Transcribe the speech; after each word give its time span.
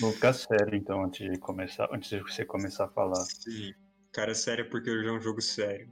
Vou 0.00 0.12
ficar 0.12 0.32
sério 0.32 0.74
então 0.74 1.04
antes 1.04 1.30
de 1.30 1.38
começar, 1.38 1.88
antes 1.92 2.10
de 2.10 2.20
você 2.20 2.44
começar 2.44 2.84
a 2.84 2.88
falar. 2.88 3.24
Sim. 3.24 3.72
Cara, 4.12 4.34
sério 4.34 4.68
porque 4.68 4.90
hoje 4.90 5.08
é 5.08 5.12
um 5.12 5.20
jogo 5.20 5.40
sério. 5.40 5.88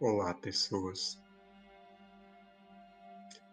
Olá, 0.00 0.34
pessoas. 0.34 1.18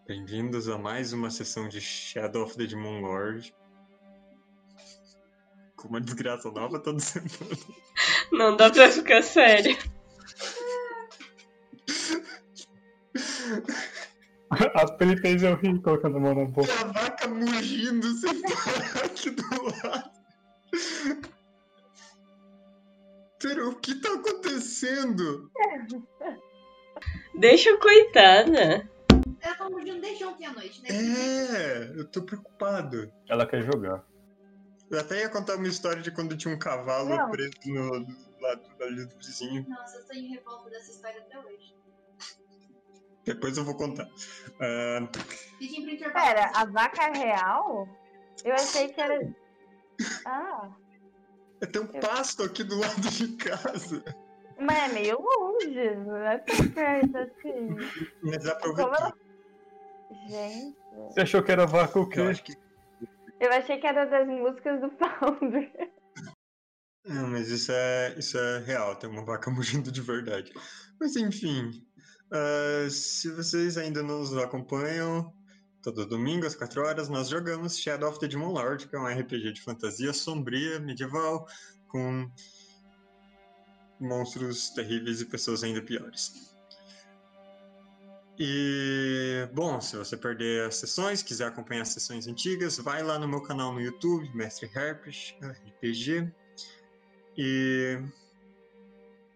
Bem-vindos 0.08 0.68
a 0.68 0.78
mais 0.78 1.14
uma 1.14 1.30
sessão 1.30 1.70
de 1.70 1.80
Shadow 1.80 2.44
of 2.44 2.58
the 2.58 2.66
Demon 2.66 3.02
Lord. 3.02 3.56
Com 5.78 5.88
uma 5.88 6.02
desgraça 6.02 6.52
nova 6.52 6.80
toda 6.80 7.00
semana. 7.00 7.30
Não 8.32 8.58
dá 8.58 8.70
pra 8.70 8.90
ficar 8.90 9.22
sério. 9.22 9.78
A 14.50 14.92
Pri 14.94 15.18
fez 15.18 15.44
eu 15.44 15.56
rir 15.56 15.82
colocando 15.82 16.18
a 16.18 16.20
mão 16.20 16.36
na 16.36 16.46
boca. 16.46 16.68
Mugindo 17.42 18.14
sem 18.14 18.42
parar 18.42 19.06
aqui 19.06 19.32
do 19.32 19.44
lado. 19.84 20.12
Pera, 23.40 23.68
o 23.68 23.76
que 23.76 23.96
tá 23.96 24.14
acontecendo? 24.14 25.52
Deixa 27.40 27.76
coitada. 27.78 28.88
Ela 29.42 29.56
tá 29.56 29.70
mordindo 29.70 30.00
desde 30.00 30.24
ontem 30.24 30.46
à 30.46 30.54
noite, 30.54 30.82
né? 30.84 30.90
É, 30.92 31.94
eu 31.96 32.06
tô 32.06 32.22
preocupado. 32.22 33.12
Ela 33.28 33.48
quer 33.48 33.64
jogar. 33.64 34.06
Eu 34.92 35.00
até 35.00 35.22
ia 35.22 35.30
contar 35.30 35.56
uma 35.56 35.68
história 35.68 36.02
de 36.02 36.12
quando 36.12 36.38
tinha 36.38 36.54
um 36.54 36.60
cavalo 36.60 37.10
Não. 37.10 37.32
preso 37.32 37.52
no 37.66 38.06
do 38.06 38.42
lado 38.42 38.62
ali 38.82 39.06
do 39.06 39.18
vizinho. 39.18 39.66
Nossa, 39.68 39.98
eu 39.98 40.06
tô 40.06 40.14
em 40.14 40.28
revolta 40.28 40.70
dessa 40.70 40.92
história 40.92 41.22
até 41.22 41.40
hoje. 41.40 41.74
Depois 43.26 43.58
eu 43.58 43.64
vou 43.64 43.76
contar. 43.76 44.08
Intervalo. 45.60 46.14
Pera, 46.14 46.52
a 46.56 46.66
vaca 46.66 47.04
é 47.04 47.18
real? 47.18 47.88
Eu 48.44 48.54
achei 48.54 48.90
que 48.90 49.00
era. 49.00 49.34
Ah, 50.26 50.70
tem 51.68 51.82
um 51.82 51.88
pasto 51.88 52.44
aqui 52.44 52.64
do 52.64 52.80
lado 52.80 53.02
de 53.02 53.36
casa. 53.38 54.04
mas 54.60 54.90
é 54.90 54.94
meio 54.94 55.20
longe, 55.22 55.96
não 55.98 56.18
é 56.18 56.38
tão 56.40 56.70
perto 56.70 57.18
assim. 57.18 57.76
Mas 58.24 58.46
aproveitou. 58.48 58.96
ela... 58.96 59.14
Gente, 60.28 60.78
Você 61.10 61.22
achou 61.22 61.44
que 61.44 61.52
era 61.52 61.66
vaca 61.66 62.00
o 62.00 62.08
quê? 62.08 62.20
Eu 62.20 62.34
que. 62.34 62.58
eu 63.40 63.54
achei 63.54 63.80
que 63.80 63.88
era 63.88 64.06
das 64.06 64.28
músicas 64.28 64.82
do 64.82 64.90
Founder. 64.92 65.92
Não, 67.06 67.28
mas 67.28 67.50
isso 67.50 67.72
é, 67.72 68.14
isso 68.18 68.38
é 68.38 68.60
real, 68.60 68.96
tem 68.96 69.10
uma 69.10 69.24
vaca 69.24 69.50
mugindo 69.52 69.92
de 69.92 70.02
verdade. 70.02 70.52
Mas 71.00 71.16
enfim, 71.16 71.72
ah, 72.32 72.90
se 72.90 73.30
vocês 73.30 73.78
ainda 73.78 74.02
não 74.02 74.20
nos 74.20 74.38
acompanham, 74.38 75.34
todo 75.84 76.06
domingo 76.06 76.46
às 76.46 76.56
4 76.56 76.82
horas 76.82 77.10
nós 77.10 77.28
jogamos 77.28 77.78
Shadow 77.78 78.10
of 78.10 78.20
the 78.20 78.28
Demon 78.28 78.52
Lord, 78.54 78.88
que 78.88 78.96
é 78.96 79.00
um 79.00 79.08
RPG 79.08 79.54
de 79.54 79.62
fantasia 79.62 80.14
sombria, 80.14 80.80
medieval, 80.80 81.48
com 81.88 82.32
monstros 84.00 84.70
terríveis 84.70 85.22
e 85.22 85.26
pessoas 85.26 85.64
ainda 85.64 85.82
piores. 85.82 86.52
E, 88.40 89.48
bom, 89.54 89.80
se 89.80 89.96
você 89.96 90.18
perder 90.18 90.68
as 90.68 90.78
sessões, 90.78 91.22
quiser 91.22 91.48
acompanhar 91.48 91.84
as 91.84 91.90
sessões 91.90 92.28
antigas, 92.28 92.78
vai 92.78 93.04
lá 93.04 93.20
no 93.20 93.28
meu 93.28 93.42
canal 93.42 93.72
no 93.74 93.80
YouTube, 93.80 94.34
Mestre 94.34 94.70
Herpes 94.74 95.36
RPG. 95.42 96.32
E 97.38 98.00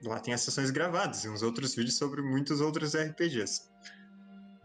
lá 0.08 0.20
tem 0.20 0.34
as 0.34 0.42
sessões 0.42 0.72
gravadas 0.72 1.24
e 1.24 1.30
uns 1.30 1.42
outros 1.42 1.76
vídeos 1.76 1.98
sobre 1.98 2.22
muitos 2.22 2.62
outros 2.62 2.96
RPGs. 2.96 3.70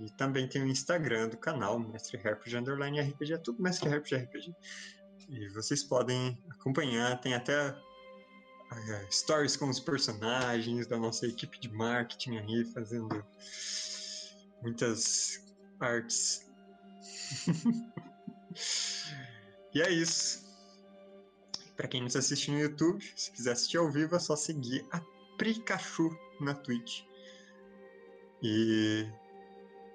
E 0.00 0.10
também 0.10 0.48
tem 0.48 0.62
o 0.62 0.66
Instagram 0.66 1.28
do 1.28 1.36
canal, 1.36 1.78
Mestre 1.78 2.18
Herpes 2.22 2.54
Underline 2.54 3.00
RPG, 3.00 3.34
é 3.34 3.38
tudo 3.38 3.62
Mestre 3.62 3.90
Herpes 3.90 4.12
RPG. 4.12 4.54
E 5.28 5.48
vocês 5.50 5.84
podem 5.84 6.42
acompanhar, 6.48 7.20
tem 7.20 7.34
até 7.34 7.76
eh, 8.72 9.06
stories 9.10 9.56
com 9.56 9.68
os 9.68 9.78
personagens 9.78 10.86
da 10.86 10.98
nossa 10.98 11.26
equipe 11.26 11.60
de 11.60 11.68
marketing 11.68 12.38
aí, 12.38 12.64
fazendo 12.64 13.24
muitas 14.62 15.44
artes. 15.78 16.50
e 19.74 19.82
é 19.82 19.90
isso. 19.90 20.48
Pra 21.76 21.88
quem 21.88 22.02
nos 22.02 22.16
assiste 22.16 22.50
no 22.50 22.58
YouTube, 22.58 23.02
se 23.16 23.30
quiser 23.32 23.52
assistir 23.52 23.78
ao 23.78 23.90
vivo, 23.90 24.16
é 24.16 24.18
só 24.18 24.36
seguir 24.36 24.86
a 24.92 25.00
Prikachu 25.40 26.14
na 26.38 26.52
Twitch. 26.52 27.02
E. 28.42 29.08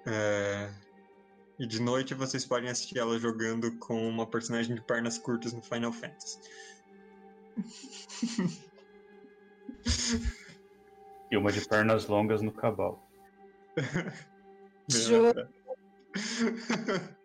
é, 0.04 0.68
e 1.56 1.64
de 1.64 1.80
noite 1.80 2.14
vocês 2.14 2.44
podem 2.44 2.68
assistir 2.68 2.98
ela 2.98 3.16
jogando 3.16 3.78
com 3.78 4.08
uma 4.08 4.26
personagem 4.26 4.74
de 4.74 4.82
pernas 4.82 5.18
curtas 5.18 5.52
no 5.52 5.62
Final 5.62 5.92
Fantasy. 5.92 6.40
E 11.28 11.36
uma 11.36 11.50
de 11.50 11.60
pernas 11.66 12.06
longas 12.06 12.40
no. 12.40 12.52
Juro. 14.88 15.48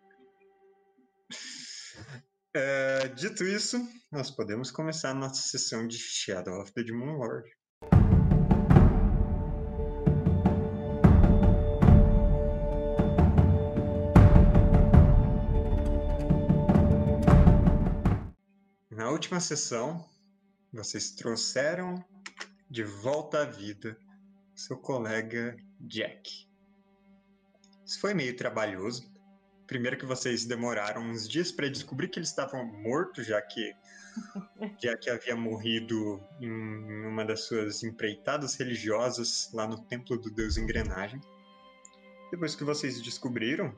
É, 2.54 3.08
dito 3.08 3.46
isso, 3.46 3.78
nós 4.12 4.30
podemos 4.30 4.72
começar 4.72 5.12
a 5.12 5.14
nossa 5.14 5.42
sessão 5.42 5.88
de 5.88 5.98
Shadow 5.98 6.60
of 6.60 6.74
the 6.74 6.84
Demon 6.84 7.14
Lord. 7.14 7.50
Última 19.22 19.40
sessão, 19.40 20.04
vocês 20.74 21.12
trouxeram 21.12 22.04
de 22.68 22.84
volta 22.84 23.44
à 23.44 23.46
vida 23.46 23.96
seu 24.56 24.76
colega 24.76 25.56
Jack. 25.80 26.48
Isso 27.86 28.00
foi 28.00 28.16
meio 28.16 28.36
trabalhoso. 28.36 29.14
Primeiro 29.68 29.96
que 29.96 30.08
vocês 30.08 30.44
demoraram 30.46 31.04
uns 31.04 31.30
dias 31.30 31.52
para 31.52 31.70
descobrir 31.70 32.08
que 32.08 32.18
ele 32.18 32.26
estava 32.26 32.64
morto, 32.64 33.22
já 33.24 33.40
que 33.44 33.76
já 34.84 34.98
que 34.98 35.12
havia 35.12 35.36
morrido 35.36 36.20
em 36.42 37.06
uma 37.06 37.24
das 37.24 37.42
suas 37.42 37.84
empreitadas 37.84 38.56
religiosas 38.56 39.52
lá 39.54 39.68
no 39.68 39.84
templo 39.84 40.18
do 40.18 40.32
Deus 40.32 40.58
Engrenagem. 40.58 41.22
Depois 42.32 42.56
que 42.56 42.64
vocês 42.64 43.00
descobriram, 43.00 43.72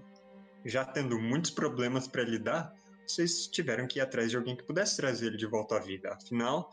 já 0.64 0.86
tendo 0.86 1.20
muitos 1.20 1.52
problemas 1.52 2.08
para 2.08 2.24
lidar, 2.24 2.74
vocês 3.08 3.48
tiveram 3.48 3.88
que 3.88 4.00
ir 4.00 4.02
atrás 4.02 4.30
de 4.30 4.38
alguém 4.38 4.56
que 4.56 4.64
pudesse 4.64 4.98
trazer 4.98 5.28
ele 5.28 5.38
de 5.38 5.46
volta 5.46 5.76
à 5.76 5.80
vida. 5.80 6.14
Afinal, 6.14 6.70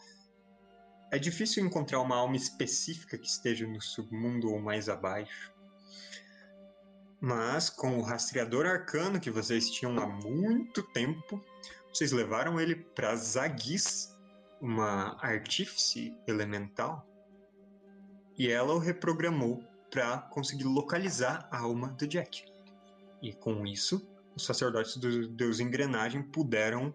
é 1.11 1.19
difícil 1.19 1.65
encontrar 1.65 2.01
uma 2.01 2.17
alma 2.17 2.37
específica 2.37 3.19
que 3.19 3.27
esteja 3.27 3.67
no 3.67 3.81
submundo 3.81 4.53
ou 4.53 4.61
mais 4.61 4.89
abaixo. 4.89 5.53
Mas, 7.21 7.69
com 7.69 7.99
o 7.99 8.03
rastreador 8.03 8.65
arcano 8.65 9.21
que 9.21 9.31
vocês 9.31 9.69
tinham 9.69 9.99
há 9.99 10.07
muito 10.07 10.83
tempo, 10.93 11.45
vocês 11.93 12.13
levaram 12.13 12.61
ele 12.61 12.77
para 12.77 13.15
Zagis, 13.17 14.17
uma 14.61 15.17
artífice 15.21 16.17
elemental, 16.27 17.07
e 18.39 18.49
ela 18.49 18.73
o 18.73 18.79
reprogramou 18.79 19.63
para 19.91 20.19
conseguir 20.19 20.65
localizar 20.65 21.49
a 21.51 21.59
alma 21.59 21.89
do 21.89 22.07
Jack. 22.07 22.45
E 23.21 23.35
com 23.35 23.67
isso, 23.67 24.09
os 24.41 24.47
sacerdotes 24.47 24.97
do 24.97 25.29
Deus 25.29 25.61
Engrenagem 25.61 26.23
puderam 26.23 26.93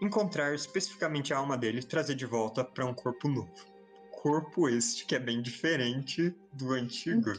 encontrar 0.00 0.54
especificamente 0.54 1.32
a 1.32 1.38
alma 1.38 1.56
dele 1.56 1.78
e 1.78 1.84
trazer 1.84 2.16
de 2.16 2.26
volta 2.26 2.64
para 2.64 2.84
um 2.84 2.92
corpo 2.92 3.28
novo. 3.28 3.54
Corpo 4.10 4.68
este 4.68 5.06
que 5.06 5.14
é 5.14 5.18
bem 5.18 5.40
diferente 5.40 6.34
do 6.52 6.72
antigo. 6.72 7.32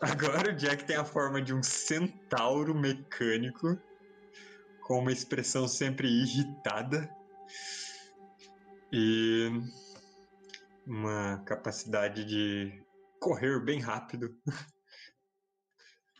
Agora 0.00 0.52
o 0.52 0.56
Jack 0.56 0.84
tem 0.84 0.96
a 0.96 1.04
forma 1.04 1.42
de 1.42 1.52
um 1.52 1.62
centauro 1.62 2.74
mecânico, 2.74 3.76
com 4.82 5.00
uma 5.00 5.12
expressão 5.12 5.68
sempre 5.68 6.08
irritada 6.08 7.10
e 8.92 9.50
uma 10.86 11.38
capacidade 11.44 12.24
de 12.24 12.82
correr 13.18 13.60
bem 13.60 13.80
rápido. 13.80 14.34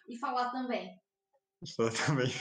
E 0.08 0.18
falar 0.18 0.50
também. 0.50 0.99
Também. 2.06 2.32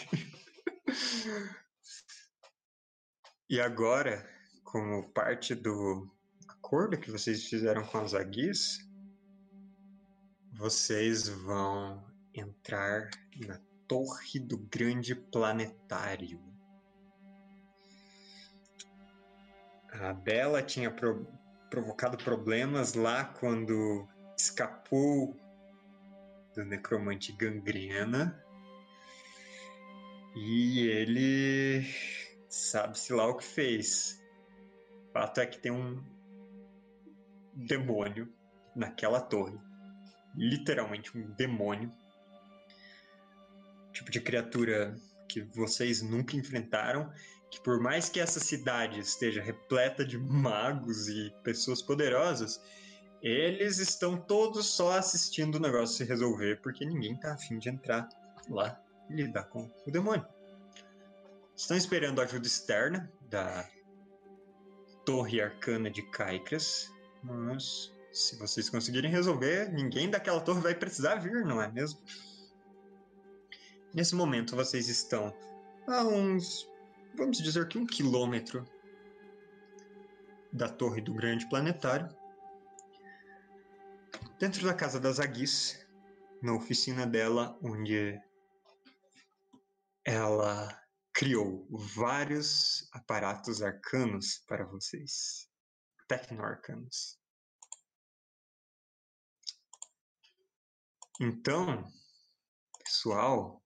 E 3.49 3.59
agora, 3.59 4.27
como 4.63 5.09
parte 5.11 5.53
do 5.55 6.09
acordo 6.47 6.99
que 6.99 7.11
vocês 7.11 7.45
fizeram 7.45 7.85
com 7.85 7.97
as 7.97 8.13
Aguis, 8.13 8.79
vocês 10.53 11.27
vão 11.27 12.05
entrar 12.33 13.09
na 13.45 13.59
Torre 13.87 14.39
do 14.39 14.57
Grande 14.57 15.15
Planetário. 15.15 16.39
A 19.91 20.13
Bela 20.13 20.61
tinha 20.61 20.91
pro- 20.91 21.27
provocado 21.69 22.17
problemas 22.17 22.93
lá 22.93 23.25
quando 23.25 24.07
escapou 24.37 25.35
do 26.55 26.63
necromante 26.63 27.31
Gangrena. 27.33 28.45
E 30.41 30.87
ele 30.87 31.85
sabe-se 32.47 33.11
lá 33.11 33.27
o 33.27 33.35
que 33.35 33.43
fez. 33.43 34.23
O 35.09 35.11
fato 35.11 35.41
é 35.41 35.45
que 35.45 35.59
tem 35.59 35.69
um 35.69 36.01
demônio 37.53 38.33
naquela 38.73 39.19
torre. 39.19 39.59
Literalmente 40.37 41.17
um 41.17 41.29
demônio. 41.31 41.91
Tipo 43.91 44.09
de 44.09 44.21
criatura 44.21 44.95
que 45.27 45.41
vocês 45.41 46.01
nunca 46.01 46.37
enfrentaram. 46.37 47.11
Que 47.51 47.61
por 47.61 47.81
mais 47.81 48.07
que 48.07 48.21
essa 48.21 48.39
cidade 48.39 48.97
esteja 49.01 49.41
repleta 49.41 50.05
de 50.05 50.17
magos 50.17 51.09
e 51.09 51.33
pessoas 51.43 51.81
poderosas, 51.81 52.61
eles 53.21 53.77
estão 53.77 54.15
todos 54.15 54.67
só 54.67 54.97
assistindo 54.97 55.55
o 55.55 55.59
negócio 55.59 55.97
se 55.97 56.05
resolver, 56.05 56.61
porque 56.61 56.85
ninguém 56.85 57.19
tá 57.19 57.33
afim 57.33 57.59
de 57.59 57.67
entrar 57.67 58.07
lá 58.49 58.81
lidar 59.09 59.43
com 59.45 59.69
o 59.85 59.91
demônio. 59.91 60.25
Estão 61.55 61.75
esperando 61.75 62.21
ajuda 62.21 62.47
externa 62.47 63.11
da 63.29 63.67
Torre 65.05 65.41
Arcana 65.41 65.89
de 65.89 66.01
Caicras, 66.11 66.91
mas 67.23 67.91
se 68.11 68.37
vocês 68.37 68.69
conseguirem 68.69 69.11
resolver, 69.11 69.71
ninguém 69.71 70.09
daquela 70.09 70.41
torre 70.41 70.61
vai 70.61 70.75
precisar 70.75 71.15
vir, 71.15 71.45
não 71.45 71.61
é 71.61 71.71
mesmo? 71.71 71.99
Nesse 73.93 74.15
momento, 74.15 74.55
vocês 74.55 74.87
estão 74.87 75.35
a 75.87 76.03
uns, 76.03 76.69
vamos 77.15 77.39
dizer 77.39 77.67
que 77.67 77.77
um 77.77 77.85
quilômetro 77.85 78.65
da 80.51 80.67
torre 80.67 81.01
do 81.01 81.13
grande 81.13 81.47
planetário. 81.47 82.09
Dentro 84.39 84.65
da 84.65 84.73
casa 84.73 84.99
das 84.99 85.19
Aguis, 85.19 85.85
na 86.41 86.53
oficina 86.53 87.05
dela, 87.05 87.57
onde 87.61 88.19
ela 90.05 90.81
criou 91.13 91.67
vários 91.95 92.87
aparatos 92.91 93.61
arcanos 93.61 94.43
para 94.47 94.65
vocês. 94.65 95.49
Tecno-arcanos. 96.07 97.19
Então, 101.21 101.85
pessoal, 102.83 103.61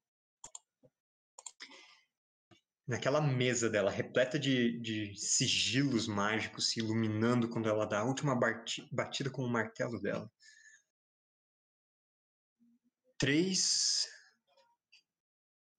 naquela 2.87 3.21
mesa 3.21 3.69
dela, 3.69 3.91
repleta 3.91 4.39
de, 4.39 4.79
de 4.81 5.15
sigilos 5.15 6.07
mágicos 6.07 6.71
se 6.71 6.79
iluminando 6.79 7.47
quando 7.49 7.69
ela 7.69 7.85
dá 7.85 7.99
a 7.99 8.05
última 8.05 8.35
bati- 8.35 8.87
batida 8.91 9.29
com 9.29 9.43
o 9.43 9.49
martelo 9.49 10.01
dela. 10.01 10.29
Três 13.17 14.12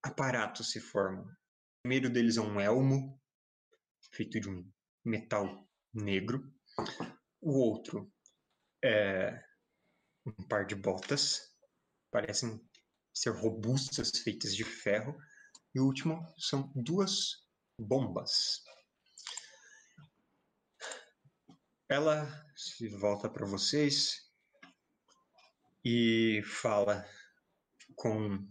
aparatos 0.05 0.71
se 0.71 0.81
formam. 0.81 1.25
O 1.25 1.83
primeiro 1.83 2.11
deles 2.11 2.37
é 2.37 2.41
um 2.41 2.61
elmo, 2.61 3.21
feito 4.13 4.39
de 4.39 4.49
um 4.49 4.71
metal 5.05 5.67
negro. 5.93 6.53
O 7.41 7.59
outro 7.59 8.13
é 8.85 9.43
um 10.27 10.47
par 10.47 10.67
de 10.67 10.75
botas, 10.75 11.55
parecem 12.11 12.61
ser 13.15 13.31
robustas, 13.31 14.11
feitas 14.23 14.55
de 14.55 14.65
ferro. 14.65 15.17
E 15.75 15.81
o 15.81 15.87
último 15.87 16.23
são 16.39 16.71
duas 16.75 17.47
bombas. 17.79 18.63
Ela 21.89 22.27
se 22.57 22.89
volta 22.89 23.29
para 23.29 23.47
vocês 23.47 24.31
e 25.85 26.43
fala 26.45 27.07
com 27.95 28.47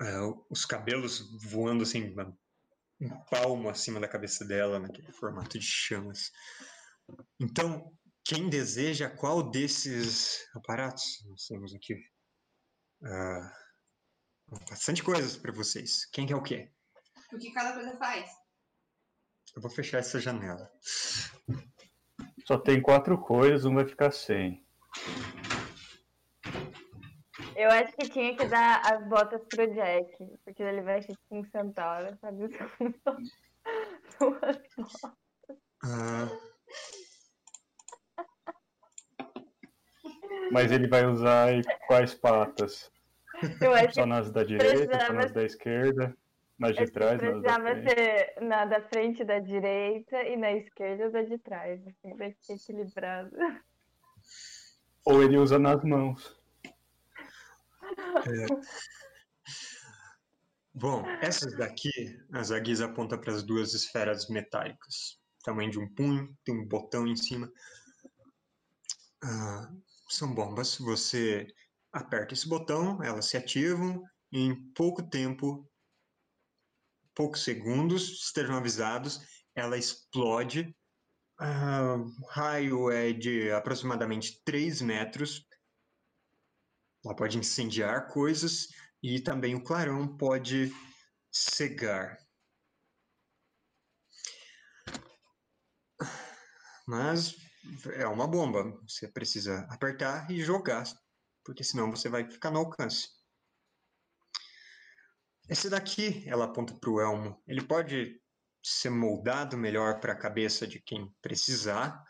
é, 0.00 0.18
os 0.48 0.64
cabelos 0.64 1.20
voando 1.42 1.82
assim, 1.82 2.14
um 3.00 3.10
palmo 3.30 3.68
acima 3.68 4.00
da 4.00 4.08
cabeça 4.08 4.44
dela, 4.44 4.78
naquele 4.78 5.12
formato 5.12 5.58
de 5.58 5.64
chamas. 5.64 6.32
Então, 7.40 7.92
quem 8.24 8.48
deseja 8.48 9.08
qual 9.08 9.42
desses 9.42 10.46
aparatos? 10.54 11.24
Nós 11.26 11.46
temos 11.46 11.74
aqui 11.74 11.94
ah, 13.04 13.52
bastante 14.68 15.02
coisas 15.02 15.36
para 15.36 15.52
vocês. 15.52 16.04
Quem 16.12 16.26
quer 16.26 16.36
o 16.36 16.42
quê? 16.42 16.70
O 17.32 17.38
que 17.38 17.52
cada 17.52 17.74
coisa 17.74 17.96
faz. 17.96 18.30
Eu 19.54 19.62
vou 19.62 19.70
fechar 19.70 19.98
essa 19.98 20.20
janela. 20.20 20.70
Só 22.46 22.58
tem 22.58 22.80
quatro 22.80 23.18
coisas, 23.18 23.64
um 23.64 23.74
vai 23.74 23.86
ficar 23.86 24.12
sem. 24.12 24.64
Eu 27.58 27.70
acho 27.72 27.92
que 27.96 28.06
tinha 28.06 28.36
que 28.36 28.46
dar 28.46 28.80
as 28.84 29.04
botas 29.08 29.44
pro 29.48 29.66
Jack, 29.74 30.16
porque 30.44 30.62
ele 30.62 30.80
vai 30.80 31.02
ser 31.02 31.16
um 31.28 31.42
centauro, 31.46 32.16
sabe? 32.20 32.46
Duas 34.20 34.60
botas. 34.76 35.58
Ah, 35.82 36.28
Mas 40.52 40.70
ele 40.70 40.86
vai 40.86 41.04
usar 41.04 41.48
quais 41.88 42.14
patas? 42.14 42.92
Só 43.92 44.06
nas 44.06 44.30
da 44.30 44.44
direita, 44.44 44.78
só 44.78 44.86
precisava- 44.86 45.12
nas 45.14 45.32
da 45.32 45.42
esquerda, 45.44 46.16
nas 46.56 46.76
de 46.76 46.86
trás, 46.92 47.20
nas 47.20 47.42
da 47.42 47.58
precisava 47.58 47.74
frente. 47.74 47.90
ser 47.90 48.34
na 48.40 48.64
da 48.66 48.80
frente 48.82 49.24
da 49.24 49.38
direita 49.40 50.22
e 50.22 50.36
na 50.36 50.52
esquerda 50.52 51.10
da 51.10 51.22
de 51.22 51.38
trás, 51.38 51.80
assim, 51.88 52.16
vai 52.16 52.32
ser 52.40 52.52
equilibrado. 52.54 53.36
Ou 55.04 55.22
ele 55.24 55.36
usa 55.38 55.58
nas 55.58 55.82
mãos. 55.82 56.37
Bom, 60.74 61.04
essas 61.20 61.56
daqui, 61.56 61.90
as 62.32 62.50
aguis 62.52 62.80
apontam 62.80 63.20
para 63.20 63.32
as 63.32 63.42
duas 63.42 63.74
esferas 63.74 64.28
metálicas. 64.28 65.18
Tamanho 65.42 65.70
de 65.70 65.78
um 65.78 65.92
punho, 65.92 66.36
tem 66.44 66.54
um 66.56 66.66
botão 66.66 67.06
em 67.06 67.16
cima. 67.16 67.50
Ah, 69.22 69.72
são 70.08 70.32
bombas. 70.32 70.76
Você 70.78 71.46
aperta 71.92 72.34
esse 72.34 72.48
botão, 72.48 73.02
elas 73.02 73.26
se 73.26 73.36
ativam 73.36 74.02
e 74.30 74.40
em 74.40 74.72
pouco 74.72 75.02
tempo, 75.02 75.68
poucos 77.14 77.42
segundos, 77.42 78.26
estejam 78.26 78.56
avisados, 78.56 79.20
ela 79.54 79.76
explode. 79.76 80.76
Ah, 81.40 81.96
o 81.96 82.26
raio 82.26 82.90
é 82.90 83.12
de 83.12 83.50
aproximadamente 83.50 84.40
3 84.44 84.80
metros. 84.80 85.47
Ela 87.04 87.14
pode 87.14 87.38
incendiar 87.38 88.08
coisas 88.08 88.68
e 89.02 89.20
também 89.20 89.54
o 89.54 89.62
clarão 89.62 90.16
pode 90.16 90.72
cegar. 91.30 92.18
Mas 96.86 97.36
é 97.94 98.06
uma 98.06 98.26
bomba. 98.26 98.64
Você 98.88 99.06
precisa 99.06 99.66
apertar 99.70 100.30
e 100.30 100.42
jogar, 100.42 100.84
porque 101.44 101.62
senão 101.62 101.90
você 101.90 102.08
vai 102.08 102.28
ficar 102.28 102.50
no 102.50 102.60
alcance. 102.60 103.08
Esse 105.48 105.70
daqui, 105.70 106.24
ela 106.26 106.46
aponta 106.46 106.74
para 106.74 106.90
o 106.90 107.00
elmo. 107.00 107.42
Ele 107.46 107.62
pode 107.64 108.20
ser 108.62 108.90
moldado 108.90 109.56
melhor 109.56 110.00
para 110.00 110.12
a 110.12 110.18
cabeça 110.18 110.66
de 110.66 110.80
quem 110.80 111.14
precisar. 111.22 112.04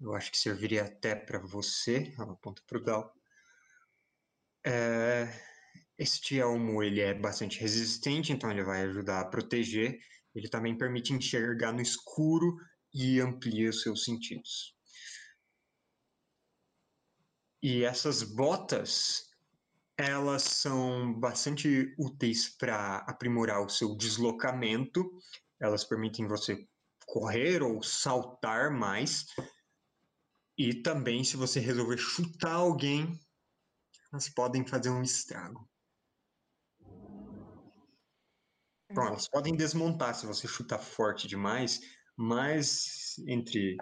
Eu 0.00 0.14
acho 0.14 0.30
que 0.30 0.38
serviria 0.38 0.84
até 0.84 1.14
para 1.14 1.38
você. 1.38 2.14
Ela 2.18 2.32
aponta 2.32 2.62
para 2.66 2.78
o 2.78 2.82
Dal. 2.82 3.19
É, 4.64 5.28
este 5.98 6.38
elmo 6.38 6.82
ele 6.82 7.00
é 7.00 7.12
bastante 7.12 7.60
resistente, 7.60 8.32
então 8.32 8.50
ele 8.50 8.64
vai 8.64 8.82
ajudar 8.82 9.20
a 9.20 9.24
proteger. 9.24 9.98
Ele 10.34 10.48
também 10.48 10.76
permite 10.76 11.12
enxergar 11.12 11.72
no 11.72 11.80
escuro 11.80 12.56
e 12.92 13.20
amplia 13.20 13.70
os 13.70 13.82
seus 13.82 14.04
sentidos. 14.04 14.74
E 17.62 17.84
essas 17.84 18.22
botas, 18.22 19.28
elas 19.96 20.42
são 20.42 21.12
bastante 21.12 21.94
úteis 21.98 22.48
para 22.48 22.98
aprimorar 22.98 23.62
o 23.62 23.68
seu 23.68 23.94
deslocamento. 23.94 25.10
Elas 25.60 25.84
permitem 25.84 26.26
você 26.26 26.66
correr 27.06 27.62
ou 27.62 27.82
saltar 27.82 28.70
mais. 28.70 29.26
E 30.56 30.74
também, 30.74 31.22
se 31.22 31.36
você 31.36 31.60
resolver 31.60 31.98
chutar 31.98 32.54
alguém, 32.54 33.20
elas 34.12 34.28
podem 34.28 34.66
fazer 34.66 34.90
um 34.90 35.02
estrago. 35.02 35.68
Bom, 38.92 39.06
elas 39.06 39.28
podem 39.28 39.56
desmontar 39.56 40.14
se 40.14 40.26
você 40.26 40.48
chutar 40.48 40.80
forte 40.80 41.28
demais, 41.28 41.80
mas 42.16 43.16
entre 43.26 43.76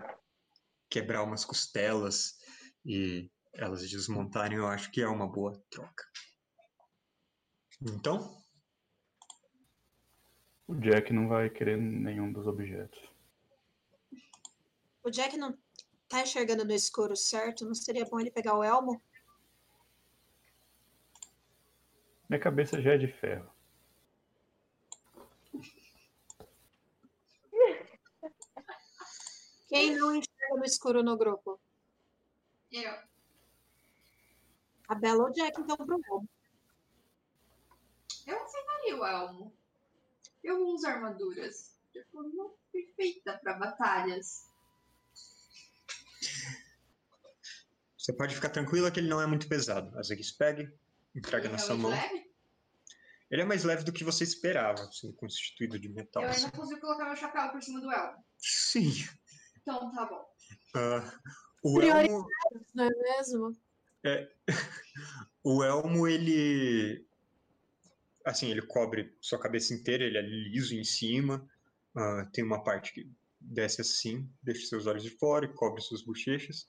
quebrar 0.91 1.23
umas 1.23 1.45
costelas 1.45 2.37
e 2.85 3.31
elas 3.55 3.89
desmontarem, 3.89 4.59
eu 4.59 4.67
acho 4.67 4.91
que 4.91 5.01
é 5.01 5.09
uma 5.09 5.27
boa 5.27 5.59
troca. 5.71 6.05
Então, 7.81 8.39
O 10.71 10.75
Jack 10.75 11.15
não 11.15 11.29
vai 11.29 11.49
querer 11.49 11.79
nenhum 11.79 12.31
dos 12.31 12.47
objetos. 12.47 13.01
O 15.03 15.11
Jack 15.11 15.35
não 15.39 15.57
tá 16.07 16.21
enxergando 16.21 16.63
no 16.63 16.73
escuro, 16.73 17.17
certo? 17.17 17.65
Não 17.65 17.75
seria 17.75 18.05
bom 18.05 18.21
ele 18.21 18.31
pegar 18.31 18.55
o 18.55 18.63
elmo? 18.63 19.03
Minha 22.29 22.41
cabeça 22.41 22.81
já 22.81 22.95
é 22.95 22.99
de 22.99 23.09
ferro. 23.09 23.51
Quem 29.69 29.97
não 29.97 30.15
enxerga 30.15 30.57
no 30.57 30.65
escuro 30.65 31.03
no 31.03 31.17
grupo? 31.17 31.61
Eu. 32.71 32.93
A 34.89 34.95
Bela 34.95 35.25
ou 35.25 35.33
Jack, 35.33 35.61
então, 35.61 35.77
pro 35.77 36.01
elmo. 36.09 36.29
Eu 38.27 38.43
aceitaria 38.43 38.97
o 38.97 39.07
elmo. 39.07 39.55
Eu 40.43 40.67
uso 40.67 40.87
armaduras. 40.87 41.79
Tipo, 41.93 42.23
não 42.23 42.55
perfeita 42.73 43.39
para 43.39 43.55
pra 43.55 43.71
batalhas. 43.71 44.49
Você 47.97 48.13
pode 48.13 48.35
ficar 48.35 48.49
tranquila 48.49 48.91
que 48.91 49.01
ele 49.01 49.09
não 49.09 49.21
é 49.21 49.27
muito 49.27 49.49
pesado. 49.49 49.91
As 49.91 50.07
Azegues 50.07 50.33
pegue 50.33 50.73
entrega 51.15 51.49
na 51.49 51.57
é 51.57 51.59
sua 51.59 51.77
mão. 51.77 51.91
leve. 51.91 52.29
Ele 53.31 53.43
é 53.43 53.45
mais 53.45 53.63
leve 53.63 53.85
do 53.85 53.93
que 53.93 54.05
você 54.05 54.25
esperava, 54.25 54.91
sendo 54.91 55.13
constituído 55.15 55.79
de 55.79 55.89
metal. 55.89 56.23
Eu 56.23 56.31
ainda 56.31 56.51
consigo 56.51 56.81
colocar 56.81 57.05
meu 57.05 57.17
chapéu 57.17 57.51
por 57.51 57.63
cima 57.63 57.81
do 57.81 57.93
Elmo. 57.93 58.25
Sim. 58.39 58.91
Então 59.61 59.93
tá 59.93 60.07
bom. 60.07 60.25
Ah, 60.75 61.21
o 61.63 61.83
Elmo, 61.83 62.27
Não 62.75 62.85
é 62.85 62.89
mesmo? 62.89 63.57
o 65.45 65.63
Elmo, 65.63 66.09
ele. 66.09 67.07
Assim, 68.25 68.51
ele 68.51 68.63
cobre 68.63 69.15
sua 69.21 69.39
cabeça 69.39 69.75
inteira, 69.75 70.05
ele 70.05 70.19
é 70.19 70.23
liso 70.23 70.75
em 70.75 70.85
cima. 70.85 71.47
ah, 71.95 72.27
tem 72.33 72.45
uma 72.45 72.63
parte 72.63 72.93
que 72.95 73.11
desce 73.41 73.81
assim, 73.81 74.29
deixa 74.43 74.67
seus 74.67 74.87
olhos 74.87 75.03
de 75.03 75.11
fora 75.11 75.45
e 75.45 75.53
cobre 75.53 75.83
suas 75.83 76.03
bochechas. 76.03 76.69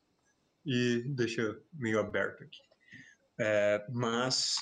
E 0.65 1.03
deixa 1.07 1.57
meio 1.73 1.99
aberto 1.99 2.43
aqui. 2.43 2.59
É, 3.39 3.85
mas, 3.89 4.55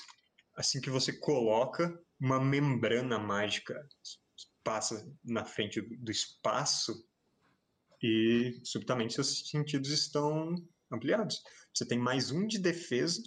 assim 0.55 0.79
que 0.79 0.89
você 0.89 1.11
coloca, 1.11 1.99
uma 2.19 2.39
membrana 2.39 3.17
mágica 3.17 3.87
passa 4.63 5.09
na 5.23 5.45
frente 5.45 5.81
do 5.81 6.11
espaço 6.11 6.93
e 8.03 8.59
subitamente 8.63 9.13
seus 9.13 9.49
sentidos 9.49 9.89
estão 9.89 10.53
ampliados. 10.91 11.41
Você 11.73 11.85
tem 11.85 11.97
mais 11.97 12.31
um 12.31 12.45
de 12.45 12.59
defesa, 12.59 13.21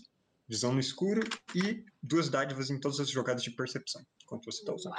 visão 0.49 0.73
no 0.73 0.80
escuro 0.80 1.21
e 1.54 1.85
duas 2.02 2.28
dádivas 2.28 2.71
em 2.71 2.78
todas 2.78 3.00
as 3.00 3.11
jogadas 3.11 3.42
de 3.42 3.50
percepção, 3.50 4.04
enquanto 4.23 4.45
você 4.45 4.61
está 4.61 4.75
usando. 4.75 4.95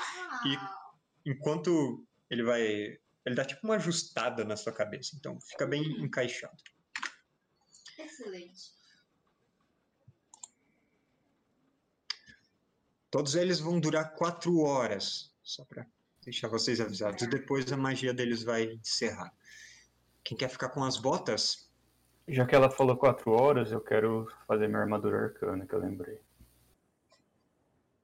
E-! 0.46 1.30
Enquanto 1.30 2.06
ele 2.30 2.44
vai. 2.44 2.62
Ele 3.24 3.36
dá 3.36 3.46
tipo 3.46 3.62
uma 3.64 3.76
ajustada 3.76 4.44
na 4.44 4.58
sua 4.58 4.74
cabeça, 4.74 5.16
então 5.16 5.40
fica 5.42 5.68
bem 5.68 5.84
encaixado. 6.02 6.58
Todos 13.12 13.36
eles 13.36 13.60
vão 13.60 13.78
durar 13.78 14.16
quatro 14.16 14.60
horas, 14.60 15.36
só 15.44 15.66
para 15.66 15.86
deixar 16.24 16.48
vocês 16.48 16.80
avisados. 16.80 17.28
Depois 17.28 17.70
a 17.70 17.76
magia 17.76 18.14
deles 18.14 18.42
vai 18.42 18.64
encerrar. 18.64 19.34
Quem 20.24 20.38
quer 20.38 20.48
ficar 20.48 20.70
com 20.70 20.82
as 20.82 20.98
botas? 20.98 21.70
Já 22.26 22.46
que 22.46 22.56
ela 22.56 22.72
falou 22.72 22.96
quatro 22.96 23.32
horas, 23.32 23.70
eu 23.70 23.82
quero 23.82 24.32
fazer 24.48 24.70
minha 24.70 24.80
armadura 24.80 25.26
arcana, 25.26 25.68
que 25.68 25.74
eu 25.74 25.80
lembrei. 25.80 26.22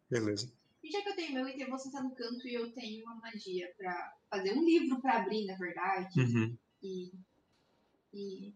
Beleza. 0.09 0.51
E 0.83 0.91
já 0.91 1.01
que 1.01 1.09
eu 1.09 1.15
tenho 1.15 1.33
meu 1.35 1.47
item, 1.47 1.61
eu 1.61 1.69
vou 1.69 1.79
sentar 1.79 2.03
no 2.03 2.13
canto 2.13 2.45
e 2.45 2.53
eu 2.53 2.73
tenho 2.73 3.05
uma 3.05 3.15
magia 3.15 3.73
pra 3.77 4.13
fazer 4.29 4.51
um 4.53 4.65
livro 4.65 4.99
pra 4.99 5.21
abrir, 5.21 5.45
na 5.45 5.55
verdade. 5.55 6.19
Uhum. 6.19 6.57
E. 6.83 7.13
E. 8.13 8.53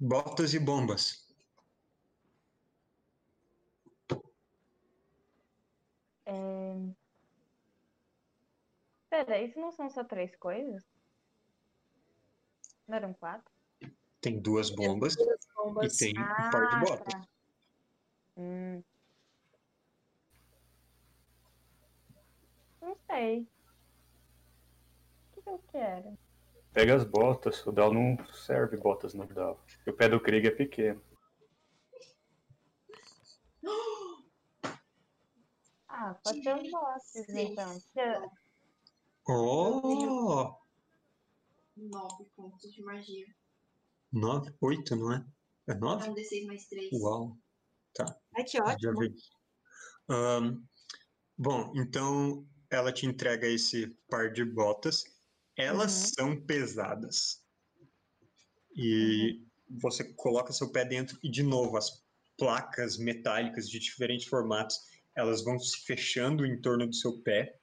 Botas 0.00 0.54
e 0.54 0.58
bombas. 0.58 1.27
É... 6.28 6.94
Pera, 9.08 9.40
isso 9.40 9.58
não 9.58 9.72
são 9.72 9.88
só 9.88 10.04
três 10.04 10.36
coisas? 10.36 10.84
Não 12.86 12.96
eram 12.96 13.14
quatro? 13.14 13.50
Tem 14.20 14.38
duas 14.38 14.68
bombas 14.68 15.16
Duas 15.16 15.44
e 15.44 15.54
bombas. 15.54 15.96
tem 15.96 16.10
um 16.10 16.50
par 16.50 16.68
de 16.68 16.74
Ah, 16.76 16.80
botas. 16.80 17.14
tá. 17.14 17.28
Hum. 18.36 18.82
Não 22.82 22.94
sei. 23.10 23.40
O 23.40 25.34
que 25.34 25.42
que 25.42 25.48
eu 25.48 25.58
quero? 25.72 26.18
Pega 26.74 26.94
as 26.94 27.04
botas, 27.04 27.66
o 27.66 27.72
Dal 27.72 27.92
não 27.94 28.18
serve 28.34 28.76
botas 28.76 29.14
no 29.14 29.26
Dal. 29.26 29.64
E 29.86 29.90
o 29.90 29.96
pé 29.96 30.10
do 30.10 30.20
Krieg 30.20 30.46
é 30.46 30.50
pequeno. 30.50 31.02
Ah, 36.00 36.14
pode 36.22 36.42
ser 36.44 36.54
os 36.54 37.12
Sim. 37.12 37.52
então. 37.52 37.76
Oh! 39.28 40.56
Nove 41.76 42.24
pontos 42.36 42.72
de 42.72 42.82
magia. 42.84 43.26
Nove, 44.12 44.54
oito, 44.60 44.94
não 44.94 45.12
é? 45.12 45.26
É 45.68 45.72
É 45.72 45.74
nove? 45.74 46.08
um 46.08 46.14
D6 46.14 46.46
mais 46.46 46.66
3. 46.68 46.88
Uau. 46.92 47.36
Ai, 48.36 48.44
que 48.44 48.58
Já 48.58 48.62
ótimo. 48.62 49.00
vi. 49.00 49.14
Ahn, 50.08 50.62
bom, 51.36 51.72
então 51.74 52.46
ela 52.70 52.92
te 52.92 53.04
entrega 53.04 53.48
esse 53.48 53.88
par 54.08 54.32
de 54.32 54.44
botas. 54.44 55.02
Elas 55.56 55.92
Uhum. 55.92 56.12
são 56.16 56.46
pesadas. 56.46 57.44
E 58.76 59.44
você 59.80 60.14
coloca 60.14 60.52
seu 60.52 60.70
pé 60.70 60.84
dentro 60.84 61.18
e, 61.24 61.28
de 61.28 61.42
novo, 61.42 61.76
as 61.76 62.04
placas 62.38 62.96
metálicas 62.96 63.68
de 63.68 63.80
diferentes 63.80 64.28
formatos, 64.28 64.76
elas 65.18 65.42
vão 65.42 65.58
se 65.58 65.84
fechando 65.84 66.46
em 66.46 66.60
torno 66.60 66.86
do 66.86 66.94
seu 66.94 67.20
pé 67.22 67.58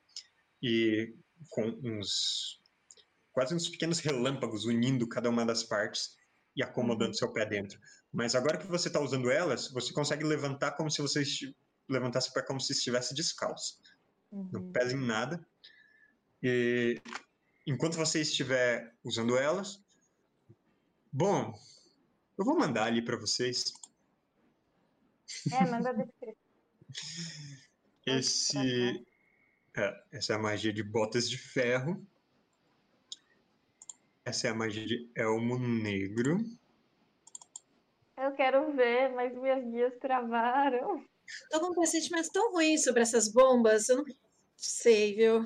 e 0.62 1.16
com 1.50 1.64
uns 1.84 2.60
quase 3.32 3.56
uns 3.56 3.70
pequenos 3.70 4.00
relâmpagos 4.00 4.66
unindo 4.66 5.08
cada 5.08 5.30
uma 5.30 5.46
das 5.46 5.64
partes 5.64 6.18
e 6.56 6.62
acomodando 6.62 7.16
seu 7.16 7.32
pé 7.32 7.46
dentro. 7.46 7.80
Mas 8.12 8.36
agora 8.36 8.58
que 8.58 8.68
você 8.68 8.90
está 8.90 9.00
usando 9.00 9.32
elas, 9.32 9.70
você 9.72 9.94
consegue 9.94 10.26
levantar 10.26 10.72
como 10.74 10.92
se 10.92 11.02
você 11.02 11.24
levantasse 11.90 12.30
o 12.30 12.34
pé 12.34 12.42
como 12.42 12.60
se 12.60 12.74
estivesse 12.74 13.16
descalço. 13.16 13.80
Não 14.52 14.62
Uhum. 14.62 14.72
pesa 14.74 14.94
em 14.94 15.00
nada. 15.00 15.46
E 16.44 17.02
enquanto 17.66 17.96
você 17.96 18.20
estiver 18.20 18.94
usando 19.04 19.38
elas, 19.38 19.80
bom, 21.12 21.58
eu 22.38 22.44
vou 22.44 22.58
mandar 22.58 22.86
ali 22.88 23.04
para 23.04 23.18
vocês 23.18 23.74
É, 25.52 25.66
manda 25.72 25.90
a 25.92 25.94
descrição. 25.94 26.45
Esse 28.06 29.06
é, 29.76 30.04
essa 30.12 30.34
é 30.34 30.36
a 30.36 30.40
magia 30.40 30.72
de 30.72 30.82
botas 30.82 31.30
de 31.30 31.38
ferro. 31.38 32.06
Essa 34.24 34.48
é 34.48 34.50
a 34.52 34.56
magia 34.56 34.86
de 34.86 35.12
elmo 35.16 35.60
negro. 35.60 36.40
Eu 38.18 38.32
quero 38.34 38.74
ver, 38.74 39.14
mas 39.14 39.36
minhas 39.36 39.64
guias 39.66 39.98
travaram. 40.00 41.06
Tô 41.52 41.60
com 41.60 41.72
um 41.72 41.74
pressentimento 41.74 42.32
tão 42.32 42.52
ruim 42.52 42.78
sobre 42.78 43.02
essas 43.02 43.28
bombas. 43.28 43.90
Eu 43.90 43.98
não 43.98 44.06
sei, 44.56 45.16
viu? 45.16 45.46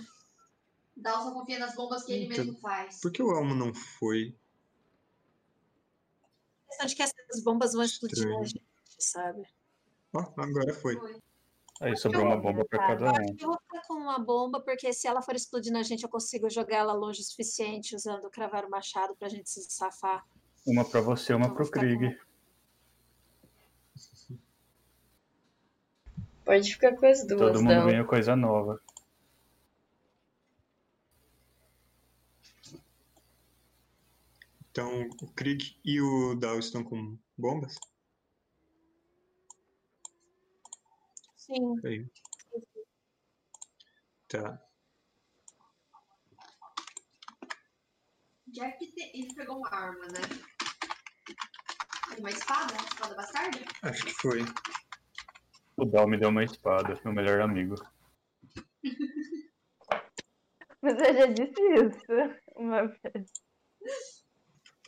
Dal 0.95 1.23
só 1.23 1.33
confia 1.33 1.57
nas 1.57 1.75
bombas 1.75 2.03
que 2.03 2.11
ele 2.11 2.27
mesmo 2.27 2.59
faz. 2.59 2.99
Por 3.01 3.11
que 3.11 3.23
o 3.23 3.35
elmo 3.35 3.55
não 3.55 3.73
foi? 3.73 4.35
A 6.65 6.67
questão 6.69 6.87
de 6.87 6.95
que 6.95 7.01
essas 7.01 7.43
bombas 7.43 7.73
vão 7.73 7.83
explodir 7.83 8.27
na 8.27 8.43
gente, 8.43 8.63
sabe? 8.99 9.43
Ó, 10.13 10.19
agora 10.37 10.73
foi. 10.73 10.95
Foi. 10.95 11.28
Aí 11.81 11.95
sobrou 11.95 12.25
uma 12.25 12.35
bomba 12.35 12.65
pra 12.65 12.79
cada 12.79 13.05
Eu 13.05 13.11
um. 13.23 13.35
eu 13.39 13.47
vou 13.47 13.59
ficar 13.61 13.81
com 13.87 13.93
uma 13.93 14.19
bomba, 14.19 14.59
porque 14.59 14.91
se 14.91 15.07
ela 15.07 15.21
for 15.21 15.33
explodir 15.33 15.71
na 15.71 15.81
gente, 15.81 16.03
eu 16.03 16.09
consigo 16.09 16.49
jogar 16.49 16.77
ela 16.77 16.93
longe 16.93 17.21
o 17.21 17.23
suficiente 17.23 17.95
usando 17.95 18.25
o 18.25 18.29
cravar 18.29 18.65
o 18.65 18.69
machado 18.69 19.15
pra 19.15 19.29
gente 19.29 19.49
se 19.49 19.61
safar. 19.69 20.25
Uma 20.67 20.83
pra 20.83 20.99
você, 20.99 21.33
uma 21.33 21.45
Então, 21.45 21.55
pro 21.55 21.71
Krieg. 21.71 22.19
Pode 26.43 26.73
ficar 26.73 26.95
com 26.97 27.05
as 27.05 27.25
duas, 27.25 27.39
Todo 27.39 27.61
mundo 27.63 27.75
não. 27.75 27.85
ganha 27.87 28.03
coisa 28.03 28.35
nova. 28.35 28.81
Então, 34.71 35.09
o 35.21 35.27
Krieg 35.27 35.75
e 35.83 36.01
o 36.01 36.35
Dal 36.35 36.59
estão 36.59 36.83
com 36.83 37.17
bombas? 37.37 37.75
Sim. 41.49 41.79
Aí. 41.83 42.05
Tá. 44.27 44.61
Jack, 48.47 48.77
te- 48.93 49.11
ele 49.17 49.33
pegou 49.33 49.57
uma 49.57 49.69
arma, 49.73 50.05
né? 50.07 50.19
Uma 52.19 52.29
espada? 52.29 52.71
Uma 52.73 52.85
espada 52.85 53.15
bastarda? 53.15 53.59
Acho 53.83 54.05
que 54.05 54.13
foi. 54.13 54.39
O 55.77 55.85
Dal 55.85 56.07
me 56.07 56.19
deu 56.19 56.29
uma 56.29 56.43
espada, 56.43 56.99
meu 57.03 57.13
melhor 57.13 57.41
amigo. 57.41 57.75
Mas 60.81 60.97
eu 60.99 61.13
já 61.13 61.25
disse 61.25 61.61
isso 61.61 62.45
uma 62.55 62.85
vez. 62.87 63.31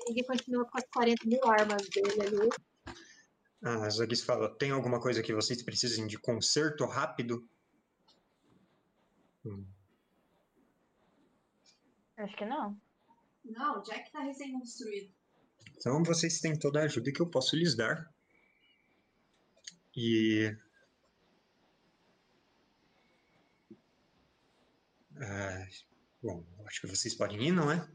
Ele 0.07 0.23
continua 0.25 0.65
com 0.69 0.77
as 0.77 0.85
40 0.87 1.25
mil 1.27 1.43
armas 1.49 1.87
dele 1.89 2.21
ali. 2.27 2.49
A 3.63 3.89
Zagis 3.89 4.23
fala: 4.23 4.53
tem 4.57 4.71
alguma 4.71 4.99
coisa 4.99 5.21
que 5.21 5.33
vocês 5.33 5.61
precisem 5.61 6.07
de 6.07 6.17
conserto 6.17 6.85
rápido? 6.85 7.47
Hum. 9.45 9.65
Acho 12.17 12.35
que 12.35 12.45
não. 12.45 12.79
Não, 13.45 13.79
o 13.79 13.83
Jack 13.83 14.11
tá 14.11 14.21
recém-construído. 14.21 15.13
Então 15.77 16.03
vocês 16.03 16.39
têm 16.39 16.57
toda 16.57 16.79
a 16.79 16.83
ajuda 16.83 17.11
que 17.11 17.21
eu 17.21 17.29
posso 17.29 17.55
lhes 17.55 17.75
dar. 17.75 18.11
E. 19.95 20.55
Ah, 25.17 25.67
bom, 26.21 26.43
acho 26.65 26.81
que 26.81 26.87
vocês 26.87 27.13
podem 27.13 27.47
ir, 27.47 27.51
não 27.51 27.71
é? 27.71 27.87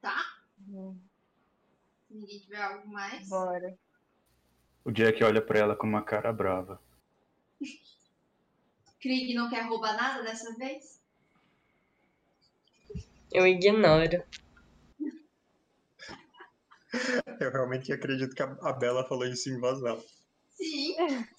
Tá? 0.00 0.22
Hum, 0.68 0.98
ninguém 2.14 2.38
tiver 2.38 2.60
algo 2.60 2.88
mais. 2.88 3.28
Bora. 3.28 3.76
O 4.84 4.92
Jack 4.92 5.22
olha 5.24 5.40
pra 5.40 5.58
ela 5.58 5.76
com 5.76 5.86
uma 5.86 6.02
cara 6.02 6.32
brava. 6.32 6.80
Krieg 9.00 9.34
não 9.34 9.50
quer 9.50 9.66
roubar 9.66 9.96
nada 9.96 10.22
dessa 10.22 10.54
vez? 10.56 11.00
Eu 13.32 13.46
ignoro. 13.46 14.22
Eu 17.40 17.50
realmente 17.50 17.92
acredito 17.92 18.34
que 18.34 18.42
a 18.42 18.56
a 18.62 18.72
Bela 18.72 19.06
falou 19.06 19.26
isso 19.26 19.50
em 19.50 19.58
voz 19.58 19.82
alta. 19.84 20.06
Sim. 20.52 20.94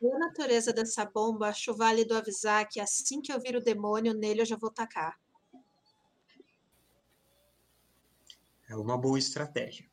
Pela 0.00 0.18
natureza 0.18 0.72
dessa 0.72 1.04
bomba, 1.04 1.48
acho 1.48 1.74
válido 1.74 2.16
avisar 2.16 2.68
que 2.68 2.78
assim 2.78 3.20
que 3.20 3.32
eu 3.32 3.40
vir 3.40 3.56
o 3.56 3.60
demônio, 3.60 4.14
nele 4.14 4.42
eu 4.42 4.46
já 4.46 4.56
vou 4.56 4.70
tacar. 4.70 5.18
É 8.68 8.76
uma 8.76 8.98
boa 8.98 9.18
estratégia. 9.18 9.90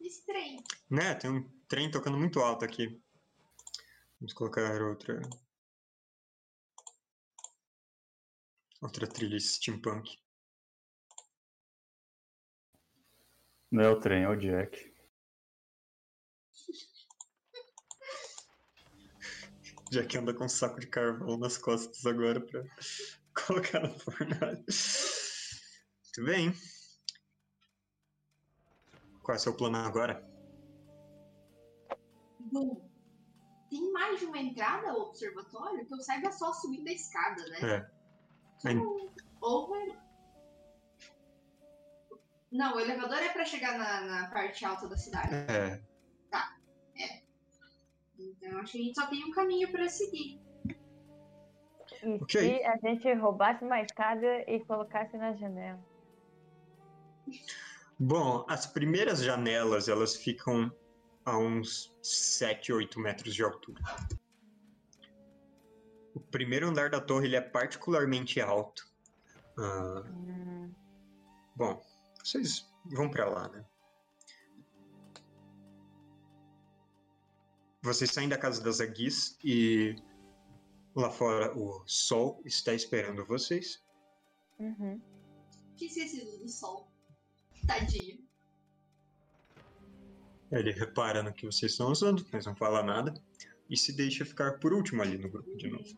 Estranho. 0.00 0.62
Né? 0.90 1.14
Tem 1.14 1.30
um 1.30 1.48
trem 1.68 1.90
tocando 1.90 2.18
muito 2.18 2.40
alto 2.40 2.64
aqui. 2.64 3.00
Vamos 4.18 4.32
colocar 4.32 4.80
outra. 4.82 5.20
Outra 8.80 9.06
trilha 9.06 9.38
steampunk. 9.38 10.18
Não 13.70 13.82
é 13.82 13.88
o 13.88 14.00
trem, 14.00 14.24
é 14.24 14.28
o 14.28 14.36
Jack. 14.36 14.91
Já 19.92 20.02
que 20.02 20.16
anda 20.16 20.32
com 20.32 20.46
um 20.46 20.48
saco 20.48 20.80
de 20.80 20.86
carvão 20.86 21.36
nas 21.36 21.58
costas 21.58 22.06
agora 22.06 22.40
pra 22.40 22.62
colocar 23.46 23.80
na 23.80 23.90
fornalha. 23.90 24.64
Muito 24.64 26.24
bem. 26.24 26.54
Qual 29.22 29.34
é 29.34 29.38
o 29.38 29.42
seu 29.42 29.54
plano 29.54 29.76
agora? 29.76 30.26
Bom, 32.40 32.90
tem 33.68 33.92
mais 33.92 34.18
de 34.18 34.24
uma 34.24 34.38
entrada 34.38 34.90
ao 34.90 35.08
observatório 35.08 35.86
que 35.86 35.92
eu 35.92 36.00
saiba 36.00 36.32
só 36.32 36.54
subindo 36.54 36.88
a 36.88 36.92
escada, 36.92 37.46
né? 37.48 37.58
É. 37.60 37.90
Tipo, 38.66 39.12
ou 39.42 39.76
Não, 42.50 42.76
o 42.76 42.80
elevador 42.80 43.18
é 43.18 43.28
pra 43.28 43.44
chegar 43.44 43.76
na, 43.76 44.00
na 44.00 44.30
parte 44.30 44.64
alta 44.64 44.88
da 44.88 44.96
cidade. 44.96 45.34
É. 45.34 45.91
Então 48.22 48.58
acho 48.58 48.72
que 48.72 48.78
a 48.78 48.82
gente 48.82 48.94
só 49.00 49.06
tem 49.08 49.24
um 49.24 49.30
caminho 49.32 49.70
pra 49.70 49.88
seguir. 49.88 50.40
E 52.02 52.18
Ok. 52.20 52.40
se 52.40 52.64
a 52.64 52.76
gente 52.78 53.12
roubasse 53.14 53.64
uma 53.64 53.80
escada 53.80 54.26
e 54.50 54.64
colocasse 54.64 55.16
na 55.16 55.34
janela? 55.34 55.80
Bom, 57.98 58.44
as 58.48 58.66
primeiras 58.66 59.22
janelas 59.22 59.88
elas 59.88 60.16
ficam 60.16 60.70
a 61.24 61.38
uns 61.38 61.96
7, 62.02 62.72
8 62.72 62.98
metros 62.98 63.34
de 63.34 63.42
altura. 63.44 63.80
O 66.14 66.20
primeiro 66.20 66.68
andar 66.68 66.90
da 66.90 67.00
torre 67.00 67.26
ele 67.26 67.36
é 67.36 67.40
particularmente 67.40 68.40
alto. 68.40 68.82
Ah, 69.58 70.02
Hum, 70.10 70.72
bom, 71.54 71.80
vocês 72.22 72.68
vão 72.86 73.08
pra 73.10 73.28
lá, 73.28 73.48
né? 73.48 73.64
Vocês 77.82 78.10
saem 78.12 78.28
da 78.28 78.38
casa 78.38 78.62
das 78.62 78.80
Aguis 78.80 79.36
e 79.42 79.96
lá 80.94 81.10
fora 81.10 81.52
o 81.58 81.82
sol 81.86 82.40
está 82.44 82.72
esperando 82.72 83.26
vocês. 83.26 83.82
uhum. 84.58 85.00
Que 85.76 85.86
esquecido 85.86 86.38
do 86.38 86.48
sol. 86.48 86.88
Tadinho. 87.66 88.22
Ele 90.52 90.70
repara 90.70 91.22
no 91.22 91.32
que 91.32 91.46
vocês 91.46 91.72
estão 91.72 91.90
usando, 91.90 92.24
mas 92.30 92.46
não 92.46 92.54
fala 92.54 92.82
nada. 92.82 93.14
E 93.68 93.76
se 93.76 93.92
deixa 93.92 94.24
ficar 94.24 94.58
por 94.58 94.72
último 94.72 95.02
ali 95.02 95.18
no 95.18 95.28
grupo 95.28 95.56
de 95.56 95.68
novo. 95.68 95.96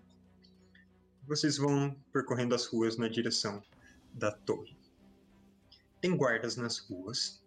Vocês 1.26 1.58
vão 1.58 1.94
percorrendo 2.12 2.54
as 2.54 2.66
ruas 2.66 2.96
na 2.96 3.08
direção 3.08 3.62
da 4.12 4.30
torre. 4.30 4.76
Tem 6.00 6.16
guardas 6.16 6.56
nas 6.56 6.78
ruas. 6.78 7.43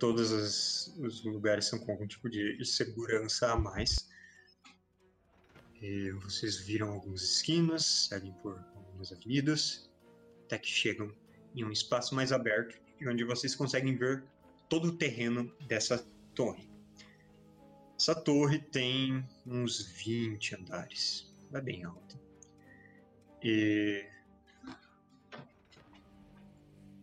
Todos 0.00 0.32
as- 0.32 0.92
os 0.98 1.22
lugares 1.22 1.66
são 1.66 1.78
com 1.78 1.92
algum 1.92 2.06
tipo 2.06 2.28
de 2.28 2.64
segurança 2.64 3.52
a 3.52 3.56
mais. 3.56 4.08
E 5.80 6.10
vocês 6.12 6.56
viram 6.56 6.90
algumas 6.90 7.22
esquinas, 7.22 8.08
seguem 8.08 8.32
por 8.42 8.58
algumas 8.74 9.12
avenidas, 9.12 9.90
até 10.46 10.58
que 10.58 10.68
chegam 10.68 11.14
em 11.54 11.64
um 11.64 11.70
espaço 11.70 12.14
mais 12.14 12.32
aberto, 12.32 12.80
onde 13.06 13.24
vocês 13.24 13.54
conseguem 13.54 13.96
ver 13.96 14.24
todo 14.68 14.88
o 14.88 14.96
terreno 14.96 15.54
dessa 15.68 15.98
torre. 16.34 16.68
Essa 17.98 18.14
torre 18.14 18.58
tem 18.58 19.22
uns 19.46 19.82
20 19.82 20.54
andares. 20.54 21.30
É 21.52 21.60
bem 21.60 21.84
alta. 21.84 22.18
E 23.42 24.06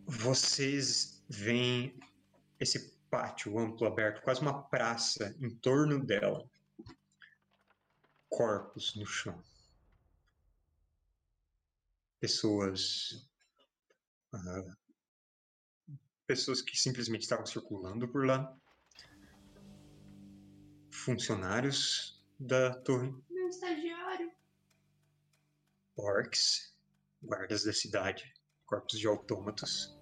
vocês 0.06 1.22
veem 1.28 1.94
esse 2.60 2.92
pátio 3.10 3.58
amplo 3.58 3.86
aberto, 3.86 4.22
quase 4.22 4.40
uma 4.40 4.62
praça 4.62 5.34
em 5.40 5.50
torno 5.50 6.04
dela. 6.04 6.48
Corpos 8.28 8.94
no 8.96 9.06
chão. 9.06 9.42
Pessoas 12.20 13.28
ah, 14.32 14.76
pessoas 16.28 16.60
que 16.60 16.76
simplesmente 16.76 17.22
estavam 17.22 17.46
circulando 17.46 18.06
por 18.06 18.26
lá, 18.26 18.54
funcionários 20.90 22.22
da 22.38 22.74
torre, 22.82 23.14
Meu 23.30 23.48
estagiário. 23.48 24.30
orcs, 25.96 26.74
guardas 27.22 27.64
da 27.64 27.72
cidade, 27.72 28.30
corpos 28.66 28.98
de 28.98 29.06
autômatos. 29.06 29.97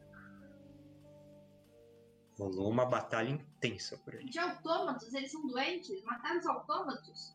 Rolou 2.38 2.70
uma 2.70 2.84
batalha 2.84 3.30
intensa 3.30 3.96
por 3.98 4.14
aí. 4.14 4.24
De 4.26 4.38
autômatos, 4.38 5.12
eles 5.14 5.32
são 5.32 5.46
doentes. 5.46 6.02
Mataram 6.02 6.38
os 6.38 6.46
autômatos. 6.46 7.34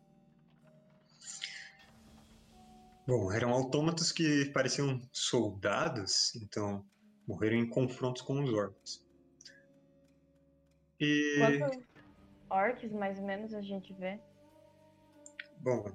Bom, 3.07 3.31
eram 3.31 3.49
autômatos 3.49 4.11
que 4.11 4.45
pareciam 4.53 5.01
soldados, 5.11 6.35
então 6.35 6.85
morreram 7.27 7.57
em 7.57 7.67
confrontos 7.67 8.21
com 8.21 8.43
os 8.43 8.53
orcs. 8.53 9.03
E. 10.99 11.37
Quantos 11.39 11.83
orcs, 12.49 12.91
mais 12.91 13.17
ou 13.17 13.25
menos, 13.25 13.53
a 13.55 13.61
gente 13.61 13.91
vê? 13.93 14.19
Bom, 15.57 15.91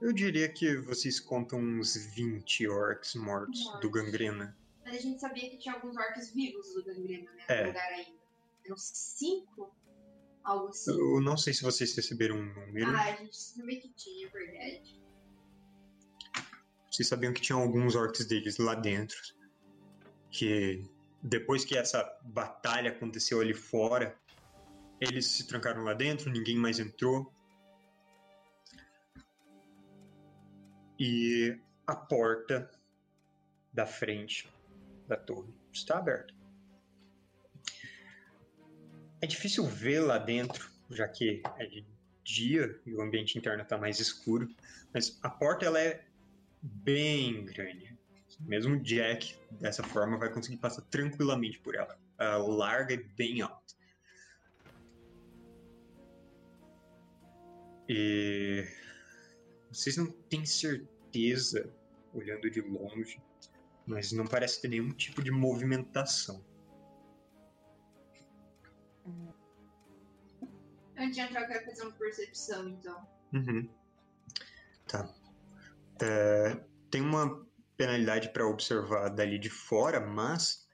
eu 0.00 0.12
diria 0.12 0.48
que 0.48 0.76
vocês 0.76 1.18
contam 1.18 1.58
uns 1.58 1.96
20 2.14 2.68
orcs 2.68 3.14
mortos 3.14 3.60
do 3.80 3.90
gangrena. 3.90 4.56
Mas 4.88 4.96
a 4.96 5.00
gente 5.02 5.20
sabia 5.20 5.50
que 5.50 5.58
tinha 5.58 5.74
alguns 5.74 5.94
orcs 5.98 6.32
vivos 6.32 6.72
do 6.72 6.82
gangrena, 6.82 7.30
né? 7.32 7.44
É. 7.48 7.60
No 7.60 7.66
lugar 7.68 7.92
ainda. 7.92 8.18
Eram 8.64 8.76
cinco? 8.78 9.70
Algo 10.42 10.68
assim. 10.68 10.90
Eu 10.92 11.20
não 11.20 11.36
sei 11.36 11.52
se 11.52 11.62
vocês 11.62 11.94
receberam 11.94 12.36
um 12.36 12.54
número. 12.54 12.96
Ah, 12.96 13.02
a 13.02 13.16
gente 13.16 13.36
sabia 13.36 13.78
que 13.78 13.90
tinha, 13.90 14.26
é 14.26 14.30
verdade. 14.30 14.98
Vocês 16.90 17.06
sabiam 17.06 17.34
que 17.34 17.42
tinham 17.42 17.60
alguns 17.60 17.94
orcs 17.94 18.24
deles 18.26 18.56
lá 18.56 18.74
dentro. 18.74 19.18
Que 20.30 20.82
depois 21.22 21.66
que 21.66 21.76
essa 21.76 22.02
batalha 22.22 22.90
aconteceu 22.90 23.42
ali 23.42 23.52
fora, 23.52 24.18
eles 24.98 25.26
se 25.26 25.46
trancaram 25.46 25.84
lá 25.84 25.92
dentro, 25.92 26.30
ninguém 26.30 26.56
mais 26.56 26.78
entrou. 26.78 27.30
E 30.98 31.60
a 31.86 31.94
porta 31.94 32.70
da 33.70 33.84
frente 33.84 34.48
da 35.08 35.16
torre. 35.16 35.52
Está 35.72 35.98
aberto. 35.98 36.34
É 39.20 39.26
difícil 39.26 39.64
ver 39.66 40.00
lá 40.00 40.18
dentro, 40.18 40.70
já 40.90 41.08
que 41.08 41.42
é 41.56 41.66
de 41.66 41.84
dia 42.22 42.80
e 42.86 42.94
o 42.94 43.00
ambiente 43.00 43.36
interno 43.36 43.62
está 43.62 43.76
mais 43.76 43.98
escuro, 43.98 44.48
mas 44.92 45.18
a 45.22 45.30
porta 45.30 45.66
ela 45.66 45.80
é 45.80 46.04
bem 46.62 47.44
grande. 47.46 47.98
Mesmo 48.40 48.78
Jack, 48.78 49.36
dessa 49.52 49.82
forma, 49.82 50.16
vai 50.16 50.32
conseguir 50.32 50.58
passar 50.58 50.82
tranquilamente 50.82 51.58
por 51.58 51.74
ela. 51.74 51.98
Ela 52.18 52.38
larga 52.38 52.94
e 52.94 53.02
bem 53.02 53.40
alta. 53.40 53.74
E 57.88 58.64
vocês 59.72 59.96
não 59.96 60.06
têm 60.06 60.44
certeza, 60.44 61.72
olhando 62.12 62.48
de 62.50 62.60
longe, 62.60 63.20
mas 63.88 64.12
não 64.12 64.26
parece 64.26 64.60
ter 64.60 64.68
nenhum 64.68 64.90
tipo 64.92 65.22
de 65.22 65.30
movimentação. 65.30 66.44
Antes 70.96 71.14
de 71.14 71.20
entrar, 71.20 71.42
eu 71.42 71.48
quero 71.48 71.64
fazer 71.64 71.82
uma 71.82 71.92
percepção, 71.92 72.68
então. 72.68 73.08
Uhum. 73.32 73.70
Tá. 74.88 75.14
É, 76.02 76.54
tem 76.90 77.00
uma 77.00 77.46
penalidade 77.76 78.30
para 78.32 78.46
observar 78.46 79.08
dali 79.10 79.38
de 79.38 79.48
fora, 79.48 80.00
mas 80.00 80.68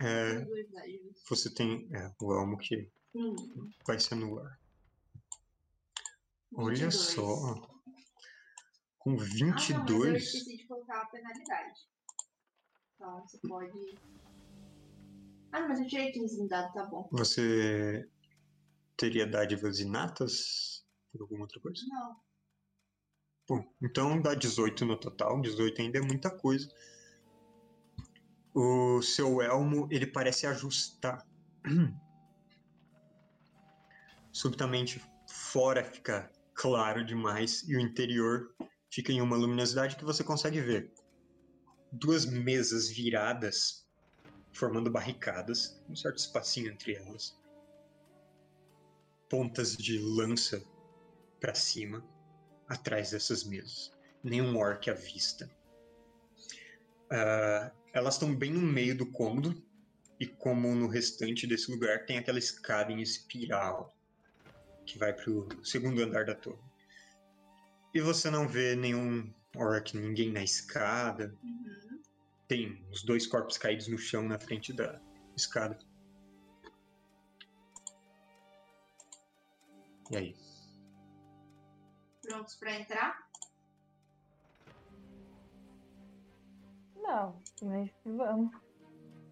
é, 0.00 0.40
dados. 0.40 1.22
você 1.28 1.52
tem 1.54 1.88
é, 1.92 2.12
o 2.20 2.32
elmo 2.34 2.58
que 2.58 2.90
Hum, 3.14 3.34
vai 3.86 3.98
ser 3.98 4.14
no 4.16 4.38
ar. 4.38 4.60
Olha 6.54 6.88
22. 6.88 6.94
só. 6.94 7.54
Com 8.98 9.10
Ah, 9.10 9.14
não, 9.14 9.18
mas 9.18 9.30
eu 9.30 9.36
22. 9.46 10.22
esqueci 10.24 10.56
de 10.58 10.66
colocar 10.66 11.00
a 11.02 11.06
penalidade. 11.06 11.88
Então, 12.98 13.24
você 13.24 13.38
pode... 13.46 13.96
Ah, 15.52 15.68
mas 15.68 15.78
eu 15.78 15.86
tirei 15.86 16.10
15 16.10 16.42
no 16.42 16.48
dado, 16.48 16.72
tá 16.72 16.84
bom. 16.84 17.08
Você 17.12 18.08
teria 18.96 19.24
dádivas 19.24 19.78
inatas 19.78 20.84
por 21.12 21.22
alguma 21.22 21.42
outra 21.42 21.60
coisa? 21.60 21.80
Não. 21.86 22.16
Bom, 23.48 23.64
então 23.80 24.20
dá 24.20 24.34
18 24.34 24.84
no 24.84 24.98
total. 24.98 25.40
18 25.40 25.80
ainda 25.80 25.98
é 25.98 26.02
muita 26.02 26.28
coisa. 26.28 26.68
O 28.52 29.00
seu 29.00 29.40
elmo, 29.40 29.86
ele 29.92 30.06
parece 30.06 30.44
ajustar. 30.46 31.24
Subitamente, 34.32 35.00
fora 35.28 35.84
fica 35.84 36.30
claro 36.52 37.04
demais 37.04 37.62
e 37.68 37.76
o 37.76 37.80
interior 37.80 38.52
fica 38.90 39.12
em 39.12 39.20
uma 39.20 39.36
luminosidade 39.36 39.96
que 39.96 40.04
você 40.04 40.24
consegue 40.24 40.60
ver. 40.60 40.92
Duas 41.90 42.26
mesas 42.26 42.88
viradas, 42.88 43.86
formando 44.52 44.90
barricadas, 44.90 45.80
um 45.88 45.96
certo 45.96 46.18
espacinho 46.18 46.70
entre 46.70 46.94
elas. 46.94 47.36
Pontas 49.28 49.76
de 49.76 49.98
lança 49.98 50.62
para 51.40 51.54
cima, 51.54 52.04
atrás 52.68 53.10
dessas 53.10 53.44
mesas. 53.44 53.92
Nenhum 54.22 54.56
orc 54.56 54.88
à 54.90 54.94
vista. 54.94 55.50
Ah, 57.10 57.72
elas 57.92 58.14
estão 58.14 58.34
bem 58.34 58.52
no 58.52 58.60
meio 58.60 58.96
do 58.96 59.06
cômodo, 59.06 59.62
e 60.20 60.26
como 60.26 60.74
no 60.74 60.88
restante 60.88 61.46
desse 61.46 61.70
lugar, 61.70 62.04
tem 62.04 62.18
aquela 62.18 62.38
escada 62.38 62.92
em 62.92 63.00
espiral 63.00 63.94
que 64.84 64.98
vai 64.98 65.12
para 65.12 65.30
o 65.30 65.64
segundo 65.64 66.02
andar 66.02 66.24
da 66.24 66.34
torre. 66.34 66.58
E 67.94 68.00
você 68.00 68.30
não 68.30 68.48
vê 68.48 68.74
nenhum 68.74 69.32
orc, 69.58 69.96
ninguém 69.96 70.32
na 70.32 70.42
escada. 70.42 71.34
Uhum. 71.42 72.00
Tem 72.46 72.82
os 72.90 73.02
dois 73.02 73.26
corpos 73.26 73.58
caídos 73.58 73.88
no 73.88 73.98
chão 73.98 74.22
na 74.22 74.38
frente 74.38 74.72
da 74.72 75.00
escada. 75.36 75.78
E 80.10 80.16
aí? 80.16 80.34
Prontos 82.22 82.54
pra 82.56 82.80
entrar? 82.80 83.28
Não, 86.96 87.42
mas 87.62 87.90
vamos. 88.04 88.52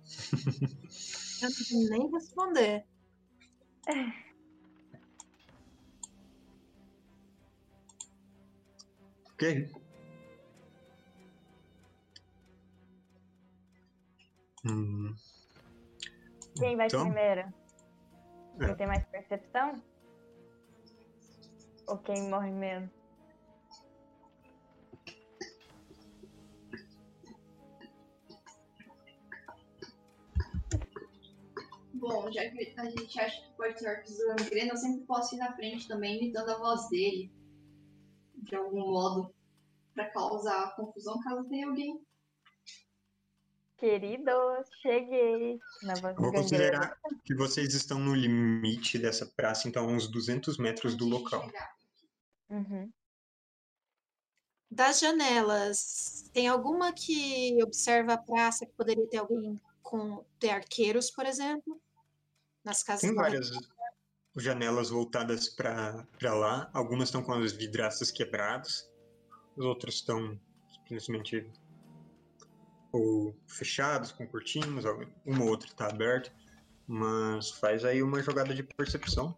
Eu 1.43 1.51
não 1.51 1.67
vou 1.71 1.91
nem 1.91 2.11
responder. 2.11 2.87
Ok. 9.33 9.86
Hum, 14.69 15.15
Quem 16.59 16.77
vai 16.77 16.87
Então? 16.89 17.05
primeiro? 17.05 17.41
É. 18.61 18.67
Quem 18.67 18.75
tem 18.77 18.87
mais 18.87 19.05
percepção? 19.07 19.81
Ou 21.87 21.99
quem 21.99 22.29
morre 22.29 22.51
menos? 22.51 22.91
Bom, 31.95 32.31
já 32.31 32.49
que 32.51 32.75
a 32.77 32.85
gente 32.91 33.21
acha 33.21 33.43
que 33.43 33.57
pode 33.57 33.79
ser 33.79 33.89
orcs 33.89 34.17
do 34.19 34.27
Gangrena, 34.29 34.73
eu 34.73 34.77
sempre 34.77 35.07
posso 35.07 35.35
ir 35.35 35.39
na 35.39 35.55
frente 35.55 35.87
também, 35.89 36.17
imitando 36.19 36.51
a 36.51 36.59
voz 36.59 36.89
dele. 36.89 37.33
De 38.35 38.57
algum 38.57 38.81
modo. 38.81 39.35
Pra 39.95 40.11
causar 40.11 40.75
confusão 40.77 41.21
caso 41.21 41.49
tenha 41.49 41.69
alguém. 41.69 42.06
Queridos, 43.79 44.69
cheguei. 44.81 45.59
Na 45.83 45.95
voz 45.95 46.17
Vou 46.17 46.33
considerar 46.33 46.99
que 47.25 47.35
vocês 47.35 47.75
estão 47.75 47.99
no 47.99 48.15
limite 48.15 48.99
dessa 48.99 49.27
praça, 49.27 49.69
então 49.69 49.85
a 49.85 49.87
uns 49.87 50.09
200 50.09 50.57
metros 50.57 50.95
do 50.95 51.07
local. 51.07 51.51
Uhum. 52.49 52.91
Das 54.71 54.99
janelas, 54.99 56.29
tem 56.33 56.49
alguma 56.49 56.93
que 56.93 57.62
observa 57.62 58.15
a 58.15 58.19
praça 58.19 58.67
que 58.67 58.73
poderia 58.73 59.07
ter 59.09 59.19
alguém 59.19 59.61
com 59.83 60.25
ter 60.41 60.51
arqueiros, 60.51 61.11
por 61.11 61.27
exemplo? 61.27 61.81
Nas 62.65 62.83
casas 62.83 63.03
Tem 63.03 63.15
várias 63.15 63.51
janelas 64.37 64.91
voltadas 64.91 65.49
para 65.49 66.35
lá, 66.35 66.69
algumas 66.73 67.09
estão 67.09 67.23
com 67.23 67.33
as 67.33 67.53
vidraças 67.53 68.11
quebradas, 68.11 68.91
as 69.57 69.65
outras 69.65 69.95
estão 69.95 70.39
simplesmente 70.69 71.47
ou 72.97 73.37
fechadas 73.47 74.13
com 74.13 74.27
cortinas, 74.27 74.85
uma 75.25 75.45
ou 75.45 75.51
outra 75.51 75.69
está 75.69 75.89
aberta, 75.89 76.33
mas 76.87 77.51
faz 77.51 77.85
aí 77.85 78.03
uma 78.03 78.23
jogada 78.23 78.55
de 78.55 78.63
percepção. 78.63 79.37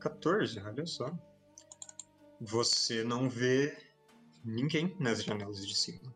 Quatorze, 0.00 0.58
olha 0.60 0.84
só. 0.84 1.12
Você 2.40 3.04
não 3.04 3.30
vê 3.30 3.76
ninguém 4.44 4.96
nas 4.98 5.22
janelas 5.22 5.64
de 5.64 5.76
cima. 5.76 6.12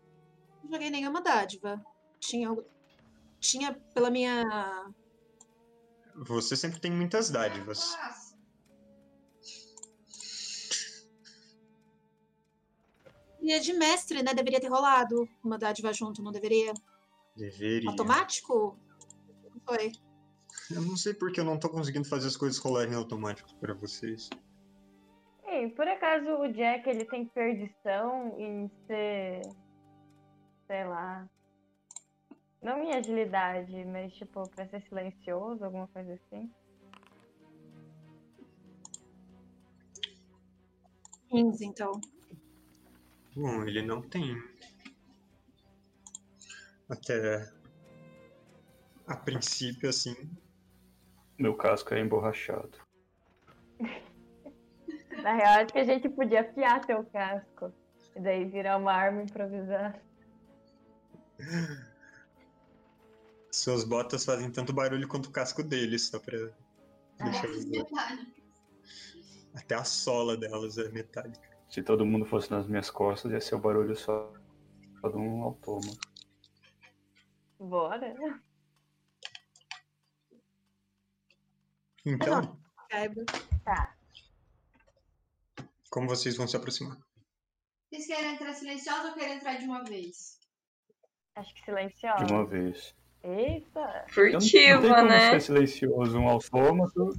Não 0.65 0.73
joguei 0.73 0.91
nenhuma 0.91 1.21
dádiva. 1.21 1.81
Tinha, 2.19 2.57
tinha 3.39 3.75
pela 3.95 4.11
minha. 4.11 4.93
Você 6.17 6.57
sempre 6.57 6.81
tem 6.81 6.91
muitas 6.91 7.31
dádivas. 7.31 7.97
E 13.47 13.53
é 13.53 13.61
de 13.61 13.73
mestre, 13.73 14.25
né? 14.25 14.35
Deveria 14.35 14.61
ter 14.61 14.67
rolado 14.67 15.29
uma 15.45 15.57
dádiva 15.57 15.93
junto, 15.93 16.21
não 16.21 16.33
deveria? 16.33 16.75
Deveria. 17.37 17.89
Automático? 17.89 18.77
Não 19.55 19.61
foi. 19.61 19.93
Eu 20.69 20.83
não 20.83 20.97
sei 20.97 21.15
porque 21.15 21.39
eu 21.39 21.45
não 21.45 21.57
tô 21.57 21.69
conseguindo 21.69 22.09
fazer 22.09 22.27
as 22.27 22.37
coisas 22.37 22.59
rolarem 22.59 22.97
automático 22.97 23.55
para 23.61 23.73
vocês. 23.73 24.29
Ei, 25.47 25.71
por 25.71 25.87
acaso 25.87 26.29
o 26.29 26.53
Jack 26.53 26.89
ele 26.89 27.05
tem 27.05 27.27
perdição 27.27 28.35
em 28.37 28.69
ser. 28.89 29.43
Sei 30.67 30.85
lá. 30.85 31.31
Não 32.61 32.83
em 32.83 32.95
agilidade, 32.95 33.85
mas 33.85 34.13
tipo, 34.15 34.43
pra 34.51 34.67
ser 34.67 34.83
silencioso, 34.89 35.65
alguma 35.65 35.87
coisa 35.87 36.15
assim. 36.15 36.51
15, 41.31 41.65
então. 41.65 41.93
Bom, 43.37 43.64
ele 43.64 43.83
não 43.83 44.01
tem. 44.01 44.42
Até. 46.88 47.53
A 49.07 49.14
princípio, 49.14 49.90
assim. 49.90 50.16
Meu 51.38 51.55
casco 51.55 51.92
é 51.92 52.01
emborrachado. 52.01 52.79
Na 55.22 55.35
real, 55.35 55.61
acho 55.61 55.72
que 55.72 55.79
a 55.79 55.85
gente 55.85 56.09
podia 56.09 56.40
afiar 56.40 56.87
teu 56.87 57.05
casco. 57.05 57.70
E 58.14 58.20
daí 58.20 58.46
virar 58.46 58.79
uma 58.79 58.92
arma 58.92 59.22
improvisada. 59.22 60.01
Suas 63.53 63.85
botas 63.85 64.25
fazem 64.25 64.51
tanto 64.51 64.72
barulho 64.72 65.07
quanto 65.07 65.27
o 65.27 65.31
casco 65.31 65.62
dele, 65.62 65.99
só 65.99 66.18
pra 66.18 66.38
deixar 67.18 67.49
é. 67.49 68.27
Até 69.55 69.75
a 69.75 69.85
sola 69.85 70.38
delas 70.38 70.79
é 70.79 70.88
metálica. 70.88 71.56
Se 71.69 71.83
todo 71.83 72.07
mundo 72.07 72.25
fosse 72.25 72.51
nas 72.51 72.67
minhas 72.67 72.91
costas, 72.91 73.33
ia 73.33 73.41
ser 73.41 73.55
o 73.55 73.61
barulho 73.61 73.97
só, 73.97 74.33
só 75.01 75.09
de 75.09 75.17
um 75.17 75.43
autômato. 75.43 75.99
Bora. 77.59 78.15
Então, 82.05 82.59
Caiba. 82.89 83.25
Tá. 83.65 83.97
como 85.91 86.09
vocês 86.09 86.37
vão 86.37 86.47
se 86.47 86.57
aproximar? 86.57 86.99
Vocês 87.91 88.07
querem 88.07 88.35
entrar 88.35 88.53
silenciosos 88.53 89.07
ou 89.07 89.15
querem 89.15 89.37
entrar 89.37 89.57
de 89.57 89.65
uma 89.65 89.83
vez? 89.83 90.39
Acho 91.35 91.55
que 91.55 91.65
silenciosa. 91.65 92.25
De 92.25 92.33
uma 92.33 92.47
vez. 92.47 92.95
Eita! 93.23 94.07
Eu 94.17 94.25
não, 94.25 94.33
não 94.33 94.39
tem 94.39 94.41
Furtiva, 94.41 94.81
como 94.83 95.09
né? 95.09 95.31
ser 95.31 95.41
silencioso 95.41 96.19
um 96.19 96.29
autômato. 96.29 97.11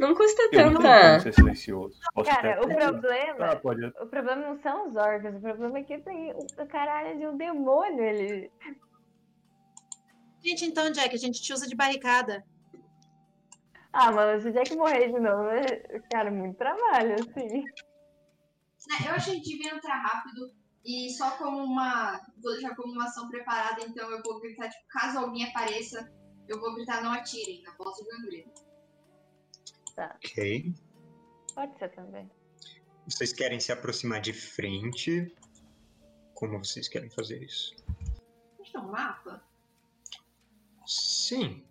Não 0.00 0.14
custa 0.14 0.42
Eu 0.42 0.46
não 0.46 0.50
tenho 0.50 0.72
como 0.72 0.82
tanta. 0.82 1.20
ser 1.20 1.34
silencioso. 1.34 1.98
Posso 2.14 2.30
Cara, 2.30 2.60
o 2.62 2.68
problema. 2.74 3.46
Ah, 3.46 3.56
pode. 3.56 3.84
O 3.86 4.06
problema 4.06 4.36
não 4.48 4.60
são 4.62 4.86
os 4.88 4.96
órgãos, 4.96 5.36
o 5.36 5.40
problema 5.40 5.78
é 5.78 5.82
que 5.84 5.98
tem 5.98 6.32
o 6.32 6.66
caralho 6.66 7.18
de 7.18 7.26
um 7.26 7.36
demônio 7.36 8.02
ele. 8.02 8.50
Gente, 10.44 10.64
então, 10.64 10.90
Jack, 10.90 11.14
a 11.14 11.18
gente 11.18 11.40
te 11.40 11.52
usa 11.52 11.68
de 11.68 11.76
barricada. 11.76 12.44
Ah, 13.92 14.10
mano, 14.10 14.40
se 14.40 14.48
o 14.48 14.52
Jack 14.52 14.74
morrer 14.74 15.08
de 15.12 15.20
novo, 15.20 15.48
é- 15.50 16.00
cara, 16.10 16.30
muito 16.30 16.56
trabalho, 16.56 17.14
assim. 17.14 17.62
Né, 17.62 18.96
Eu 19.06 19.12
acho 19.12 19.26
que 19.26 19.30
a 19.30 19.34
gente 19.34 19.48
devia 19.48 19.74
entrar 19.74 19.98
rápido 20.00 20.50
e 20.84 21.10
só 21.10 21.30
como 21.32 21.58
uma. 21.62 22.18
Vou 22.42 22.52
deixar 22.52 22.74
como 22.74 22.92
uma 22.92 23.04
ação 23.04 23.28
preparada, 23.28 23.82
então 23.86 24.10
eu 24.10 24.20
vou 24.22 24.40
gritar, 24.40 24.68
tipo, 24.68 24.84
caso 24.88 25.18
alguém 25.18 25.44
apareça, 25.48 26.10
eu 26.48 26.58
vou 26.58 26.74
gritar 26.74 27.02
não 27.04 27.12
atirem 27.12 27.62
na 27.62 27.72
posse 27.74 28.02
do 28.04 28.10
gangreno. 29.96 30.14
Ok. 30.16 30.74
Pode 31.54 31.78
ser 31.78 31.88
também. 31.90 32.30
Vocês 33.06 33.32
querem 33.32 33.60
se 33.60 33.72
aproximar 33.72 34.20
de 34.20 34.32
frente? 34.32 35.34
Como 36.34 36.58
vocês 36.58 36.88
querem 36.88 37.10
fazer 37.10 37.42
isso? 37.42 37.74
A 37.88 38.62
gente 38.62 38.72
tem 38.72 38.80
um 38.80 38.90
mapa? 38.90 39.42
Sim. 40.86 41.64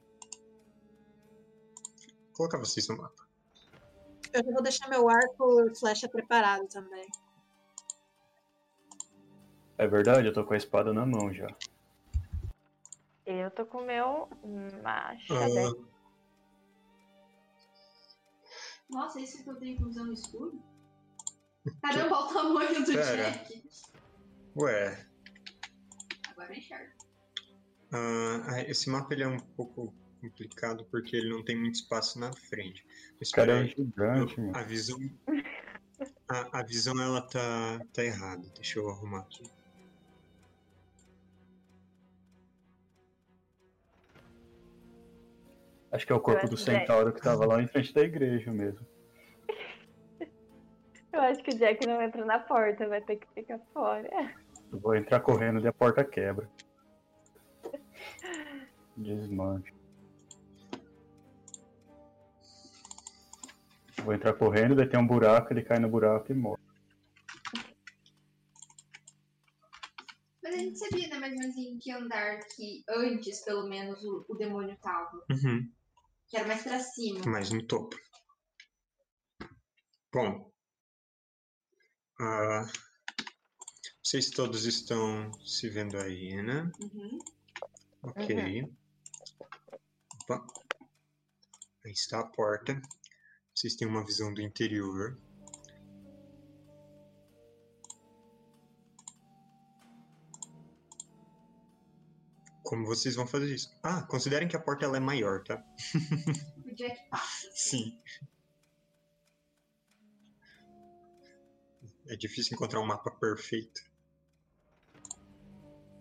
Vou 2.28 2.50
colocar 2.50 2.58
vocês 2.58 2.88
no 2.88 2.98
mapa. 2.98 3.28
Eu 4.34 4.44
já 4.44 4.52
vou 4.52 4.64
deixar 4.64 4.88
meu 4.88 5.10
arco 5.10 5.68
e 5.68 5.76
flecha 5.76 6.08
preparado 6.08 6.68
também. 6.68 7.08
É 9.78 9.88
verdade, 9.88 10.28
eu 10.28 10.34
tô 10.34 10.46
com 10.46 10.54
a 10.54 10.58
espada 10.58 10.94
na 10.94 11.06
mão 11.06 11.34
já. 11.34 11.48
Eu 13.26 13.50
tô 13.52 13.66
com 13.66 13.80
o 13.80 13.86
meu 13.86 14.30
macho. 14.84 15.34
Ah, 15.34 15.91
Nossa, 18.92 19.20
é 19.20 19.24
isso 19.24 19.44
que 19.44 19.50
eu 19.50 19.56
tenho 19.56 19.78
que 19.78 19.84
usar 19.84 20.04
no 20.04 20.14
escuro? 20.14 20.62
Caramba, 21.82 22.18
olha 22.18 22.26
o 22.26 22.34
tamanho 22.34 22.86
do 22.86 22.92
Pera. 22.94 23.32
Jack. 23.32 23.64
ué, 24.56 25.08
Agora 26.30 26.54
eu 26.54 26.58
enxergo. 26.58 26.92
ah, 27.92 28.62
esse 28.68 28.90
mapa 28.90 29.14
ele 29.14 29.24
é 29.24 29.28
um 29.28 29.38
pouco 29.40 29.94
complicado 30.20 30.86
porque 30.92 31.16
ele 31.16 31.30
não 31.30 31.44
tem 31.44 31.58
muito 31.58 31.76
espaço 31.76 32.20
na 32.20 32.32
frente. 32.34 32.86
Mas 33.20 33.32
cara 33.32 33.54
é 33.60 33.64
um 33.64 33.68
gigante, 33.68 34.40
meu. 34.40 34.56
a 34.56 34.64
visão, 34.64 34.98
a, 36.30 36.60
a 36.60 36.64
visão 36.64 37.00
ela 37.02 37.22
tá, 37.22 37.80
tá 37.94 38.04
errada. 38.04 38.48
Deixa 38.56 38.80
eu 38.80 38.90
arrumar 38.90 39.22
aqui. 39.22 39.44
Acho 45.92 46.08
que 46.08 46.14
é 46.14 46.16
o 46.16 46.22
corpo 46.22 46.48
do 46.48 46.56
centauro 46.56 47.12
que 47.12 47.22
tava 47.22 47.46
lá 47.46 47.62
em 47.62 47.68
frente 47.68 47.94
da 47.94 48.02
igreja 48.02 48.50
mesmo. 48.52 48.86
Eu 51.12 51.20
acho 51.20 51.44
que 51.44 51.54
o 51.54 51.58
Jack 51.58 51.86
não 51.86 52.02
entra 52.02 52.24
na 52.24 52.40
porta, 52.40 52.88
vai 52.88 53.02
ter 53.02 53.18
que 53.18 53.28
ficar 53.34 53.60
fora. 53.74 54.10
Eu 54.72 54.80
vou 54.80 54.96
entrar 54.96 55.20
correndo 55.20 55.60
e 55.60 55.68
a 55.68 55.74
porta 55.74 56.06
quebra. 56.06 56.50
Desmanche. 58.96 59.74
Eu 63.98 64.06
Vou 64.06 64.14
entrar 64.14 64.34
correndo, 64.34 64.76
daí 64.76 64.88
tem 64.88 65.00
um 65.00 65.06
buraco, 65.06 65.52
ele 65.52 65.64
cai 65.64 65.78
no 65.78 65.90
buraco 65.90 66.32
e 66.32 66.36
morre. 66.36 66.62
Mas 70.42 70.56
a 70.56 70.58
gente 70.58 70.80
sabia, 70.80 71.10
né, 71.10 71.20
mais 71.20 71.34
ou 71.34 71.40
menos 71.40 71.58
em 71.58 71.78
que 71.78 71.92
andar 71.92 72.40
que 72.56 72.84
antes, 72.88 73.44
pelo 73.44 73.68
menos, 73.68 74.02
o, 74.04 74.26
o 74.30 74.36
demônio 74.36 74.78
tava. 74.82 75.24
Uhum. 75.30 75.70
Que 76.32 76.38
era 76.38 76.48
mais 76.48 76.64
pra 76.64 76.80
cima. 76.80 77.20
mais 77.26 77.52
no 77.52 77.62
topo. 77.68 77.94
Bom, 80.14 80.50
ah, 82.18 82.66
vocês 84.02 84.30
todos 84.30 84.66
estão 84.66 85.30
se 85.46 85.68
vendo 85.68 85.98
aí, 85.98 86.42
né? 86.42 86.72
Uhum. 86.82 87.20
Ok. 88.04 88.74
Opa. 90.24 90.48
Aí 91.86 91.92
está 91.92 92.22
a 92.22 92.28
porta. 92.28 92.82
Vocês 93.54 93.76
têm 93.76 93.86
uma 93.86 94.06
visão 94.06 94.34
do 94.34 94.42
interior. 94.42 95.20
Como 102.72 102.86
vocês 102.86 103.18
vão 103.18 103.28
fazer 103.28 103.54
isso? 103.54 103.78
Ah, 103.84 104.02
considerem 104.04 104.48
que 104.48 104.56
a 104.56 104.60
porta 104.60 104.86
ela 104.86 104.96
é 104.96 105.00
maior, 105.02 105.44
tá? 105.44 105.62
O 106.66 106.74
Jack 106.74 107.10
passa. 107.10 107.52
Sim. 107.54 108.00
É 112.08 112.16
difícil 112.16 112.56
encontrar 112.56 112.80
um 112.80 112.86
mapa 112.86 113.12
perfeito. 113.12 113.82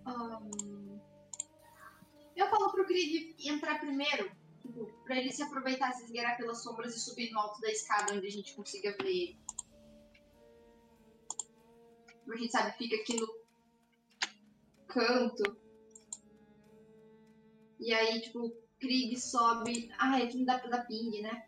Ahn, 0.06 1.00
Eu 2.36 2.48
falo 2.48 2.70
pro 2.70 2.86
Krieg 2.86 3.34
entrar 3.40 3.80
primeiro. 3.80 4.30
Tipo, 4.62 4.86
pra 5.02 5.16
ele 5.16 5.32
se 5.32 5.42
aproveitar, 5.42 5.90
se 5.94 6.04
esgueirar 6.04 6.36
pelas 6.36 6.62
sombras 6.62 6.94
e 6.94 7.00
subir 7.00 7.32
no 7.32 7.40
alto 7.40 7.60
da 7.60 7.68
escada 7.72 8.14
onde 8.14 8.28
a 8.28 8.30
gente 8.30 8.54
consiga 8.54 8.96
ver 9.02 9.08
ele. 9.08 9.40
A 12.32 12.36
gente 12.36 12.52
sabe, 12.52 12.78
fica 12.78 12.94
aqui 12.94 13.20
no 13.20 13.26
canto. 14.86 15.59
E 17.80 17.94
aí, 17.94 18.20
tipo, 18.20 18.46
o 18.46 18.56
Krieg 18.78 19.18
sobe. 19.18 19.90
Ah, 19.98 20.18
aqui 20.18 20.36
não 20.36 20.44
dá 20.44 20.58
pra 20.58 20.68
dar 20.68 20.86
ping, 20.86 21.22
né? 21.22 21.46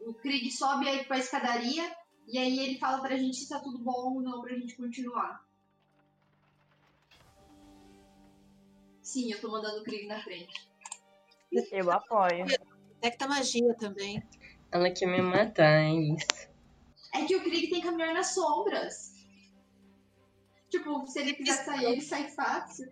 O 0.00 0.12
Krieg 0.12 0.50
sobe 0.50 0.86
aí 0.86 1.04
pra 1.04 1.18
escadaria. 1.18 1.96
E 2.28 2.38
aí 2.38 2.58
ele 2.60 2.78
fala 2.78 3.00
pra 3.00 3.16
gente 3.16 3.36
se 3.36 3.48
tá 3.48 3.58
tudo 3.58 3.78
bom 3.78 4.14
ou 4.14 4.20
não 4.20 4.42
pra 4.42 4.54
gente 4.54 4.76
continuar. 4.76 5.44
Sim, 9.00 9.32
eu 9.32 9.40
tô 9.40 9.50
mandando 9.50 9.80
o 9.80 9.84
Krieg 9.84 10.06
na 10.06 10.22
frente. 10.22 10.70
Eu 11.72 11.90
apoio. 11.90 12.46
Detecta 12.46 13.26
magia 13.26 13.74
também. 13.74 14.22
Ela 14.70 14.90
quer 14.90 15.06
me 15.06 15.20
matar, 15.20 15.82
é 15.82 15.90
isso. 15.90 16.50
É 17.14 17.24
que 17.24 17.34
o 17.34 17.42
Krieg 17.42 17.68
tem 17.68 17.80
que 17.80 17.86
caminhar 17.86 18.14
nas 18.14 18.34
sombras. 18.34 19.12
Tipo, 20.70 21.06
se 21.06 21.18
ele 21.18 21.34
quiser 21.34 21.64
sair, 21.64 21.84
ele 21.84 22.00
sai 22.00 22.30
fácil. 22.30 22.90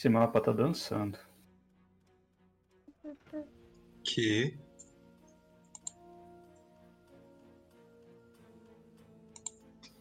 Esse 0.00 0.08
mapa 0.08 0.40
tá 0.40 0.50
dançando. 0.50 1.18
Que. 4.02 4.58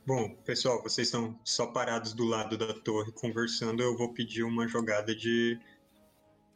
Bom, 0.07 0.35
pessoal, 0.45 0.81
vocês 0.81 1.09
estão 1.09 1.37
só 1.43 1.67
parados 1.67 2.13
do 2.13 2.23
lado 2.23 2.57
da 2.57 2.73
torre 2.73 3.11
conversando. 3.11 3.83
Eu 3.83 3.97
vou 3.97 4.13
pedir 4.13 4.43
uma 4.43 4.69
jogada 4.69 5.13
de 5.13 5.59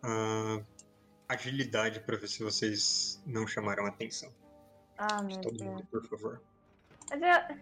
ah, 0.01 0.62
agilidade 1.27 1.99
para 1.99 2.15
ver 2.15 2.29
se 2.29 2.41
vocês 2.41 3.21
não 3.25 3.45
chamaram 3.45 3.86
atenção. 3.86 4.32
Ah, 4.97 5.21
meu 5.21 5.41
Todo 5.41 5.58
Deus. 5.58 5.69
mundo, 5.69 5.86
por 5.91 6.08
favor. 6.08 6.41
Mas 7.10 7.21
eu, 7.21 7.58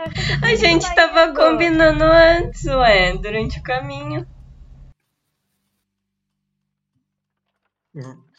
eu 0.00 0.48
A 0.50 0.54
gente 0.56 0.92
tava 0.96 1.32
combinando 1.32 2.02
antes, 2.02 2.64
ué, 2.64 3.16
durante 3.18 3.60
o 3.60 3.62
caminho. 3.62 4.26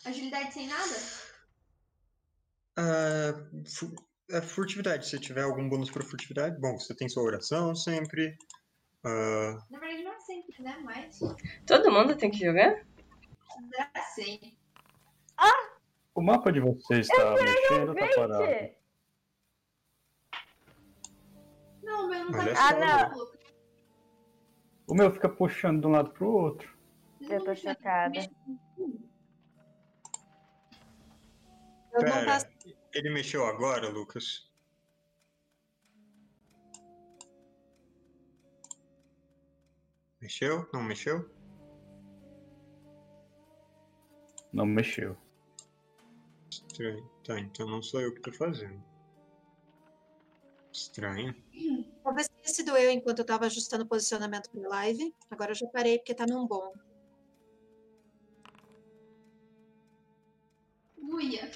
Agilidade 0.05 0.53
sem 0.53 0.67
nada? 0.67 0.95
Ah, 2.77 3.33
fu- 3.67 3.93
é 4.31 4.41
furtividade. 4.41 5.07
Se 5.07 5.19
tiver 5.19 5.43
algum 5.43 5.69
bônus 5.69 5.91
para 5.91 6.03
furtividade, 6.03 6.59
bom, 6.59 6.77
você 6.79 6.95
tem 6.95 7.07
sua 7.07 7.23
oração 7.23 7.75
sempre. 7.75 8.35
Ah, 9.05 9.57
Na 9.69 9.79
verdade, 9.79 10.03
não 10.03 10.13
é 10.13 10.19
sempre, 10.19 10.63
né? 10.63 10.77
Mas 10.83 11.19
Todo 11.67 11.91
mundo 11.91 12.15
tem 12.15 12.31
que 12.31 12.45
jogar? 12.45 12.83
dá 13.77 14.01
sempre. 14.15 14.57
O 16.15 16.21
mapa 16.21 16.51
de 16.51 16.59
vocês 16.59 17.07
tá 17.07 17.33
mexendo 17.43 17.95
tá 17.95 18.07
parado? 18.15 18.73
Não, 21.81 22.07
meu 22.07 22.25
não 22.25 22.31
tá 22.31 22.55
só. 22.55 22.61
parado. 22.69 23.31
O 24.87 24.93
meu 24.93 25.11
fica 25.11 25.27
puxando 25.29 25.81
de 25.81 25.87
um 25.87 25.91
lado 25.91 26.11
pro 26.11 26.27
outro. 26.29 26.71
eu 27.21 27.43
tô 27.43 27.55
chocada. 27.55 28.19
Pera, 31.99 32.25
passo. 32.25 32.47
ele 32.93 33.09
mexeu 33.11 33.45
agora, 33.45 33.87
Lucas? 33.89 34.51
Mexeu? 40.19 40.67
Não 40.73 40.81
mexeu? 40.81 41.29
Não 44.51 44.65
mexeu. 44.65 45.17
Estranho. 46.49 47.09
Tá, 47.23 47.39
então 47.39 47.67
não 47.67 47.81
sou 47.81 48.01
eu 48.01 48.13
que 48.13 48.21
tô 48.21 48.31
fazendo. 48.31 48.83
Estranho. 50.71 51.35
Talvez 52.03 52.27
tenha 52.27 52.47
sido 52.47 52.75
eu 52.75 52.89
enquanto 52.89 53.19
eu 53.19 53.25
tava 53.25 53.45
ajustando 53.45 53.83
o 53.83 53.87
posicionamento 53.87 54.49
pra 54.49 54.69
live. 54.69 55.13
Agora 55.29 55.51
eu 55.51 55.55
já 55.55 55.67
parei 55.67 55.97
porque 55.97 56.15
tá 56.15 56.25
num 56.25 56.47
bom. 56.47 56.73
Luia. 60.97 61.51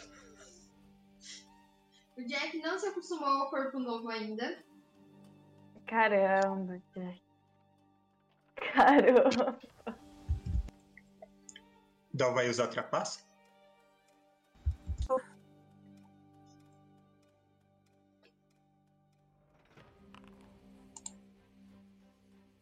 Jack 2.28 2.58
não 2.58 2.78
se 2.78 2.88
acostumou 2.88 3.28
ao 3.28 3.50
corpo 3.50 3.80
novo 3.80 4.10
ainda. 4.10 4.64
Caramba, 5.86 6.82
Jack. 6.94 7.22
Caramba. 8.56 9.60
Dal 12.14 12.34
vai 12.34 12.50
usar 12.50 12.68
trapaça? 12.68 13.26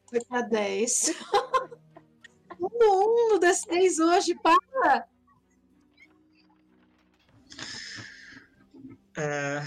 Foi 0.08 0.24
pra 0.26 0.42
10. 0.42 1.12
Um 2.58 2.68
1 2.68 3.34
no 3.34 3.40
D6 3.40 4.00
hoje, 4.00 4.34
para! 4.36 5.10
É, 9.18 9.62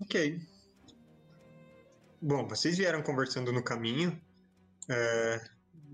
ok. 0.00 0.40
Bom, 2.20 2.46
vocês 2.46 2.76
vieram 2.78 3.02
conversando 3.02 3.52
no 3.52 3.62
caminho. 3.62 4.20
É, 4.88 5.44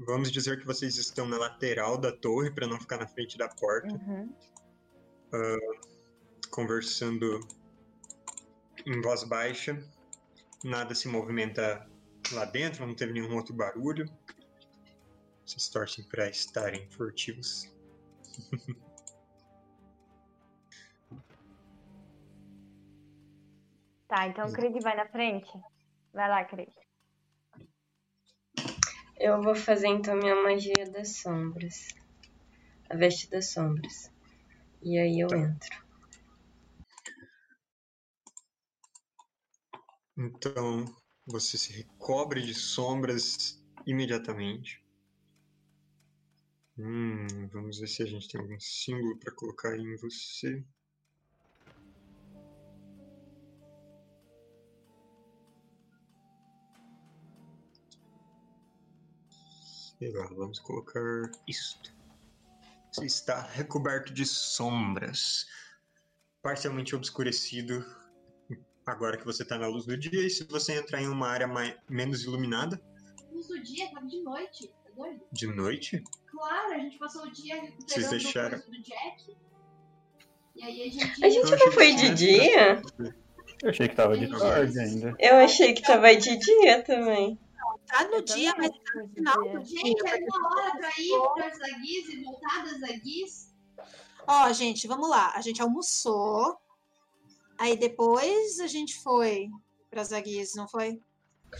vamos 0.06 0.30
dizer 0.30 0.58
que 0.60 0.66
vocês 0.66 0.96
estão 0.96 1.26
na 1.26 1.38
lateral 1.38 1.98
da 1.98 2.12
torre 2.12 2.50
para 2.50 2.66
não 2.66 2.78
ficar 2.80 2.98
na 2.98 3.06
frente 3.06 3.36
da 3.38 3.48
porta, 3.48 3.88
Uhum. 3.94 4.34
conversando 6.50 7.40
em 8.86 9.00
voz 9.00 9.24
baixa. 9.24 9.78
Nada 10.64 10.94
se 10.94 11.08
movimenta 11.08 11.86
lá 12.32 12.44
dentro, 12.44 12.86
não 12.86 12.94
teve 12.94 13.12
nenhum 13.12 13.34
outro 13.34 13.54
barulho. 13.54 14.10
Vocês 15.46 15.68
torcem 15.68 16.04
para 16.08 16.28
estarem 16.28 16.88
furtivos. 16.90 17.70
Tá, 24.08 24.26
então 24.26 24.46
o 24.46 24.52
Craig 24.52 24.80
vai 24.80 24.96
na 24.96 25.06
frente. 25.06 25.52
Vai 26.12 26.28
lá, 26.28 26.44
Craig. 26.44 26.72
Eu 29.18 29.42
vou 29.42 29.54
fazer 29.54 29.88
então 29.88 30.16
minha 30.16 30.34
magia 30.34 30.90
das 30.90 31.18
sombras. 31.18 31.88
A 32.88 32.96
veste 32.96 33.28
das 33.28 33.52
sombras. 33.52 34.10
E 34.82 34.98
aí 34.98 35.20
eu 35.20 35.28
Tá. 35.28 35.36
entro. 35.36 35.88
Então 40.16 40.84
você 41.26 41.58
se 41.58 41.72
recobre 41.72 42.40
de 42.40 42.54
sombras 42.54 43.62
imediatamente. 43.86 44.82
Hum, 46.78 47.26
vamos 47.52 47.78
ver 47.78 47.88
se 47.88 48.02
a 48.02 48.06
gente 48.06 48.28
tem 48.28 48.40
algum 48.40 48.58
símbolo 48.58 49.18
para 49.18 49.34
colocar 49.34 49.76
em 49.76 49.96
você. 49.96 50.64
Sei 59.98 60.12
lá, 60.12 60.26
vamos 60.26 60.58
colocar 60.60 61.00
isto. 61.46 61.92
Você 62.92 63.06
está 63.06 63.40
recoberto 63.40 64.12
de 64.12 64.24
sombras, 64.24 65.46
parcialmente 66.42 66.94
obscurecido 66.94 67.84
agora 68.86 69.18
que 69.18 69.24
você 69.26 69.42
está 69.42 69.58
na 69.58 69.66
luz 69.66 69.84
do 69.84 69.96
dia, 69.96 70.26
e 70.26 70.30
se 70.30 70.44
você 70.44 70.72
entrar 70.78 71.02
em 71.02 71.08
uma 71.08 71.28
área 71.28 71.46
mai- 71.46 71.76
menos 71.88 72.24
iluminada, 72.24 72.80
Luz 73.30 73.46
do 73.48 73.62
dia, 73.62 73.90
tava 73.92 74.06
de 74.06 74.22
noite. 74.22 74.68
Tá 74.68 74.90
doido? 74.96 75.20
de 75.30 75.46
noite, 75.46 76.02
Claro, 76.26 76.72
a 76.74 76.78
gente 76.78 76.98
passou 76.98 77.24
o 77.24 77.30
dia 77.30 77.56
Vocês 77.60 77.94
pegando 77.94 78.10
deixaram- 78.10 78.58
do 78.58 78.82
Jack. 78.82 79.36
E 80.56 80.62
aí 80.62 80.82
a 80.82 80.90
gente. 80.90 81.24
A 81.24 81.28
gente 81.28 81.50
não 81.50 81.72
foi 81.72 81.94
de 81.94 82.14
dia? 82.14 82.82
Eu 83.62 83.70
achei 83.70 83.88
que 83.88 83.94
tava 83.94 84.16
de 84.18 84.28
tarde 84.28 84.78
ainda. 84.80 85.16
Eu 85.18 85.36
achei 85.36 85.72
que 85.74 85.82
tava 85.82 86.14
de 86.16 86.36
dia 86.36 86.82
também. 86.82 87.38
Tá 87.88 88.04
no 88.04 88.14
Eu 88.16 88.22
dia, 88.22 88.54
mas 88.56 88.70
acho 88.70 88.80
que 88.80 89.14
final 89.14 89.36
do 89.42 89.62
dia. 89.62 89.80
Gente, 89.80 90.06
era 90.06 90.24
uma 90.24 90.48
hora 90.48 90.70
pra 90.76 90.90
ir 90.98 91.32
pra 91.34 91.48
Zaguis 91.54 92.08
e 92.08 92.22
voltar 92.22 92.64
das 92.64 92.80
Zaguis. 92.80 93.54
Ó, 94.26 94.52
gente, 94.52 94.86
vamos 94.86 95.08
lá. 95.08 95.32
A 95.34 95.40
gente 95.40 95.62
almoçou. 95.62 96.56
Aí 97.58 97.76
depois 97.76 98.60
a 98.60 98.66
gente 98.66 99.00
foi 99.02 99.48
para 99.90 100.04
Zaguis, 100.04 100.54
não 100.54 100.68
foi? 100.68 101.00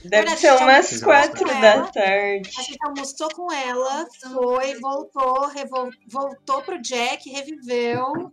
Deve 0.05 0.29
Olha, 0.29 0.37
ser 0.37 0.53
umas 0.63 1.03
quatro 1.03 1.47
da 1.47 1.67
ela? 1.67 1.91
tarde. 1.91 2.51
A 2.59 2.63
gente 2.63 2.79
almoçou 2.85 3.29
com 3.35 3.51
ela, 3.51 4.07
foi, 4.21 4.79
voltou, 4.81 5.47
revol- 5.47 5.91
voltou 6.07 6.61
pro 6.63 6.81
Jack, 6.83 7.29
reviveu. 7.31 8.31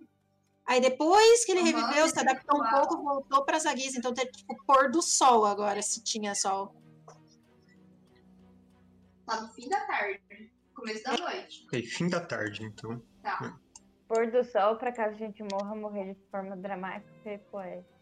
Aí 0.66 0.82
depois 0.82 1.46
que 1.46 1.54
ele 1.54 1.62
reviveu, 1.62 2.10
se 2.10 2.20
adaptou 2.20 2.60
um 2.62 2.70
pouco, 2.72 3.02
voltou 3.02 3.46
pra 3.46 3.58
Zaguis. 3.58 3.96
Então 3.96 4.14
tem 4.14 4.26
tipo 4.30 4.54
pôr 4.66 4.92
do 4.92 5.02
sol 5.02 5.46
agora, 5.46 5.82
se 5.82 6.04
tinha 6.04 6.36
sol. 6.36 6.76
Tá 9.26 9.42
no 9.42 9.54
fim 9.54 9.68
da 9.70 9.86
tarde. 9.86 10.52
Começo 10.74 11.04
da 11.04 11.18
noite. 11.18 11.64
ok, 11.66 11.84
fim 11.84 12.10
da 12.10 12.20
tarde, 12.20 12.64
então. 12.64 13.02
Tá. 13.22 13.60
Pôr 14.08 14.30
do 14.30 14.44
sol, 14.44 14.78
pra 14.78 14.92
caso 14.92 15.16
a 15.16 15.18
gente 15.18 15.42
morra, 15.44 15.76
morrer 15.76 16.14
de 16.14 16.22
forma 16.30 16.56
dramática 16.56 17.34
e 17.34 17.38
poética. 17.40 17.96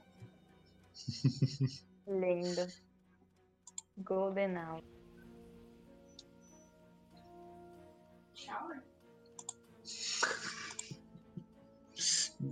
Lindo. 2.07 2.67
Golden 3.97 4.57
Hour. 4.57 4.83
Shower. 8.33 8.83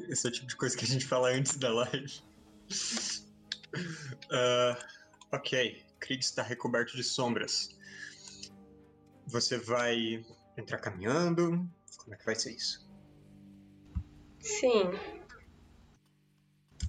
Esse 0.07 0.27
é 0.27 0.29
o 0.29 0.31
tipo 0.31 0.47
de 0.47 0.55
coisa 0.55 0.77
que 0.77 0.85
a 0.85 0.87
gente 0.87 1.05
fala 1.05 1.29
antes 1.29 1.57
da 1.57 1.73
live. 1.73 2.21
Ah, 4.29 4.77
ok, 5.31 5.81
Krieg 5.99 6.21
está 6.21 6.41
recoberto 6.41 6.95
de 6.95 7.03
sombras. 7.03 7.69
Você 9.31 9.57
vai 9.57 10.25
entrar 10.57 10.77
caminhando? 10.79 11.51
Como 11.97 12.13
é 12.13 12.17
que 12.17 12.25
vai 12.25 12.35
ser 12.35 12.51
isso? 12.55 12.89
Sim. 14.39 14.91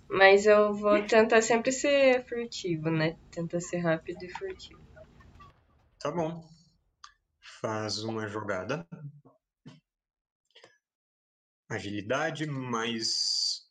Mas 0.09 0.47
eu 0.47 0.75
vou 0.75 1.07
tentar 1.07 1.41
sempre 1.43 1.73
ser 1.73 2.25
furtivo, 2.27 2.91
né? 2.91 3.19
Tentar 3.31 3.61
ser 3.61 3.79
rápido 3.79 4.23
e 4.25 4.29
furtivo. 4.29 4.83
Tá 5.99 6.11
bom. 6.11 6.45
Faz 7.61 8.03
uma 8.03 8.27
jogada. 8.29 8.87
Agilidade 11.71 12.47
mais 12.47 13.67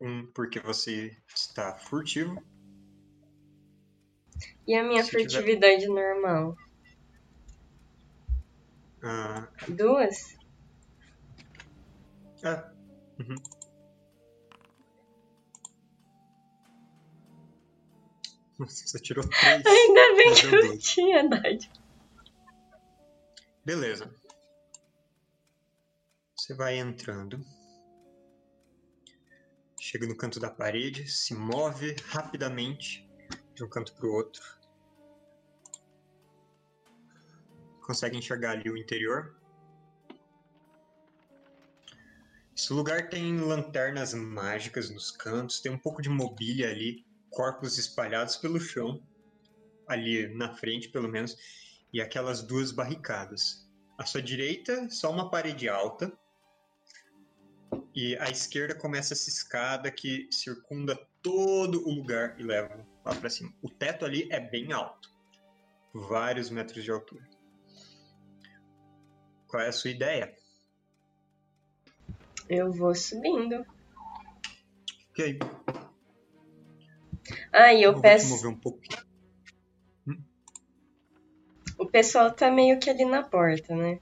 um 0.00 0.26
porque 0.32 0.60
você 0.60 1.16
está 1.34 1.74
furtivo. 1.78 2.42
E 4.66 4.74
a 4.74 4.82
minha 4.82 5.02
Se 5.02 5.10
tiver- 5.10 5.22
furtividade 5.30 5.86
normal? 5.86 6.56
Ah, 9.08 9.46
Duas? 9.68 10.36
é. 12.42 12.70
Uhum. 13.22 13.36
Nossa, 18.58 18.84
você 18.86 18.98
tirou 18.98 19.24
três. 19.28 19.64
Ainda 19.64 20.16
bem 20.16 20.34
que 20.34 20.46
eu 20.46 20.50
dois. 20.50 20.82
tinha 20.82 21.28
dado. 21.28 21.58
Beleza. 23.64 24.12
Você 26.36 26.52
vai 26.54 26.76
entrando. 26.78 27.40
Chega 29.80 30.06
no 30.08 30.16
canto 30.16 30.40
da 30.40 30.50
parede, 30.50 31.08
se 31.08 31.32
move 31.32 31.94
rapidamente 32.08 33.08
de 33.54 33.62
um 33.62 33.68
canto 33.68 33.94
para 33.94 34.06
o 34.06 34.12
outro. 34.12 34.42
Consegue 37.86 38.18
enxergar 38.18 38.50
ali 38.50 38.68
o 38.68 38.76
interior. 38.76 39.36
Esse 42.56 42.72
lugar 42.72 43.08
tem 43.08 43.38
lanternas 43.38 44.12
mágicas 44.12 44.90
nos 44.90 45.12
cantos, 45.12 45.60
tem 45.60 45.70
um 45.70 45.78
pouco 45.78 46.02
de 46.02 46.08
mobília 46.08 46.68
ali, 46.68 47.06
corpos 47.30 47.78
espalhados 47.78 48.36
pelo 48.36 48.58
chão, 48.58 49.00
ali 49.86 50.26
na 50.34 50.52
frente 50.56 50.88
pelo 50.88 51.08
menos, 51.08 51.36
e 51.92 52.00
aquelas 52.00 52.42
duas 52.42 52.72
barricadas. 52.72 53.64
À 53.96 54.04
sua 54.04 54.20
direita, 54.20 54.90
só 54.90 55.12
uma 55.12 55.30
parede 55.30 55.68
alta. 55.68 56.12
E 57.94 58.16
à 58.16 58.28
esquerda 58.28 58.74
começa 58.74 59.14
essa 59.14 59.28
escada 59.28 59.92
que 59.92 60.26
circunda 60.32 60.98
todo 61.22 61.86
o 61.86 61.94
lugar 61.94 62.34
e 62.40 62.42
leva 62.42 62.84
lá 63.04 63.14
para 63.14 63.30
cima. 63.30 63.54
O 63.62 63.70
teto 63.70 64.04
ali 64.04 64.28
é 64.32 64.40
bem 64.40 64.72
alto, 64.72 65.08
vários 65.94 66.50
metros 66.50 66.82
de 66.82 66.90
altura. 66.90 67.35
Qual 69.48 69.62
é 69.62 69.68
a 69.68 69.72
sua 69.72 69.90
ideia? 69.90 70.34
Eu 72.48 72.72
vou 72.72 72.94
subindo. 72.94 73.64
Ok. 75.10 75.38
Ah, 77.52 77.72
e 77.72 77.82
eu 77.82 77.92
vou 77.92 78.02
te 78.02 78.04
peço. 78.04 78.28
mover 78.28 78.50
um 78.50 78.60
pouco. 78.60 78.80
O 81.78 81.86
pessoal 81.86 82.32
tá 82.32 82.50
meio 82.50 82.78
que 82.78 82.88
ali 82.88 83.04
na 83.04 83.22
porta, 83.22 83.74
né? 83.74 84.00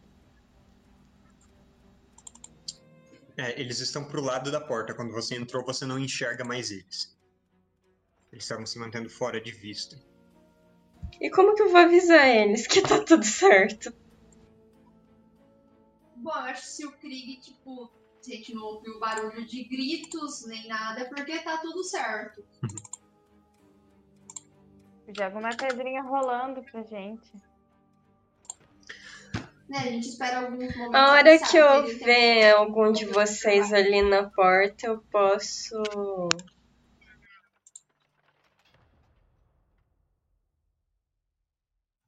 É, 3.37 3.61
eles 3.61 3.81
estão 3.81 4.05
pro 4.05 4.23
lado 4.23 4.51
da 4.51 4.61
porta. 4.61 4.95
Quando 4.95 5.13
você 5.13 5.35
entrou, 5.35 5.65
você 5.65 5.85
não 5.85 5.99
enxerga 5.99 6.45
mais 6.45 6.71
eles. 6.71 7.17
Eles 8.33 8.45
estavam 8.45 8.67
se 8.67 8.79
mantendo 8.79 9.09
fora 9.09 9.41
de 9.41 9.51
vista. 9.51 9.97
E 11.21 11.31
como 11.31 11.55
que 11.55 11.63
eu 11.63 11.71
vou 11.71 11.81
avisar 11.81 12.29
eles 12.29 12.67
que 12.67 12.81
tá 12.83 13.03
tudo 13.03 13.25
certo? 13.25 13.93
Bom, 16.25 16.31
eu 16.31 16.37
acho 16.45 16.63
que 16.63 16.69
se 16.69 16.87
o 16.87 16.93
Krieg, 16.93 17.37
tipo, 17.37 17.93
se 18.23 18.33
a 18.33 18.37
gente 18.37 18.55
não 18.55 18.63
ouviu 18.63 18.99
barulho 18.99 19.45
de 19.45 19.63
gritos 19.65 20.47
nem 20.47 20.67
nada, 20.67 21.03
é 21.03 21.05
porque 21.05 21.39
tá 21.41 21.59
tudo 21.59 21.85
certo. 21.85 22.43
Joga 25.15 25.39
uma 25.39 25.55
pedrinha 25.55 26.03
rolando 26.03 26.63
pra 26.63 26.83
gente. 26.83 27.31
Né? 29.69 29.77
A 29.79 29.83
gente 29.91 30.09
espera 30.09 30.39
alguns 30.47 30.75
momentos. 30.75 30.95
A 30.95 31.13
hora 31.13 31.39
que 31.39 31.57
eu 31.59 31.85
tem- 31.85 31.99
ver 31.99 32.55
algum 32.55 32.91
de 32.91 33.05
vocês 33.05 33.71
ali 33.71 34.01
na 34.01 34.31
porta, 34.31 34.87
eu 34.87 35.03
posso. 35.13 35.75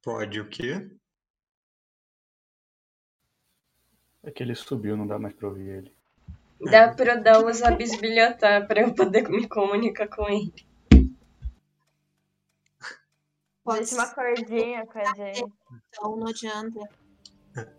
Pode 0.01 0.39
o 0.39 0.49
quê? 0.49 0.89
É 4.27 4.31
que 4.31 4.43
ele 4.43 4.53
subiu, 4.55 4.97
não 4.97 5.07
dá 5.07 5.17
mais 5.17 5.33
pra 5.33 5.47
ouvir 5.47 5.69
ele. 5.69 5.93
Dá 6.69 6.93
pra 6.93 7.13
eu 7.15 7.23
dar 7.23 7.45
os 7.45 7.63
abisbilhotar 7.63 8.67
pra 8.67 8.81
eu 8.81 8.93
poder 8.93 9.29
me 9.29 9.47
comunicar 9.47 10.09
com 10.09 10.27
ele. 10.27 10.53
Pode 13.63 13.93
uma 13.93 14.13
cordinha 14.13 14.85
com 14.85 14.99
a 14.99 15.13
gente. 15.15 15.45
então, 15.87 16.17
não 16.17 16.27
adianta. 16.27 16.79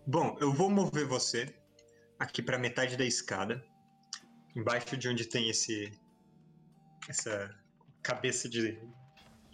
Bom, 0.07 0.35
eu 0.41 0.51
vou 0.51 0.71
mover 0.71 1.05
você 1.05 1.53
aqui 2.17 2.41
pra 2.41 2.57
metade 2.57 2.97
da 2.97 3.05
escada, 3.05 3.63
embaixo 4.55 4.97
de 4.97 5.07
onde 5.07 5.25
tem 5.27 5.49
esse 5.51 5.91
essa 7.07 7.55
cabeça 8.01 8.49
de 8.49 8.73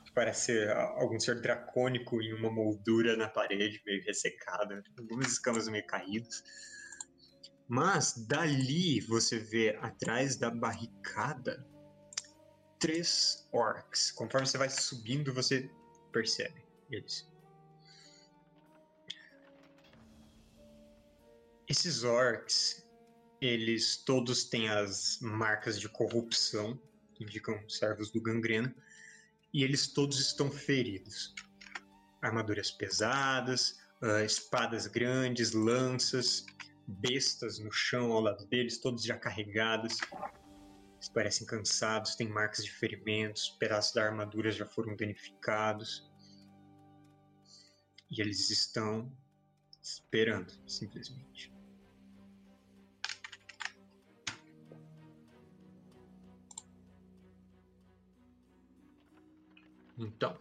que 0.05 0.11
parece 0.13 0.45
ser 0.45 0.69
a- 0.71 0.93
algum 1.01 1.19
ser 1.19 1.41
dracônico 1.41 2.21
em 2.21 2.33
uma 2.33 2.49
moldura 2.49 3.17
na 3.17 3.27
parede, 3.27 3.81
meio 3.85 4.01
ressecada, 4.05 4.81
algumas 4.97 5.27
escamas 5.27 5.67
meio 5.67 5.85
caídas. 5.85 6.41
Mas 7.67 8.13
dali 8.13 9.01
você 9.01 9.39
vê 9.39 9.77
atrás 9.81 10.35
da 10.35 10.51
barricada 10.51 11.65
três 12.79 13.47
orcs. 13.51 14.11
Conforme 14.11 14.45
você 14.45 14.57
vai 14.57 14.69
subindo, 14.69 15.33
você 15.33 15.69
percebe 16.11 16.63
eles. 16.91 17.27
Esses 21.67 22.03
orcs, 22.03 22.85
eles 23.41 23.97
todos 23.97 24.43
têm 24.43 24.69
as 24.69 25.19
marcas 25.19 25.79
de 25.79 25.89
corrupção, 25.89 26.79
que 27.15 27.23
indicam 27.23 27.67
servos 27.67 28.11
do 28.11 28.21
gangrena, 28.21 28.73
e 29.51 29.63
eles 29.63 29.87
todos 29.87 30.19
estão 30.19 30.51
feridos. 30.51 31.33
Armaduras 32.21 32.69
pesadas, 32.69 33.79
ah, 34.01 34.23
espadas 34.23 34.85
grandes, 34.85 35.53
lanças, 35.53 36.45
bestas 36.87 37.59
no 37.59 37.71
chão 37.71 38.11
ao 38.11 38.21
lado 38.21 38.45
deles, 38.47 38.79
todos 38.79 39.03
já 39.03 39.17
carregados. 39.17 39.97
Eles 40.95 41.09
parecem 41.09 41.45
cansados, 41.45 42.15
têm 42.15 42.27
marcas 42.27 42.63
de 42.63 42.71
ferimentos, 42.71 43.49
pedaços 43.59 43.93
da 43.93 44.05
armadura 44.05 44.51
já 44.51 44.65
foram 44.65 44.95
danificados. 44.95 46.09
E 48.09 48.21
eles 48.21 48.49
estão 48.49 49.11
esperando, 49.81 50.51
simplesmente. 50.67 51.53
Então. 59.97 60.37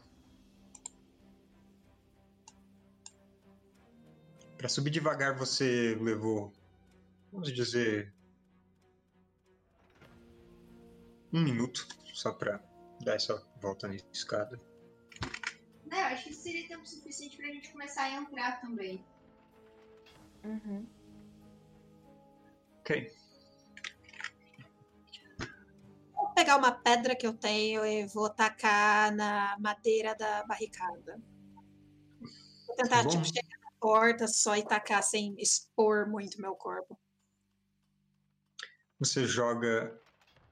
Para 4.64 4.70
subir 4.70 4.88
devagar 4.88 5.36
você 5.36 5.94
levou, 6.00 6.50
vamos 7.30 7.52
dizer, 7.52 8.14
um 11.30 11.42
minuto 11.42 11.86
só 12.14 12.32
para 12.32 12.64
dar 13.04 13.16
essa 13.16 13.46
volta 13.60 13.86
na 13.86 13.96
escada. 14.10 14.58
Né, 15.84 16.00
eu 16.00 16.06
acho 16.06 16.24
que 16.24 16.32
seria 16.32 16.66
tempo 16.66 16.88
suficiente 16.88 17.36
pra 17.36 17.48
gente 17.48 17.70
começar 17.72 18.04
a 18.04 18.12
entrar 18.12 18.58
também. 18.62 19.04
Uhum. 20.42 20.86
Ok. 22.80 23.14
Vou 26.14 26.28
pegar 26.30 26.56
uma 26.56 26.72
pedra 26.72 27.14
que 27.14 27.26
eu 27.26 27.34
tenho 27.34 27.84
e 27.84 28.06
vou 28.06 28.30
tacar 28.30 29.14
na 29.14 29.58
madeira 29.60 30.14
da 30.14 30.42
barricada. 30.46 31.20
Vou 32.66 32.76
tentar 32.76 33.02
Bom. 33.02 33.10
tipo, 33.10 33.26
chegar 33.26 33.42
na 33.42 33.43
porta 33.84 34.26
só 34.26 34.56
e 34.56 34.64
tacar 34.64 35.02
sem 35.02 35.34
expor 35.38 36.08
muito 36.08 36.40
meu 36.40 36.54
corpo. 36.54 36.98
Você 38.98 39.26
joga 39.26 39.94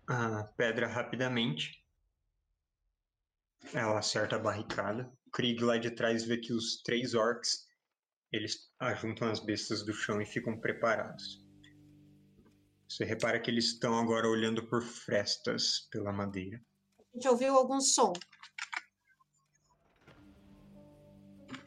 a 0.07 0.45
pedra 0.45 0.87
rapidamente. 0.87 1.83
Ela 3.72 4.01
acerta 4.01 4.37
a 4.37 4.39
barricada. 4.39 5.11
O 5.26 5.30
Krieg 5.30 5.64
lá 5.64 5.78
de 5.78 5.93
trás 5.93 6.24
vê 6.24 6.37
que 6.37 6.53
os 6.53 6.83
três 6.83 7.14
orcs 7.14 7.66
eles 8.30 8.70
ajuntam 8.78 9.30
as 9.30 9.41
bestas 9.41 9.83
do 9.83 9.95
chão 9.95 10.20
e 10.20 10.26
ficam 10.26 10.61
preparados. 10.61 11.43
Você 12.87 13.03
repara 13.03 13.41
que 13.41 13.51
eles 13.51 13.68
estão 13.68 13.99
agora 13.99 14.28
olhando 14.28 14.68
por 14.68 14.83
frestas 14.83 15.89
pela 15.91 16.12
madeira. 16.12 16.61
A 16.99 17.16
gente 17.16 17.28
ouviu 17.28 17.57
algum 17.57 17.80
som 17.80 18.12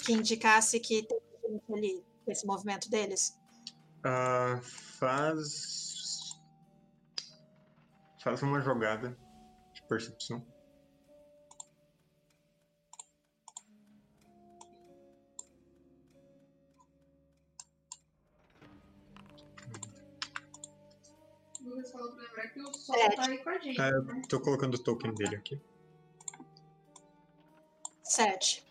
que 0.06 0.14
indicasse 0.14 0.80
que 0.80 1.02
tem 1.02 1.25
gente 1.56 1.74
ali, 1.74 2.06
esse 2.28 2.46
movimento 2.46 2.90
deles. 2.90 3.38
Ah, 4.04 4.60
faz. 5.00 6.40
Faz 8.24 8.42
uma 8.42 8.60
jogada 8.62 9.18
de 9.74 9.82
percepção. 9.88 10.46
O 21.62 21.70
Lucas 21.70 21.92
falou 21.92 22.12
pra 22.14 22.24
lembrar 22.24 22.48
que 22.50 22.62
o 22.62 22.74
sol 22.74 22.96
É. 22.96 23.16
tá 23.16 23.26
aí 23.26 23.38
com 23.44 23.50
a 23.50 23.58
gente. 23.60 23.82
Ah, 23.82 23.92
né? 23.92 24.22
eu 24.24 24.28
tô 24.28 24.40
colocando 24.40 24.76
o 24.76 24.84
token 24.84 25.14
dele 25.16 25.36
aqui. 25.36 25.62
Sete. 28.04 28.66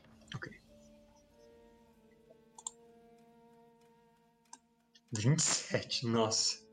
27, 5.16 6.06
nossa. 6.06 6.64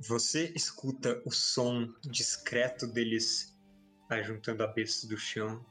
Você 0.00 0.52
escuta 0.56 1.22
o 1.24 1.30
som 1.30 1.94
discreto 2.02 2.86
deles 2.86 3.56
ajuntando 4.08 4.64
a 4.64 4.66
besta 4.66 5.06
do 5.06 5.16
chão, 5.16 5.64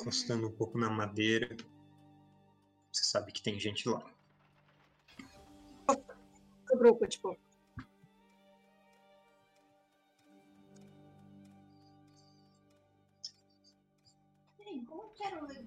encostando 0.00 0.48
um 0.48 0.52
pouco 0.52 0.78
na 0.78 0.88
madeira. 0.88 1.56
Você 2.92 3.04
sabe 3.04 3.32
que 3.32 3.42
tem 3.42 3.58
gente 3.58 3.88
lá. 3.88 4.02
O 6.72 6.78
grupo, 6.78 7.06
tipo, 7.06 7.36
Peraí, 14.56 14.84
como 14.86 15.10
que 15.14 15.24
era 15.24 15.44
o. 15.44 15.46
Tá. 15.46 15.65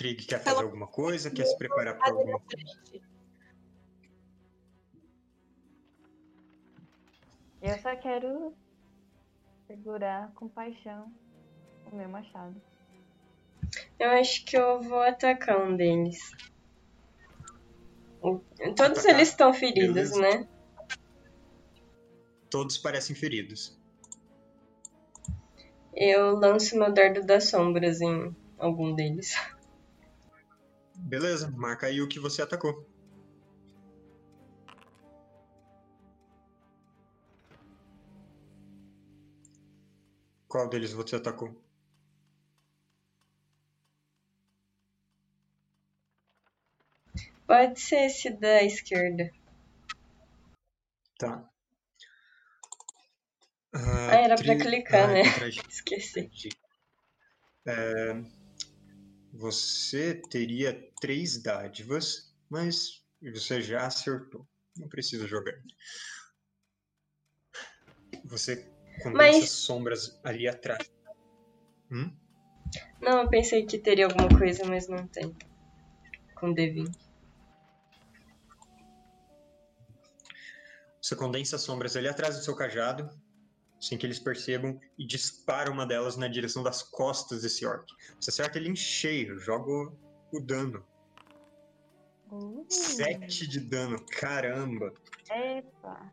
Krieg 0.00 0.24
quer 0.24 0.42
fazer 0.42 0.62
alguma 0.62 0.86
coisa? 0.86 1.30
Quer 1.30 1.44
se 1.44 1.58
preparar 1.58 1.98
para 1.98 2.10
alguma 2.10 2.32
na 2.32 2.40
frente. 2.40 3.02
Eu 7.60 7.78
só 7.82 7.94
quero 7.96 8.54
segurar 9.66 10.32
com 10.32 10.48
paixão 10.48 11.12
o 11.92 11.94
meu 11.94 12.08
machado. 12.08 12.58
Eu 13.98 14.08
acho 14.12 14.42
que 14.46 14.56
eu 14.56 14.80
vou 14.80 15.02
atacar 15.02 15.60
um 15.60 15.76
deles. 15.76 16.18
Todos 18.22 19.00
Atacar? 19.00 19.14
eles 19.14 19.28
estão 19.28 19.52
feridos, 19.52 20.12
Beleza. 20.12 20.18
né? 20.18 20.48
Todos 22.48 22.78
parecem 22.78 23.14
feridos. 23.14 23.78
Eu 25.94 26.36
lanço 26.36 26.78
meu 26.78 26.90
dardo 26.90 27.20
das 27.20 27.50
sombras 27.50 28.00
em 28.00 28.34
algum 28.56 28.94
deles. 28.94 29.34
Beleza, 31.10 31.50
marca 31.50 31.88
aí 31.88 32.00
o 32.00 32.06
que 32.06 32.20
você 32.20 32.40
atacou. 32.40 32.88
Qual 40.46 40.68
deles 40.68 40.92
você 40.92 41.16
atacou? 41.16 41.60
Pode 47.44 47.80
ser 47.80 48.06
esse 48.06 48.30
da 48.30 48.62
esquerda. 48.62 49.32
Tá. 51.18 51.38
Uh, 53.74 53.78
ah, 53.78 54.14
era 54.14 54.36
tri... 54.36 54.46
pra 54.46 54.64
clicar, 54.64 55.10
ah, 55.10 55.12
né? 55.12 55.22
É, 55.22 55.48
Esqueci. 55.68 56.30
É 57.66 58.39
você 59.32 60.14
teria 60.30 60.90
três 61.00 61.40
dádivas, 61.42 62.34
mas 62.48 63.04
você 63.22 63.60
já 63.60 63.86
acertou. 63.86 64.46
Não 64.76 64.88
precisa 64.88 65.26
jogar. 65.26 65.54
Você 68.24 68.56
condensa 69.02 69.38
Mas- 69.40 69.50
sombras 69.50 70.20
ali 70.24 70.48
atrás. 70.48 70.90
Hum? 71.90 72.14
Não, 73.00 73.22
eu 73.22 73.28
pensei 73.28 73.66
que 73.66 73.78
teria 73.78 74.06
alguma 74.06 74.28
coisa, 74.28 74.64
mas 74.64 74.88
não 74.88 75.06
tem. 75.08 75.34
Com 76.36 76.54
D20. 76.54 76.94
Você 81.02 81.16
condensa 81.16 81.58
sombras 81.58 81.96
ali 81.96 82.06
atrás 82.08 82.36
do 82.36 82.44
seu 82.44 82.54
cajado, 82.54 83.10
sem 83.80 83.96
que 83.96 84.06
eles 84.06 84.18
percebam, 84.18 84.78
e 84.98 85.06
dispara 85.06 85.70
uma 85.70 85.86
delas 85.86 86.16
na 86.16 86.28
direção 86.28 86.62
das 86.62 86.82
costas 86.82 87.42
desse 87.42 87.64
orc. 87.64 87.86
Você 88.20 88.30
acerta 88.30 88.58
ele 88.58 88.68
em 88.68 88.76
cheio, 88.76 89.38
joga 89.38 89.70
o- 89.70 90.40
dano. 90.40 90.84
Uh, 92.30 92.64
Sete 92.68 93.48
de 93.48 93.58
dano, 93.58 93.98
caramba! 94.06 94.92
Epa. 95.28 96.12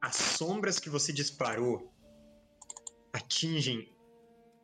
As 0.00 0.16
sombras 0.16 0.78
que 0.80 0.90
você 0.90 1.12
disparou 1.12 1.92
atingem 3.12 3.94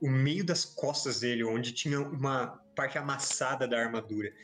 o 0.01 0.11
meio 0.11 0.45
das 0.45 0.65
costas 0.65 1.21
dele, 1.21 1.45
onde 1.45 1.73
tinha 1.73 2.01
uma 2.01 2.61
parte 2.75 2.99
amassada 2.99 3.69
da 3.69 3.79
armadura. 3.79 4.35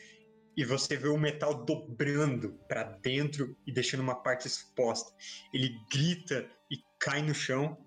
E 0.57 0.65
você 0.65 0.97
vê 0.97 1.09
o 1.09 1.19
metal 1.19 1.65
dobrando 1.65 2.53
para 2.69 2.85
dentro 2.85 3.57
e 3.67 3.73
deixando 3.73 4.01
uma 4.01 4.23
parte 4.23 4.47
exposta. 4.47 5.13
Ele 5.53 5.71
grita 5.93 6.49
e 6.71 6.83
cai 6.99 7.23
no 7.23 7.35
chão 7.35 7.79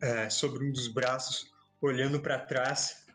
é, 0.00 0.28
sobre 0.30 0.64
um 0.64 0.72
dos 0.72 0.88
braços, 0.88 1.50
olhando 1.80 2.20
para 2.20 2.38
trás. 2.38 3.06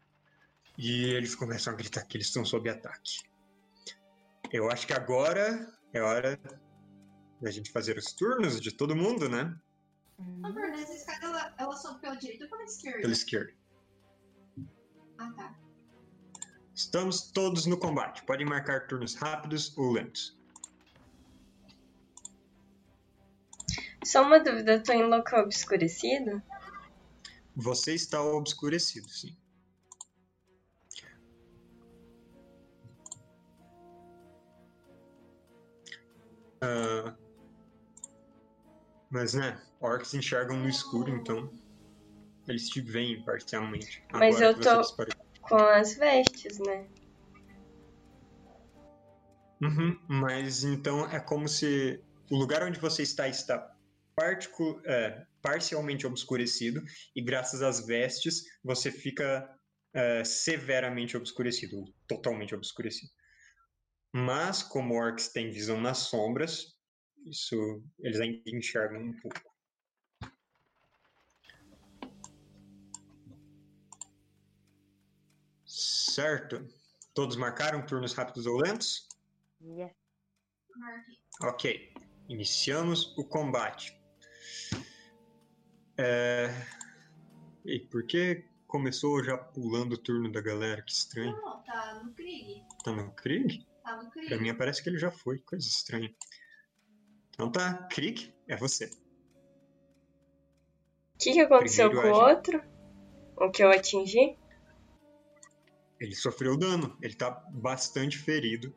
E 0.77 1.05
eles 1.05 1.35
começam 1.35 1.73
a 1.73 1.75
gritar 1.75 2.05
que 2.05 2.17
eles 2.17 2.27
estão 2.27 2.43
sob 2.43 2.69
ataque. 2.69 3.19
Eu 4.51 4.69
acho 4.69 4.87
que 4.87 4.93
agora 4.93 5.71
é 5.93 6.01
hora 6.01 6.39
da 7.41 7.51
gente 7.51 7.71
fazer 7.71 7.97
os 7.97 8.13
turnos 8.13 8.59
de 8.59 8.71
todo 8.71 8.95
mundo, 8.95 9.29
né? 9.29 9.55
Não, 10.17 10.51
Bruno, 10.53 10.75
essa 10.75 10.93
escada 10.93 11.25
ela, 11.25 11.55
ela 11.57 11.75
sobe 11.75 12.01
pela 12.01 12.15
direita 12.15 12.45
ou 12.45 12.49
pela 12.49 12.63
esquerda? 12.63 13.01
Pela 13.01 13.13
esquerda. 13.13 13.53
Ah, 15.17 15.31
tá. 15.33 15.55
Estamos 16.73 17.31
todos 17.31 17.65
no 17.65 17.77
combate. 17.77 18.23
Podem 18.25 18.45
marcar 18.45 18.87
turnos 18.87 19.15
rápidos 19.15 19.77
ou 19.77 19.91
lentos. 19.91 20.39
Só 24.03 24.23
uma 24.23 24.39
dúvida, 24.39 24.73
eu 24.73 24.83
tô 24.83 24.91
em 24.93 25.03
local 25.03 25.43
obscurecido? 25.43 26.41
Você 27.55 27.93
está 27.93 28.21
obscurecido, 28.21 29.07
sim. 29.09 29.37
Ah, 36.63 37.15
mas, 39.09 39.33
né, 39.33 39.61
orcs 39.79 40.13
enxergam 40.13 40.57
no 40.57 40.69
escuro, 40.69 41.09
então 41.09 41.51
eles 42.47 42.67
te 42.69 42.81
veem 42.81 43.23
parcialmente. 43.23 44.03
Mas 44.13 44.39
eu 44.41 44.59
tô-. 44.59 44.81
Com 45.41 45.57
as 45.57 45.95
vestes, 45.95 46.59
né? 46.59 46.87
Uhum, 49.61 49.99
mas 50.07 50.63
então 50.63 51.05
é 51.11 51.19
como 51.19 51.47
se 51.47 52.03
o 52.31 52.37
lugar 52.37 52.63
onde 52.63 52.79
você 52.79 53.03
está 53.03 53.27
está 53.27 53.70
particu- 54.15 54.81
é, 54.85 55.25
parcialmente 55.41 56.05
obscurecido 56.05 56.83
e 57.15 57.21
graças 57.21 57.61
às 57.61 57.85
vestes 57.85 58.43
você 58.63 58.91
fica 58.91 59.49
é, 59.93 60.23
severamente 60.23 61.17
obscurecido, 61.17 61.83
totalmente 62.07 62.55
obscurecido. 62.55 63.11
Mas 64.13 64.61
como 64.61 64.95
orcs 64.95 65.29
têm 65.29 65.51
visão 65.51 65.79
nas 65.79 65.99
sombras, 65.99 66.77
isso 67.25 67.83
eles 67.99 68.19
ainda 68.19 68.41
enxergam 68.47 69.01
um 69.01 69.13
pouco. 69.13 69.51
Certo. 75.65 76.67
Todos 77.13 77.35
marcaram 77.35 77.85
turnos 77.85 78.13
rápidos 78.13 78.45
ou 78.45 78.57
lentos? 78.57 79.07
Yes. 79.61 79.91
Ok, 81.41 81.93
iniciamos 82.27 83.17
o 83.17 83.25
combate. 83.25 84.00
É... 85.97 86.49
E 87.65 87.79
por 87.79 88.05
que 88.05 88.45
começou 88.67 89.23
já 89.23 89.37
pulando 89.37 89.93
o 89.93 89.97
turno 89.97 90.31
da 90.31 90.41
galera? 90.41 90.81
Que 90.81 90.91
estranho. 90.91 91.33
Não, 91.33 91.41
não, 91.41 91.63
tá 91.63 92.01
no 92.03 92.13
Krieg. 92.13 92.63
Tá 92.83 92.91
no 92.91 93.11
Krieg? 93.11 93.67
Tá 93.83 94.01
no 94.01 94.09
Krieg. 94.09 94.29
Pra 94.29 94.37
mim 94.37 94.55
parece 94.55 94.81
que 94.81 94.89
ele 94.89 94.97
já 94.97 95.11
foi, 95.11 95.39
coisa 95.39 95.67
estranha. 95.67 96.13
Então 97.29 97.51
tá, 97.51 97.87
Krieg, 97.91 98.33
é 98.47 98.55
você. 98.55 98.85
O 98.85 98.89
que, 101.19 101.33
que 101.33 101.41
aconteceu 101.41 101.89
Primeiro 101.89 102.15
com 102.15 102.17
o 102.17 102.29
outro? 102.29 102.63
O 103.37 103.51
que 103.51 103.63
eu 103.63 103.71
atingi? 103.71 104.37
Ele 105.99 106.15
sofreu 106.15 106.57
dano, 106.57 106.97
ele 107.01 107.13
tá 107.13 107.29
bastante 107.51 108.17
ferido, 108.17 108.73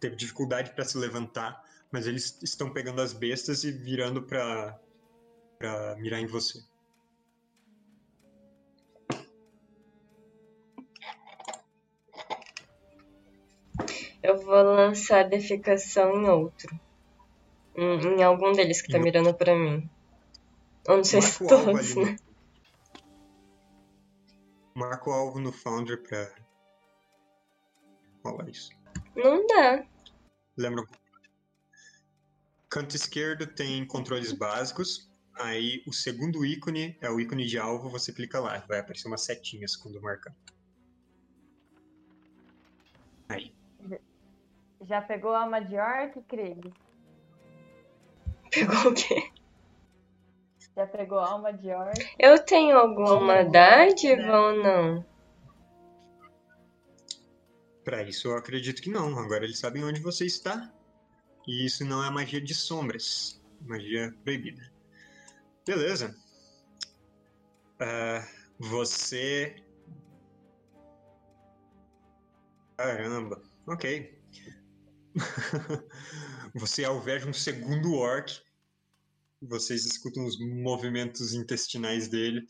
teve 0.00 0.16
dificuldade 0.16 0.74
pra 0.74 0.84
se 0.84 0.98
levantar, 0.98 1.62
mas 1.90 2.06
eles 2.06 2.40
estão 2.42 2.72
pegando 2.72 3.00
as 3.00 3.12
bestas 3.12 3.62
e 3.62 3.70
virando 3.70 4.22
pra, 4.22 4.78
pra 5.58 5.96
mirar 5.96 6.20
em 6.20 6.26
você. 6.26 6.62
Eu 14.22 14.38
vou 14.42 14.62
lançar 14.62 15.28
defecação 15.28 16.12
em 16.22 16.28
outro. 16.28 16.78
Em, 17.76 17.98
em 18.18 18.22
algum 18.22 18.52
deles 18.52 18.82
que 18.82 18.90
tá 18.90 18.98
Em- 18.98 19.02
mirando 19.02 19.32
pra 19.34 19.54
mim. 19.54 19.88
Eu 20.86 20.96
não 20.96 21.04
sei 21.04 21.20
se 21.22 21.42
Marca 21.42 21.54
o 21.54 21.58
alvo 21.58 21.72
todos, 21.72 21.96
né? 21.96 22.04
no... 22.04 22.28
Marca 24.80 25.10
o 25.10 25.12
alvo 25.12 25.40
no 25.40 25.52
Foundry 25.52 25.96
pra 26.02 26.34
rolar 28.24 28.48
isso. 28.48 28.70
Não 29.14 29.46
dá. 29.46 29.84
Lembra? 30.56 30.84
Canto 32.68 32.96
esquerdo 32.96 33.46
tem 33.46 33.86
controles 33.86 34.32
básicos. 34.32 35.07
Aí 35.38 35.84
o 35.86 35.92
segundo 35.92 36.44
ícone 36.44 36.96
é 37.00 37.08
o 37.08 37.20
ícone 37.20 37.46
de 37.46 37.58
alvo, 37.58 37.88
você 37.88 38.12
clica 38.12 38.40
lá. 38.40 38.58
Vai 38.68 38.80
aparecer 38.80 39.06
umas 39.06 39.22
setinhas 39.22 39.76
quando 39.76 40.00
marcar. 40.02 40.34
Aí. 43.28 43.52
Já 44.80 45.00
pegou 45.00 45.32
a 45.32 45.42
alma 45.42 45.60
de 45.60 45.76
orc, 45.76 46.20
Krieg? 46.22 46.72
Pegou 48.50 48.90
o 48.90 48.94
quê? 48.94 49.30
Já 50.76 50.86
pegou 50.86 51.18
a 51.18 51.30
alma 51.30 51.52
de 51.52 51.70
orc? 51.70 52.14
Eu 52.18 52.44
tenho 52.44 52.76
alguma 52.76 53.44
dádiva 53.44 54.40
ou 54.40 54.62
não? 54.62 55.04
Pra 57.84 58.02
isso 58.02 58.28
eu 58.28 58.36
acredito 58.36 58.82
que 58.82 58.90
não. 58.90 59.18
Agora 59.18 59.44
eles 59.44 59.58
sabem 59.58 59.84
onde 59.84 60.00
você 60.00 60.26
está. 60.26 60.72
E 61.46 61.64
isso 61.64 61.84
não 61.84 62.04
é 62.04 62.10
magia 62.10 62.40
de 62.40 62.54
sombras. 62.54 63.40
Magia 63.60 64.14
proibida. 64.24 64.77
Beleza. 65.68 66.16
Ah, 67.78 68.26
você. 68.58 69.54
Caramba. 72.78 73.42
Ok. 73.66 74.18
você 76.54 76.86
alveja 76.86 77.28
um 77.28 77.34
segundo 77.34 77.92
orc. 77.96 78.42
Vocês 79.42 79.84
escutam 79.84 80.24
os 80.24 80.40
movimentos 80.40 81.34
intestinais 81.34 82.08
dele 82.08 82.46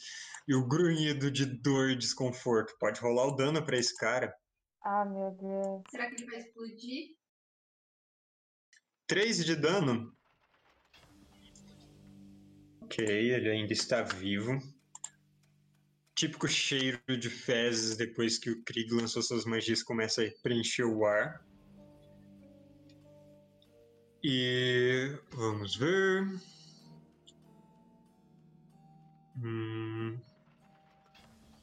e 0.47 0.55
o 0.55 0.69
grunhido 0.69 1.29
de 1.29 1.45
dor 1.45 1.91
e 1.91 1.99
desconforto. 1.99 2.79
Pode 2.79 3.01
rolar 3.01 3.27
o 3.27 3.35
dano 3.35 3.61
pra 3.65 3.77
esse 3.77 3.97
cara. 3.97 4.33
Ah, 4.81 5.05
meu 5.05 5.33
Deus. 5.33 5.83
Será 5.91 6.09
que 6.09 6.23
ele 6.23 6.31
vai 6.31 6.39
explodir? 6.39 7.17
3 9.09 9.45
de 9.45 9.57
dano. 9.57 10.17
Ok, 12.89 13.05
ele 13.05 13.51
ainda 13.51 13.75
está 13.75 14.01
vivo. 14.01 14.59
Típico 16.15 16.49
cheiro 16.49 16.99
de 17.07 17.29
fezes 17.29 17.99
depois 17.99 18.39
que 18.39 18.51
o 18.51 18.65
Krieg 18.65 18.91
lançou 18.95 19.21
suas 19.23 19.45
magias 19.45 19.83
começa 19.83 20.25
a 20.25 20.31
preencher 20.43 20.85
o 20.85 21.05
ar. 21.05 21.47
E 24.25 25.15
vamos 25.31 25.77
ver. 25.77 26.27
Hum, 29.37 30.19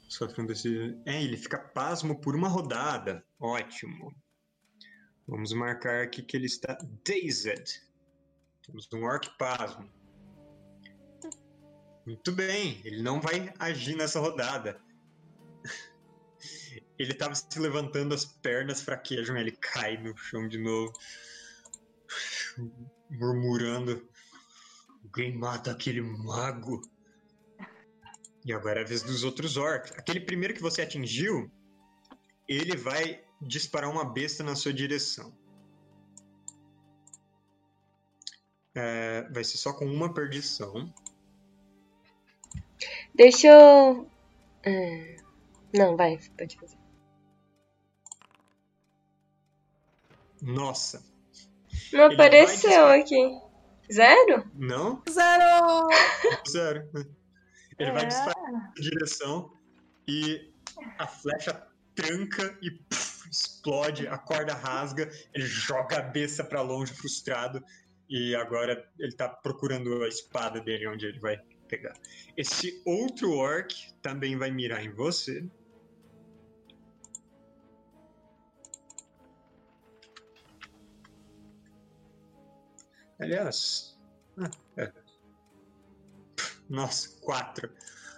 Sofrendo 0.08 0.52
esse. 0.52 0.96
É, 1.08 1.24
ele 1.24 1.38
fica 1.38 1.58
pasmo 1.58 2.22
por 2.22 2.36
uma 2.36 2.48
rodada. 2.48 3.26
Ótimo. 3.40 4.16
Vamos 5.28 5.52
marcar 5.54 6.04
aqui 6.04 6.22
que 6.22 6.38
ele 6.38 6.46
está 6.46 6.78
dazed. 7.04 7.82
Temos 8.64 8.88
um 8.94 9.04
orc 9.04 9.28
pasmo. 9.40 9.90
Muito 12.06 12.32
bem, 12.32 12.82
ele 12.84 13.02
não 13.02 13.20
vai 13.20 13.52
agir 13.58 13.96
nessa 13.96 14.20
rodada. 14.20 14.80
Ele 16.98 17.12
estava 17.12 17.36
se 17.36 17.60
levantando, 17.60 18.14
as 18.14 18.24
pernas 18.24 18.82
fraquejam, 18.82 19.36
ele 19.36 19.52
cai 19.52 19.98
no 19.98 20.16
chão 20.16 20.48
de 20.48 20.58
novo, 20.58 20.94
murmurando: 23.10 24.08
Alguém 25.04 25.38
mata 25.38 25.72
aquele 25.72 26.02
mago. 26.02 26.82
E 28.46 28.54
agora 28.54 28.80
é 28.80 28.84
a 28.84 28.88
vez 28.88 29.02
dos 29.02 29.24
outros 29.24 29.58
orcs. 29.58 29.92
Aquele 29.98 30.20
primeiro 30.20 30.54
que 30.54 30.62
você 30.62 30.84
atingiu, 30.84 31.52
ele 32.48 32.78
vai 32.78 33.24
disparar 33.42 33.90
uma 33.90 34.06
besta 34.06 34.44
na 34.44 34.56
sua 34.56 34.74
direção. 34.74 35.36
É, 38.76 39.28
vai 39.32 39.44
ser 39.44 39.58
só 39.58 39.74
com 39.74 39.86
uma 39.86 40.14
perdição. 40.14 40.94
Deixa 43.16 43.48
eu. 43.48 44.10
Hum, 44.68 45.16
Não, 45.74 45.96
vai, 45.98 46.18
pode 46.38 46.58
fazer. 46.58 46.78
Nossa, 50.42 51.04
Não 51.92 52.06
Ele 52.08 52.16
vai 52.16 52.28
apareceu 52.28 52.86
aqui. 52.88 53.40
Zero? 53.92 54.50
não? 54.56 55.02
Zero! 55.10 55.88
Zero. 56.50 56.90
Ele 57.78 57.92
vai 57.92 58.04
É. 58.04 58.08
disparar 58.08 58.52
na 58.52 58.74
direção 58.76 59.52
e 60.08 60.54
a 60.98 61.08
flecha 61.08 61.68
tranca 61.96 62.58
e 62.62 62.72
puf, 62.72 63.30
explode, 63.30 64.08
a 64.08 64.18
corda 64.18 64.54
rasga, 64.54 65.10
ele 65.34 65.46
joga 65.46 66.00
a 66.00 66.02
besta 66.02 66.44
pra 66.44 66.62
longe 66.62 66.94
frustrado 66.94 67.64
e 68.10 68.36
agora 68.36 68.88
ele 69.00 69.16
tá 69.16 69.28
procurando 69.30 70.04
a 70.04 70.08
espada 70.08 70.60
dele 70.62 70.88
onde 70.88 71.06
ele 71.06 71.20
vai 71.20 71.38
pegar. 71.68 71.94
Esse 72.38 72.82
outro 72.86 73.34
orc 73.34 73.94
também 74.02 74.38
vai 74.38 74.52
mirar 74.52 74.84
em 74.84 74.92
você. 74.92 75.48
Aliás, 83.20 83.98
ah, 84.38 84.52
é. 84.78 84.92
Nossa, 86.70 87.18
quatro. 87.22 87.72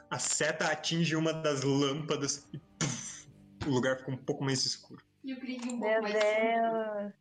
A 0.10 0.18
seta 0.18 0.72
atinge 0.72 1.16
uma 1.16 1.34
das 1.34 1.64
lâmpadas 1.64 2.48
e 2.54 2.60
puf, 2.80 3.30
o 3.66 3.70
lugar 3.70 3.98
fica 3.98 4.12
um 4.12 4.18
pouco 4.18 4.44
mais 4.44 4.66
escuro. 4.66 5.04
E 5.24 5.34
o 5.34 5.40
Krieg 5.40 5.66
um 5.66 5.80
pouco 5.80 5.86
Meu 5.86 6.02
mais 6.02 6.14
Deus. 6.14 7.14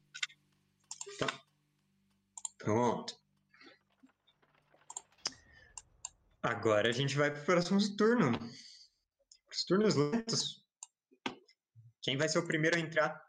Pronto. 2.59 3.26
Agora 6.47 6.89
a 6.89 6.93
gente 6.93 7.17
vai 7.17 7.29
pro 7.29 7.45
próximo 7.45 7.81
turno. 7.97 8.31
Os 9.51 9.65
turnos 9.65 9.97
lentos. 9.97 10.65
Quem 12.01 12.17
vai 12.17 12.29
ser 12.29 12.39
o 12.39 12.47
primeiro 12.47 12.77
a 12.77 12.81
entrar? 12.81 13.21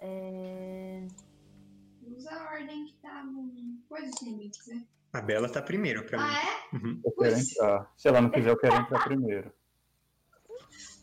É... 0.00 1.06
Usa 2.02 2.30
a 2.30 2.52
ordem 2.52 2.84
que 2.84 3.00
tá 3.00 3.24
no 3.24 3.82
coisa 3.88 4.10
né? 4.66 4.86
A 5.14 5.22
Bela 5.22 5.48
tá 5.48 5.62
primeiro 5.62 6.04
pra 6.04 6.18
mim. 6.18 6.24
Ah, 6.28 6.42
é? 6.42 6.76
Uhum. 6.76 7.00
Eu 7.02 7.12
quero 7.12 7.38
entrar. 7.38 7.92
Se 7.96 8.08
ela 8.08 8.20
não 8.20 8.30
quiser, 8.30 8.50
eu 8.50 8.58
quero 8.58 8.76
entrar 8.76 9.04
primeiro. 9.04 9.50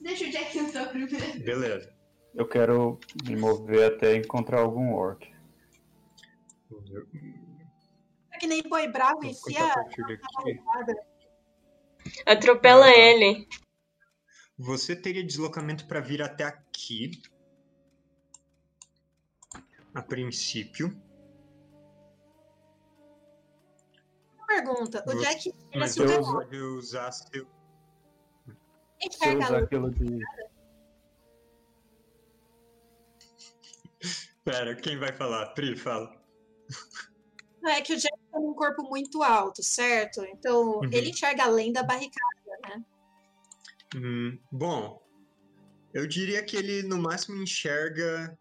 Deixa 0.01 0.25
o 0.25 0.31
Jack 0.31 0.55
entrar 0.55 0.89
primeiro. 0.89 1.43
Beleza. 1.43 1.91
Eu 2.35 2.47
quero 2.47 2.99
me 3.27 3.35
mover 3.35 3.91
até 3.91 4.15
encontrar 4.15 4.59
algum 4.59 4.93
orc. 4.93 5.33
É 8.43 8.45
que 8.45 8.47
nem 8.47 8.61
boi 8.63 8.87
bravo, 8.89 9.19
a 9.19 9.73
partir 9.73 10.01
daqui. 10.05 10.59
Atropela 12.25 12.85
Ah, 12.87 12.97
ele. 12.97 13.47
Você 14.57 14.93
teria 14.97 15.23
deslocamento 15.25 15.87
para 15.87 16.01
vir 16.01 16.21
até 16.21 16.43
aqui. 16.43 17.21
A 19.95 20.01
princípio. 20.01 20.89
Uma 24.37 24.47
pergunta. 24.47 25.01
O 25.07 25.11
Você- 25.11 25.19
Jack 25.21 25.47
ele 25.49 25.79
Mas 25.79 25.91
se 25.91 26.01
o 26.01 26.07
você 26.07 26.19
usa- 26.19 26.31
pode 26.33 26.57
usar 26.57 27.11
seu. 27.13 27.45
Se 27.45 28.49
eu 28.49 28.55
enxerga 29.07 29.49
luz. 29.49 29.63
aquilo 29.63 29.89
de. 29.91 30.19
Pera, 34.43 34.75
quem 34.75 34.99
vai 34.99 35.13
falar? 35.13 35.53
Pri, 35.53 35.77
fala. 35.77 36.21
É 37.65 37.81
que 37.81 37.93
o 37.93 37.97
Jack 37.97 38.15
tem 38.31 38.41
um 38.41 38.53
corpo 38.53 38.83
muito 38.83 39.23
alto, 39.23 39.63
certo? 39.63 40.23
Então, 40.25 40.81
Uhum. 40.81 40.89
ele 40.91 41.09
enxerga 41.09 41.43
além 41.45 41.71
da 41.71 41.83
barricada, 41.83 42.59
né? 42.63 42.83
Hum, 43.95 44.39
bom, 44.51 45.01
eu 45.93 46.07
diria 46.07 46.43
que 46.43 46.57
ele 46.57 46.83
no 46.83 46.97
máximo 46.97 47.41
enxerga 47.41 48.37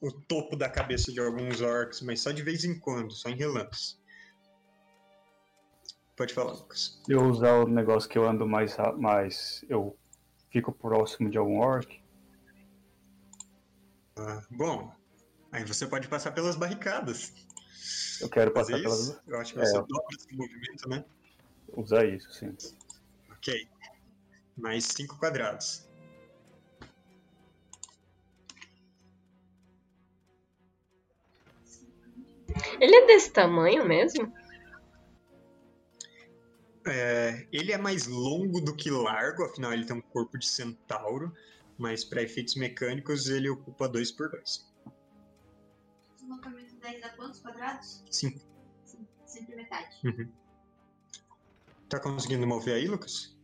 o 0.00 0.12
topo 0.12 0.56
da 0.56 0.68
cabeça 0.68 1.12
de 1.12 1.20
alguns 1.20 1.60
orcs, 1.60 2.02
mas 2.02 2.20
só 2.20 2.30
de 2.30 2.42
vez 2.42 2.64
em 2.64 2.78
quando, 2.78 3.12
só 3.12 3.28
em 3.28 3.36
relance. 3.36 3.96
Pode 6.16 6.34
falar, 6.34 6.52
Lucas. 6.52 7.00
Eu 7.08 7.22
usar 7.22 7.52
o 7.60 7.68
negócio 7.68 8.08
que 8.10 8.18
eu 8.18 8.28
ando 8.28 8.46
mais, 8.46 8.76
mais 8.98 9.64
eu 9.68 9.96
fico 10.50 10.72
próximo 10.72 11.30
de 11.30 11.38
algum 11.38 11.58
orc. 11.60 12.02
Ah, 14.16 14.42
bom, 14.50 14.92
aí 15.52 15.64
você 15.64 15.86
pode 15.86 16.08
passar 16.08 16.32
pelas 16.32 16.56
barricadas. 16.56 17.32
Eu 18.20 18.28
quero 18.28 18.52
Fazer 18.52 18.72
passar 18.72 18.78
isso? 18.78 19.12
pelas. 19.12 19.26
Eu 19.26 19.40
acho 19.40 19.52
que 19.54 19.60
É. 19.60 19.64
você 19.64 19.72
dobra 19.78 20.16
esse 20.16 20.34
movimento, 20.34 20.88
né? 20.88 21.04
Usar 21.68 22.06
isso, 22.06 22.32
sim. 22.32 22.56
Ok. 23.30 23.68
Mais 24.56 24.84
cinco 24.84 25.16
quadrados. 25.18 25.88
Ele 32.80 32.96
é 32.96 33.06
desse 33.06 33.30
tamanho 33.30 33.86
mesmo? 33.86 34.32
É, 36.86 37.46
ele 37.52 37.70
é 37.70 37.76
mais 37.78 38.06
longo 38.06 38.60
do 38.60 38.74
que 38.74 38.90
largo, 38.90 39.44
afinal 39.44 39.72
ele 39.72 39.84
tem 39.84 39.94
um 39.94 40.00
corpo 40.00 40.38
de 40.38 40.46
centauro, 40.46 41.34
mas 41.76 42.02
para 42.02 42.22
efeitos 42.22 42.54
mecânicos 42.54 43.28
ele 43.28 43.48
ocupa 43.50 43.86
2 43.88 44.10
por 44.10 44.30
2 44.30 44.66
Deslocamento 46.16 46.67
10 46.88 47.02
dá 47.02 47.10
quantos 47.10 47.40
quadrados? 47.40 48.02
5. 48.10 48.40
Sim, 48.86 49.06
sempre 49.26 49.56
metade. 49.56 50.00
Tá 51.88 52.00
conseguindo 52.00 52.46
mover 52.46 52.74
aí, 52.74 52.86
Lucas? 52.86 53.36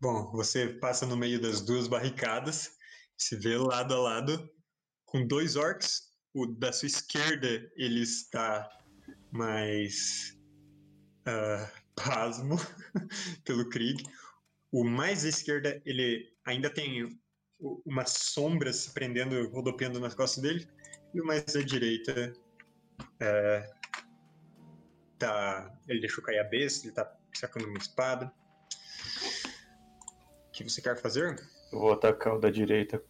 Bom, 0.00 0.32
você 0.32 0.68
passa 0.68 1.06
no 1.06 1.16
meio 1.16 1.40
das 1.40 1.60
duas 1.60 1.86
barricadas, 1.86 2.76
se 3.16 3.36
vê 3.36 3.56
lado 3.56 3.94
a 3.94 3.98
lado 3.98 4.50
com 5.04 5.26
dois 5.26 5.56
orcs. 5.56 6.10
O 6.32 6.46
da 6.46 6.72
sua 6.72 6.86
esquerda 6.86 7.48
ele 7.76 8.02
está 8.02 8.70
mais 9.32 10.38
ah, 11.26 11.68
pasmo 12.04 12.56
pelo 13.44 13.68
Krieg. 13.68 14.02
O 14.72 14.84
mais 14.84 15.24
à 15.24 15.28
esquerda 15.28 15.80
ele 15.84 16.32
ainda 16.44 16.70
tem 16.70 17.04
u- 17.58 17.82
umas 17.84 18.10
sombras 18.10 18.76
se 18.76 18.92
prendendo, 18.92 19.48
rodopiando 19.50 19.98
nas 20.00 20.14
costas 20.14 20.42
dele. 20.42 20.68
E 21.12 21.20
o 21.20 21.24
mais 21.26 21.56
à 21.56 21.62
direita 21.62 22.32
é, 23.18 23.70
tá, 25.18 25.76
ele 25.88 26.00
deixou 26.00 26.22
cair 26.22 26.38
a 26.38 26.44
besta, 26.44 26.86
ele 26.86 26.94
tá 26.94 27.12
sacando 27.34 27.66
uma 27.66 27.78
espada. 27.78 28.32
O 30.48 30.50
que 30.52 30.62
você 30.64 30.80
quer 30.80 30.96
fazer? 31.00 31.36
Eu 31.72 31.78
vou 31.78 31.92
atacar 31.92 32.36
o 32.36 32.38
da 32.40 32.50
direita 32.50 33.02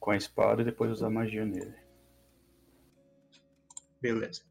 com 0.00 0.10
a 0.10 0.16
espada 0.16 0.62
e 0.62 0.64
depois 0.64 0.90
usar 0.90 1.10
magia 1.10 1.44
nele. 1.44 1.74
Beleza. 4.00 4.42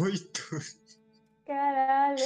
Oito. 0.00 0.42
Caralho. 1.46 2.22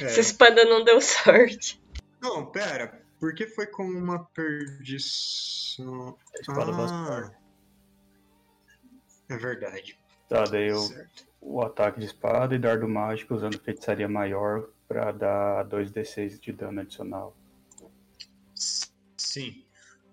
É. 0.00 0.04
Essa 0.04 0.20
espada 0.20 0.64
não 0.64 0.84
deu 0.84 1.00
sorte. 1.00 1.82
Não, 2.20 2.50
pera. 2.50 3.04
Por 3.18 3.34
que 3.34 3.46
foi 3.46 3.66
com 3.66 3.84
uma 3.84 4.24
perdição? 4.26 6.16
A 6.36 6.40
espada 6.40 6.72
Ah, 6.72 7.30
é 9.28 9.36
verdade. 9.36 9.98
Tá, 10.28 10.44
daí 10.44 10.68
eu, 10.68 10.78
Certo. 10.78 11.26
o 11.40 11.60
ataque 11.60 12.00
de 12.00 12.06
espada 12.06 12.54
e 12.54 12.58
dardo 12.58 12.88
mágico 12.88 13.34
usando 13.34 13.58
feitiçaria 13.60 14.08
maior 14.08 14.68
pra 14.88 15.12
dar 15.12 15.64
2d6 15.66 16.38
de 16.40 16.52
dano 16.52 16.80
adicional. 16.80 17.36
Sim. 19.16 19.64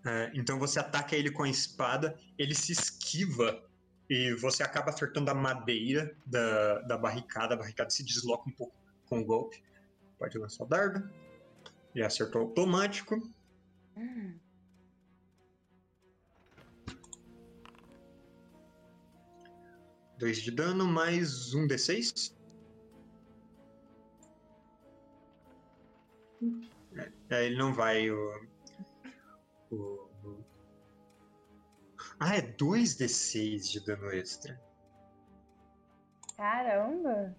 É, 0.05 0.31
então 0.33 0.59
você 0.59 0.79
ataca 0.79 1.15
ele 1.15 1.31
com 1.31 1.43
a 1.43 1.49
espada, 1.49 2.17
ele 2.37 2.55
se 2.55 2.71
esquiva 2.71 3.63
e 4.09 4.33
você 4.35 4.63
acaba 4.63 4.89
acertando 4.89 5.29
a 5.29 5.33
madeira 5.33 6.15
da, 6.25 6.79
da 6.81 6.97
barricada. 6.97 7.55
A 7.55 7.57
barricada 7.57 7.89
se 7.89 8.03
desloca 8.03 8.49
um 8.49 8.53
pouco 8.53 8.75
com 9.05 9.19
o 9.19 9.25
golpe. 9.25 9.61
Pode 10.17 10.37
lançar 10.37 10.63
o 10.63 10.67
dardo. 10.67 11.09
E 11.93 12.01
acertou 12.01 12.41
automático. 12.41 13.15
Hum, 13.97 14.37
Dois 20.17 20.41
de 20.41 20.49
dano, 20.49 20.87
mais 20.87 21.53
um 21.53 21.67
D6. 21.67 22.33
É, 26.95 27.11
é, 27.29 27.45
ele 27.45 27.55
não 27.55 27.71
vai. 27.71 28.09
O, 28.09 28.47
o- 29.71 30.09
o- 30.23 30.45
Ah, 32.19 32.35
é 32.35 32.41
2 32.41 32.95
D6 32.95 33.69
de 33.69 33.79
dano 33.85 34.09
extra. 34.11 34.59
Caramba! 36.35 37.35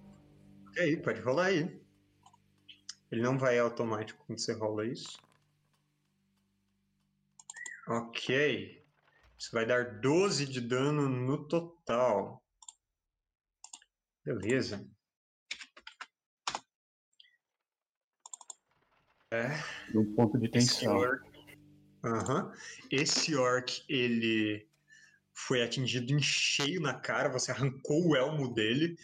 E 0.76 0.81
aí, 0.81 0.97
pode 0.97 1.20
rolar 1.20 1.47
aí. 1.47 1.81
Ele 3.11 3.22
não 3.22 3.39
vai 3.39 3.59
automático 3.59 4.24
quando 4.26 4.39
você 4.39 4.53
rola 4.53 4.85
isso. 4.87 5.18
Ok. 7.89 8.85
Isso 9.39 9.51
vai 9.53 9.64
dar 9.64 10.01
12 10.01 10.45
de 10.47 10.61
dano 10.61 11.09
no 11.09 11.47
total. 11.49 12.43
Beleza. 14.24 14.87
É, 19.31 19.49
Um 19.95 20.14
ponto 20.14 20.39
de 20.39 20.47
esse 20.47 20.81
tensão. 20.81 20.97
orc. 20.97 21.28
Aham. 22.05 22.53
Esse 22.90 23.34
orc, 23.34 23.82
ele 23.88 24.68
foi 25.34 25.62
atingido 25.62 26.12
em 26.12 26.20
cheio 26.20 26.80
na 26.80 26.94
cara. 26.94 27.28
Você 27.28 27.51
arrancou 27.51 28.09
o 28.09 28.16
elmo 28.16 28.53
dele. 28.53 28.96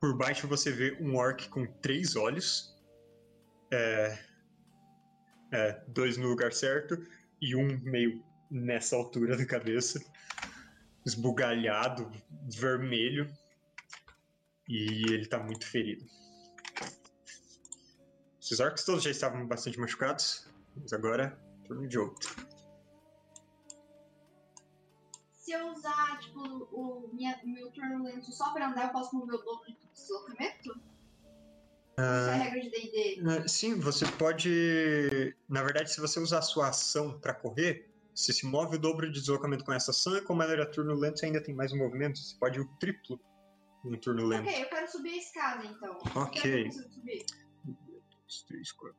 Por 0.00 0.16
baixo 0.16 0.46
você 0.46 0.70
vê 0.70 0.96
um 1.00 1.16
orc 1.16 1.48
com 1.48 1.66
três 1.80 2.16
olhos. 2.16 2.74
É, 3.72 4.18
é, 5.52 5.84
dois 5.88 6.16
no 6.16 6.28
lugar 6.28 6.52
certo 6.52 6.96
e 7.40 7.56
um 7.56 7.78
meio 7.80 8.24
nessa 8.50 8.96
altura 8.96 9.36
da 9.36 9.44
cabeça. 9.44 10.00
Esbugalhado, 11.04 12.10
vermelho. 12.48 13.30
E 14.68 15.12
ele 15.12 15.26
tá 15.26 15.38
muito 15.38 15.66
ferido. 15.66 16.04
Esses 18.40 18.60
orcs 18.60 18.84
todos 18.84 19.02
já 19.02 19.10
estavam 19.10 19.46
bastante 19.46 19.78
machucados, 19.78 20.48
mas 20.76 20.92
agora 20.92 21.36
turno 21.66 21.86
de 21.88 21.98
outro. 21.98 22.46
Se 25.32 25.52
eu 25.52 25.68
usar, 25.68 26.18
tipo, 26.18 26.40
o 26.40 27.08
minha, 27.12 27.38
meu 27.44 27.70
turno 27.70 28.02
lento 28.02 28.32
só 28.32 28.52
pra 28.52 28.68
andar, 28.68 28.86
eu 28.86 28.92
posso 28.92 29.14
mover 29.14 29.36
o 29.36 29.42
dobro 29.42 29.66
de 29.66 29.78
deslocamento? 29.94 30.70
Isso 31.98 32.00
é 32.00 32.32
Ah, 32.32 32.34
regra 32.34 32.60
de 32.60 32.70
D&D. 32.70 33.48
Sim, 33.48 33.78
você 33.78 34.04
pode. 34.12 35.36
Na 35.48 35.62
verdade, 35.62 35.92
se 35.92 36.00
você 36.00 36.18
usar 36.20 36.38
a 36.38 36.42
sua 36.42 36.68
ação 36.68 37.18
pra 37.20 37.32
correr, 37.32 37.90
você 38.14 38.32
se 38.32 38.44
move 38.44 38.76
o 38.76 38.78
dobro 38.78 39.06
de 39.10 39.20
deslocamento 39.20 39.64
com 39.64 39.72
essa 39.72 39.92
ação 39.92 40.16
e 40.16 40.20
como 40.20 40.42
ela 40.42 40.52
era 40.52 40.66
turno 40.70 40.94
lento, 40.94 41.20
você 41.20 41.26
ainda 41.26 41.42
tem 41.42 41.54
mais 41.54 41.72
movimento. 41.72 42.18
Você 42.18 42.36
pode 42.38 42.58
ir 42.58 42.62
o 42.62 42.68
triplo 42.78 43.20
no 43.84 43.96
turno 43.96 44.26
lento. 44.26 44.48
Ok, 44.48 44.62
eu 44.62 44.68
quero 44.68 44.90
subir 44.90 45.10
a 45.10 45.16
escada, 45.16 45.64
então. 45.64 45.98
Ok. 46.14 46.40
Será 46.42 46.62
que 46.62 46.78
eu 46.78 46.92
subir? 46.92 47.26
2, 47.64 48.42
3, 48.48 48.72
4, 48.72 48.96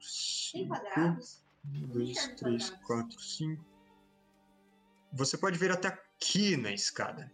Tem 0.54 0.70
5. 0.70 1.47
Quadrados? 1.72 1.94
2, 1.94 2.28
3, 2.36 2.70
4, 2.86 3.20
5. 3.20 3.66
Você 5.14 5.38
pode 5.38 5.58
vir 5.58 5.72
até 5.72 5.88
aqui 5.88 6.58
na 6.58 6.72
escada. 6.72 7.32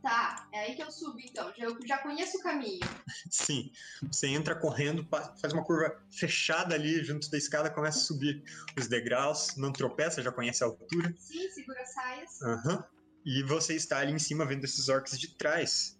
Tá, 0.00 0.48
é 0.52 0.60
aí 0.60 0.76
que 0.76 0.82
eu 0.82 0.90
subo, 0.92 1.18
então. 1.18 1.52
Já- 1.56 1.64
Eu 1.64 1.76
já 1.86 1.98
conheço 1.98 2.38
o 2.38 2.42
caminho. 2.42 2.78
Sim, 3.30 3.72
você 4.10 4.28
entra 4.28 4.54
correndo, 4.54 5.06
faz 5.40 5.52
uma 5.52 5.64
curva 5.64 6.00
fechada 6.10 6.74
ali 6.74 7.02
junto 7.02 7.28
da 7.30 7.36
escada, 7.36 7.68
começa 7.68 7.98
a 7.98 8.02
subir 8.02 8.42
os 8.78 8.86
degraus, 8.86 9.56
não 9.56 9.72
tropeça, 9.72 10.22
já 10.22 10.30
conhece 10.30 10.62
a 10.62 10.68
altura. 10.68 11.12
Sim, 11.18 11.50
segura 11.50 11.82
as 11.82 11.92
saias. 11.92 12.42
Aham. 12.42 12.84
E 13.26 13.42
você 13.42 13.74
está 13.74 13.98
ali 13.98 14.12
em 14.12 14.18
cima 14.18 14.46
vendo 14.46 14.64
esses 14.64 14.88
orcs 14.88 15.18
de 15.18 15.36
trás. 15.36 15.98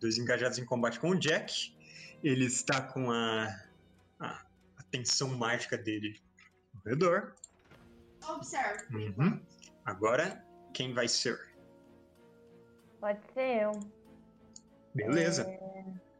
Dois 0.00 0.18
engajados 0.18 0.58
em 0.58 0.64
combate 0.64 0.98
com 0.98 1.10
o 1.10 1.18
Jack. 1.18 1.72
Ele 2.24 2.44
está 2.44 2.82
com 2.82 3.10
a, 3.12 3.46
a, 4.18 4.26
a 4.76 4.82
tensão 4.90 5.28
mágica 5.38 5.78
dele 5.78 6.20
ao 6.86 6.90
redor. 6.90 7.34
Só 8.22 8.36
observo. 8.36 8.86
por 8.86 8.96
Uhum. 8.96 9.40
Agora, 9.84 10.44
quem 10.72 10.94
vai 10.94 11.08
ser? 11.08 11.38
Pode 13.00 13.20
ser 13.34 13.62
eu. 13.62 13.72
Beleza. 14.94 15.44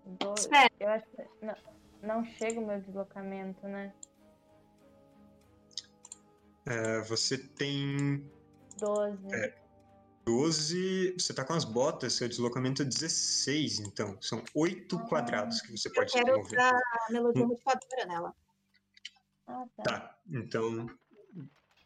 Do- 0.05 0.35
Espera. 0.37 0.71
Eu 0.79 0.89
acho 0.91 1.07
que 1.07 1.45
não, 1.45 1.55
não 2.03 2.25
chega 2.25 2.61
o 2.61 2.67
meu 2.67 2.81
deslocamento, 2.81 3.67
né? 3.67 3.93
É, 6.67 7.01
você 7.03 7.39
tem 7.39 8.29
12. 8.79 9.19
12. 10.25 11.15
Você 11.19 11.33
tá 11.33 11.45
com 11.45 11.53
as 11.55 11.65
botas, 11.65 12.13
seu 12.15 12.29
deslocamento 12.29 12.83
é 12.83 12.85
16, 12.85 13.81
então. 13.81 14.21
São 14.21 14.43
8 14.55 14.99
quadrados 15.07 15.61
que 15.63 15.71
você 15.77 15.89
Eu 15.89 15.93
pode 15.95 16.11
se 16.11 16.19
quero 16.23 16.37
mover. 16.39 16.59
usar 16.59 16.75
a 17.09 17.13
melodia 17.13 17.47
motivadora 17.47 18.07
nela. 18.07 18.35
Ah, 19.47 19.65
tá. 19.77 19.83
Tá, 19.83 20.19
então. 20.29 20.87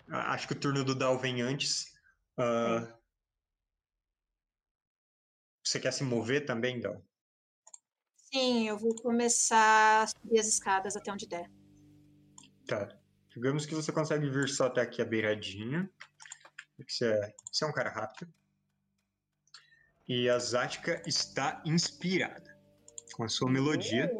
Acho 0.08 0.48
que 0.48 0.54
o 0.54 0.58
turno 0.60 0.84
do 0.84 0.94
Dal 0.94 1.18
vem 1.18 1.40
antes. 1.42 1.92
Ah, 2.36 2.96
Você 5.64 5.78
quer 5.78 5.92
se 5.92 6.02
mover 6.02 6.44
também, 6.46 6.80
Dal? 6.80 7.00
Sim, 8.16 8.68
eu 8.68 8.78
vou 8.78 8.94
começar 8.94 10.02
a 10.02 10.06
subir 10.06 10.40
as 10.40 10.46
escadas 10.46 10.96
até 10.96 11.12
onde 11.12 11.26
der. 11.26 11.50
Tá. 12.66 12.88
Digamos 13.28 13.66
que 13.66 13.74
você 13.74 13.92
consegue 13.92 14.28
vir 14.28 14.48
só 14.48 14.66
até 14.66 14.80
aqui 14.80 15.00
a 15.00 15.04
beiradinha. 15.04 15.88
Você 16.78 17.12
é, 17.12 17.34
você 17.52 17.64
é 17.64 17.68
um 17.68 17.72
cara 17.72 17.90
rápido. 17.90 18.32
E 20.08 20.28
a 20.28 20.38
Zatka 20.38 21.00
está 21.06 21.62
inspirada 21.64 22.58
com 23.14 23.22
a 23.22 23.28
sua 23.28 23.50
melodia. 23.50 24.10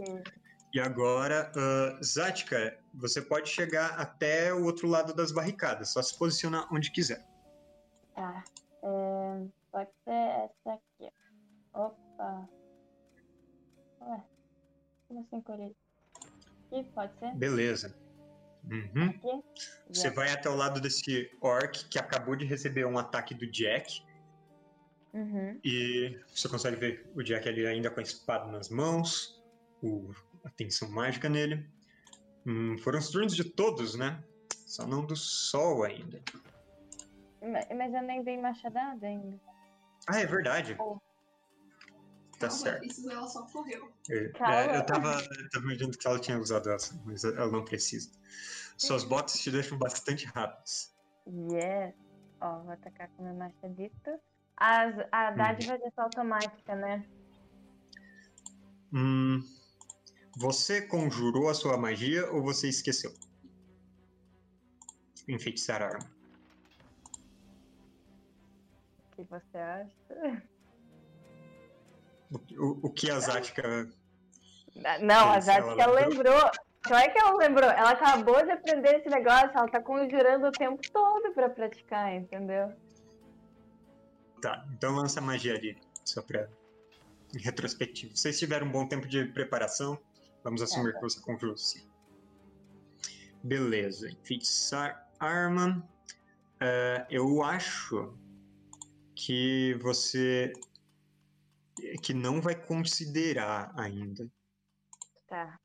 E 0.73 0.79
agora, 0.79 1.51
uh, 1.57 2.05
Zatka, 2.05 2.79
você 2.95 3.21
pode 3.21 3.49
chegar 3.49 3.99
até 3.99 4.55
o 4.55 4.65
outro 4.65 4.87
lado 4.87 5.13
das 5.13 5.33
barricadas, 5.33 5.93
só 5.93 6.01
se 6.01 6.17
posicionar 6.17 6.69
onde 6.73 6.93
quiser. 6.93 7.27
Tá. 8.15 8.45
É, 8.83 9.47
pode 9.73 9.91
ser 10.05 10.13
essa 10.13 10.75
aqui. 10.75 11.13
Opa. 11.75 12.49
Ué. 14.03 14.23
Como 15.09 15.21
assim, 15.21 15.41
Corinthians? 15.41 15.77
Aqui, 16.67 16.85
pode 16.95 17.19
ser? 17.19 17.35
Beleza. 17.35 17.97
Uhum. 18.65 19.09
Aqui? 19.09 19.43
Você 19.89 20.11
vai 20.11 20.31
até 20.31 20.49
o 20.49 20.55
lado 20.55 20.81
desse 20.81 21.31
orc 21.41 21.89
que 21.89 21.99
acabou 21.99 22.37
de 22.37 22.45
receber 22.45 22.87
um 22.87 22.97
ataque 22.97 23.35
do 23.35 23.51
Jack. 23.51 24.05
Uhum. 25.13 25.59
E 25.65 26.17
você 26.33 26.49
consegue 26.49 26.77
ver 26.77 27.11
o 27.17 27.23
Jack 27.23 27.49
ali 27.49 27.67
ainda 27.67 27.91
com 27.91 27.99
a 27.99 28.03
espada 28.03 28.51
nas 28.53 28.69
mãos, 28.69 29.43
o, 29.83 30.15
a 30.45 30.51
tensão 30.51 30.91
mágica 30.91 31.29
nele. 31.29 31.69
Hum, 32.47 32.77
foram 32.79 32.99
os 32.99 33.11
turnos 33.11 33.35
de 33.37 33.45
todos, 33.45 33.95
né? 33.95 34.23
Só 34.67 34.87
não 34.87 35.05
do 35.05 35.17
sol 35.17 35.83
ainda. 35.85 36.23
Ma- 37.43 37.75
Mas 37.77 37.93
eu 37.95 38.03
nem 38.03 38.23
dei 38.23 38.41
machadada 38.41 39.07
ainda. 39.07 39.39
Ah, 40.09 40.21
é 40.21 40.27
verdade. 40.27 40.77
Oh. 40.79 40.99
Tá 42.39 42.49
Calma, 42.49 42.63
certo. 42.63 42.85
Isso 42.87 43.11
ela 43.11 43.27
só 43.27 43.43
correu. 43.47 43.93
É, 44.11 44.29
Calma. 44.29 44.55
é, 44.55 44.77
eu 44.79 44.87
tava, 44.87 45.13
eu 45.21 45.51
tava 45.51 45.65
imaginando 45.67 45.99
que 45.99 46.07
ela 46.07 46.19
tinha 46.19 46.39
usado 46.39 46.71
essa, 46.71 46.99
mas 47.05 47.23
ela 47.25 47.51
não 47.51 47.65
precisa. 47.65 48.11
Suas 48.79 49.05
botas 49.05 49.39
te 49.41 49.51
deixam 49.51 49.77
bastante 49.77 50.25
rápidas. 50.27 50.95
Yes. 51.27 51.95
Ó, 52.41 52.61
vou 52.63 52.73
atacar 52.73 53.09
com 53.11 53.25
meu 53.25 53.35
machadito. 53.35 54.19
As, 54.57 54.95
a 55.13 55.31
dádiva 55.33 55.79
já 55.79 55.91
tá 55.91 56.03
automática, 56.05 56.75
né? 56.75 57.05
Hum, 58.93 59.45
você 60.37 60.81
conjurou 60.83 61.49
a 61.49 61.55
sua 61.55 61.77
magia 61.77 62.31
ou 62.33 62.43
você 62.43 62.69
esqueceu? 62.69 63.13
Enfeitiçar 65.29 65.83
a 65.83 65.87
arma. 65.87 66.11
O 69.13 69.17
que 69.17 69.23
você 69.25 69.59
acha? 69.59 70.43
O, 72.59 72.87
o- 72.87 72.91
que 72.91 73.11
a 73.11 73.19
Zatka. 73.19 73.89
Ah, 74.85 74.99
Não, 75.01 75.31
a 75.31 75.41
Zática 75.41 75.87
lembrou. 75.87 76.09
lembrou. 76.35 76.51
Como 76.83 76.95
é 76.97 77.09
que 77.11 77.19
ela 77.19 77.37
lembrou? 77.37 77.69
Ela 77.71 77.91
acabou 77.91 78.43
de 78.43 78.51
aprender 78.53 78.97
esse 79.01 79.09
negócio, 79.11 79.51
ela 79.55 79.69
tá 79.69 79.83
conjurando 79.83 80.47
o 80.47 80.53
tempo 80.53 80.81
todo 80.91 81.33
pra 81.35 81.51
praticar, 81.51 82.15
entendeu? 82.15 82.73
Tá, 84.41 84.65
então 84.73 84.95
lança 84.95 85.21
magia 85.21 85.55
ali, 85.55 85.77
só 86.05 86.23
pra 86.23 86.49
em 87.35 87.39
retrospectivo. 87.39 88.17
Vocês 88.17 88.39
tiveram 88.39 88.67
um 88.67 88.73
bom 88.73 88.89
tempo 88.89 89.07
de 89.07 89.27
preparação, 89.27 89.99
vamos 90.43 90.63
assumir 90.63 90.95
que 90.95 91.01
você 91.01 91.21
conjurou 91.21 91.57
sim. 91.57 91.89
Beleza, 93.43 94.11
enfeitiçar 94.11 95.09
arma. 95.19 95.89
É, 96.61 97.07
eu 97.11 97.43
acho 97.43 98.15
que 99.15 99.75
você 99.83 100.53
que 102.03 102.13
não 102.13 102.41
vai 102.41 102.55
considerar 102.55 103.73
ainda. 103.79 104.31
Tá. 105.27 105.59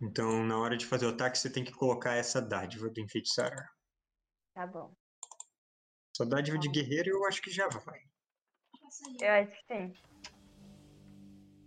Então, 0.00 0.44
na 0.44 0.58
hora 0.58 0.76
de 0.76 0.86
fazer 0.86 1.06
o 1.06 1.10
ataque, 1.10 1.38
você 1.38 1.50
tem 1.50 1.64
que 1.64 1.72
colocar 1.72 2.14
essa 2.14 2.40
dádiva 2.40 2.88
do 2.90 3.00
enfeitiçar. 3.00 3.72
Tá 4.54 4.66
bom. 4.66 4.94
Sua 6.14 6.26
dádiva 6.26 6.58
de 6.58 6.68
guerreiro 6.68 7.10
eu 7.10 7.26
acho 7.26 7.42
que 7.42 7.50
já 7.50 7.68
vai. 7.68 8.00
Eu 9.20 9.30
acho 9.30 9.50
que 9.50 9.74
sim. 9.74 9.94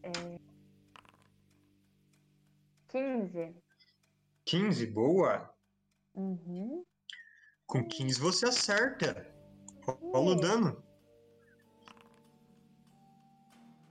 É... 0.04 0.49
15. 2.90 3.56
15, 4.46 4.88
boa. 4.88 5.54
Uhum. 6.16 6.84
Com 7.66 7.88
15 7.88 8.20
você 8.20 8.48
acerta. 8.48 9.26
Rola 9.86 10.32
o 10.32 10.36
dano. 10.36 10.84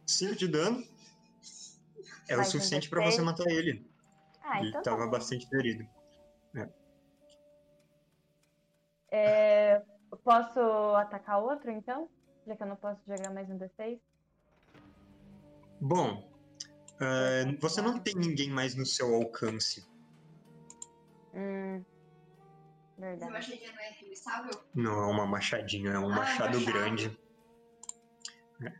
5 0.07 0.37
de 0.37 0.49
dano. 0.49 0.85
É 2.29 2.35
o 2.35 2.39
Mais 2.39 2.49
um 2.49 2.53
suficiente 2.53 2.89
pra 2.91 3.03
você 3.05 3.21
D6. 3.21 3.25
matar 3.25 3.51
ele. 3.51 3.91
Ah, 4.43 4.61
ele 4.61 4.69
então 4.69 4.83
tá 4.83 4.91
tava 4.91 5.05
bom. 5.05 5.11
bastante 5.11 5.49
ferido. 5.49 5.87
É, 9.11 9.83
eu 10.11 10.19
Posso 10.19 10.61
atacar 10.97 11.43
outro, 11.43 11.71
então? 11.71 12.09
Já 12.47 12.55
que 12.57 12.63
eu 12.63 12.67
não 12.67 12.77
posso 12.77 13.01
jogar 13.07 13.33
mais 13.33 13.49
um 13.49 13.59
D6? 13.59 13.99
Bom, 15.81 16.29
eh, 17.01 17.57
você 17.61 17.81
não 17.81 17.99
tem 17.99 18.15
ninguém 18.15 18.51
mais 18.51 18.75
no 18.75 18.85
seu 18.87 19.15
alcance. 19.15 19.87
Hum. 21.35 21.85
Essa 23.01 23.07
Verdade. 23.07 23.33
machadinha 23.33 23.73
não 23.73 23.81
é? 23.81 24.51
Não 24.75 24.93
é 25.03 25.07
uma 25.07 25.27
machadinha, 25.27 25.91
é 25.93 25.99
um 25.99 26.11
Ah, 26.13 26.17
machado 26.17 26.59
machado. 26.59 26.65
grande. 26.73 27.19
É. 28.63 28.73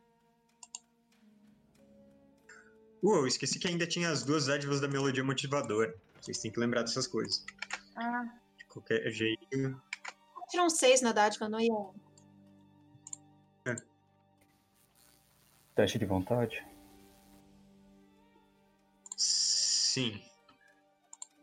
Uh, 3.03 3.15
eu 3.19 3.27
esqueci 3.29 3.59
que 3.61 3.69
ainda 3.69 3.87
tinha 3.87 4.11
as 4.11 4.25
duas 4.25 4.47
dádivas 4.47 4.81
da 4.81 4.89
melodia 4.89 5.23
motivadora. 5.23 5.95
Vocês 6.21 6.39
têm 6.39 6.51
que 6.51 6.59
lembrar 6.59 6.83
dessas 6.83 7.07
coisas. 7.07 7.45
Ah, 7.95 8.25
De 8.57 8.65
qualquer 8.67 9.09
jeito. 9.13 9.81
Tirou 10.49 10.67
um 10.67 10.71
6 10.71 11.01
na 11.03 11.13
dádiva, 11.13 11.49
não 11.49 11.61
ia. 11.61 11.73
Teste 15.77 15.97
de 15.99 16.07
vontade. 16.07 16.67
Sim. 19.99 20.23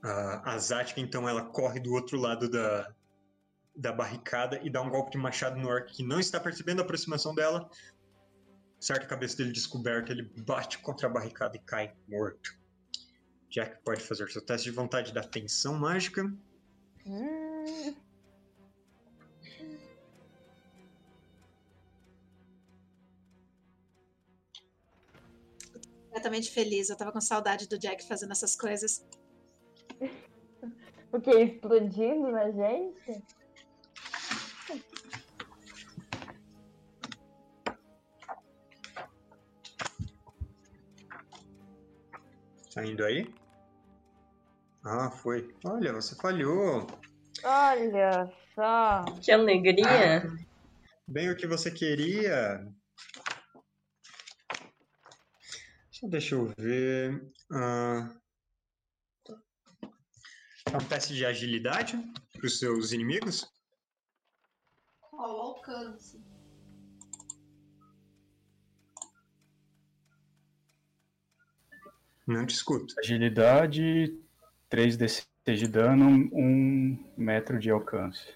A, 0.02 0.54
a 0.54 0.58
Zatka, 0.58 1.02
então, 1.02 1.28
ela 1.28 1.44
corre 1.44 1.80
do 1.80 1.94
outro 1.94 2.18
lado 2.18 2.50
da, 2.50 2.94
da 3.76 3.92
barricada 3.92 4.60
e 4.64 4.70
dá 4.70 4.82
um 4.82 4.90
golpe 4.90 5.12
de 5.12 5.18
machado 5.18 5.60
no 5.60 5.68
orc 5.68 5.94
que 5.94 6.04
não 6.04 6.20
está 6.20 6.40
percebendo 6.40 6.80
a 6.80 6.84
aproximação 6.84 7.36
dela. 7.36 7.70
Certa 8.80 9.06
cabeça 9.06 9.38
dele 9.38 9.52
descoberta, 9.52 10.12
ele 10.12 10.32
bate 10.46 10.78
contra 10.80 11.08
a 11.08 11.12
barricada 11.12 11.58
e 11.58 11.60
cai 11.60 11.94
morto. 12.08 12.58
Jack 13.50 13.84
pode 13.84 14.02
fazer 14.02 14.30
seu 14.30 14.42
teste 14.42 14.70
de 14.70 14.76
vontade 14.76 15.14
da 15.14 15.24
tensão 15.24 15.76
mágica. 15.76 16.24
hum. 17.06 17.45
Completamente 26.16 26.50
feliz. 26.50 26.90
Eu 26.90 26.96
tava 26.96 27.12
com 27.12 27.20
saudade 27.20 27.68
do 27.68 27.78
Jack 27.78 28.08
fazendo 28.08 28.32
essas 28.32 28.56
coisas. 28.56 29.06
O 31.12 31.20
que? 31.20 31.30
Explodindo 31.30 32.32
na 32.32 32.50
gente? 32.52 33.22
Tá 42.74 42.86
indo 42.86 43.04
aí? 43.04 43.28
Ah, 44.86 45.12
foi. 45.12 45.54
Olha, 45.66 45.92
você 45.92 46.16
falhou. 46.16 46.88
Olha 47.44 48.32
só. 48.56 49.04
Que 49.22 49.34
alegria! 49.34 50.32
Bem 51.06 51.30
o 51.30 51.36
que 51.36 51.46
você 51.46 51.70
queria. 51.70 52.66
Só 55.85 55.85
deixa 56.04 56.36
eu 56.36 56.54
ver. 56.58 57.32
Ah, 57.52 58.16
é 60.72 60.78
um 60.78 60.86
teste 60.88 61.14
de 61.14 61.26
agilidade 61.26 61.98
para 62.34 62.46
os 62.46 62.60
seus 62.60 62.92
inimigos. 62.92 63.50
Qual 65.00 65.38
o 65.38 65.42
alcance? 65.42 66.22
Não 72.28 72.46
te 72.46 72.56
escuto. 72.56 72.94
Agilidade, 73.00 74.20
3d6 74.70 75.28
de 75.46 75.68
dano, 75.68 76.30
1 76.34 77.14
metro 77.16 77.60
de 77.60 77.70
alcance. 77.70 78.36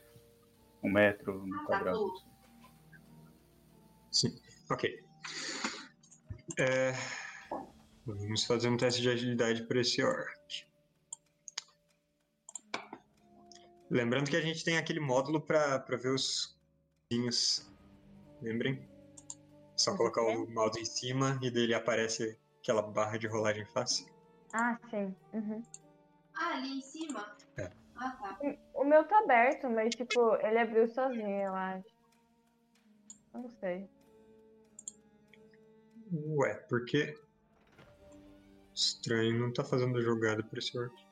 1 0.83 0.89
metro 0.91 1.45
no 1.45 1.55
Ah, 1.55 1.59
tá 1.59 1.65
quadrado. 1.65 2.13
Sim, 4.11 4.39
ok. 4.69 5.03
É, 6.57 6.93
Vamos 8.05 8.45
fazer 8.45 8.69
um 8.69 8.77
teste 8.77 9.01
de 9.01 9.09
agilidade 9.09 9.63
para 9.63 9.81
esse 9.81 10.03
orc. 10.03 10.65
Lembrando 13.89 14.29
que 14.29 14.37
a 14.37 14.41
gente 14.41 14.63
tem 14.63 14.77
aquele 14.77 14.99
módulo 14.99 15.41
para 15.41 15.77
ver 15.97 16.13
os 16.13 16.57
vinhos. 17.11 17.67
Lembrem? 18.41 18.87
Só 19.75 19.95
colocar 19.95 20.21
o 20.21 20.47
mouse 20.49 20.79
em 20.79 20.85
cima 20.85 21.39
e 21.41 21.49
dele 21.49 21.73
aparece 21.73 22.37
aquela 22.61 22.81
barra 22.81 23.17
de 23.17 23.27
rolagem 23.27 23.65
fácil. 23.65 24.05
Ah, 24.53 24.77
sim. 24.89 25.15
Uhum. 25.33 25.63
Ah, 26.35 26.55
ali 26.55 26.77
em 26.77 26.81
cima? 26.81 27.35
É. 27.57 27.71
Ah, 27.95 28.11
tá. 28.11 28.39
O 28.73 28.83
meu 28.83 29.03
tá 29.07 29.19
aberto, 29.19 29.69
mas 29.69 29.95
tipo, 29.95 30.35
ele 30.35 30.59
abriu 30.59 30.87
sozinho, 30.87 31.41
eu 31.41 31.53
acho. 31.53 31.87
Não 33.33 33.49
sei. 33.49 33.89
Ué, 36.11 36.55
por 36.67 36.85
que? 36.85 37.17
Estranho, 38.79 39.37
não 39.37 39.51
tá 39.51 39.61
fazendo 39.61 39.97
a 39.97 40.01
jogada 40.01 40.41
pra 40.41 40.57
esse 40.57 40.77
orc. 40.77 40.93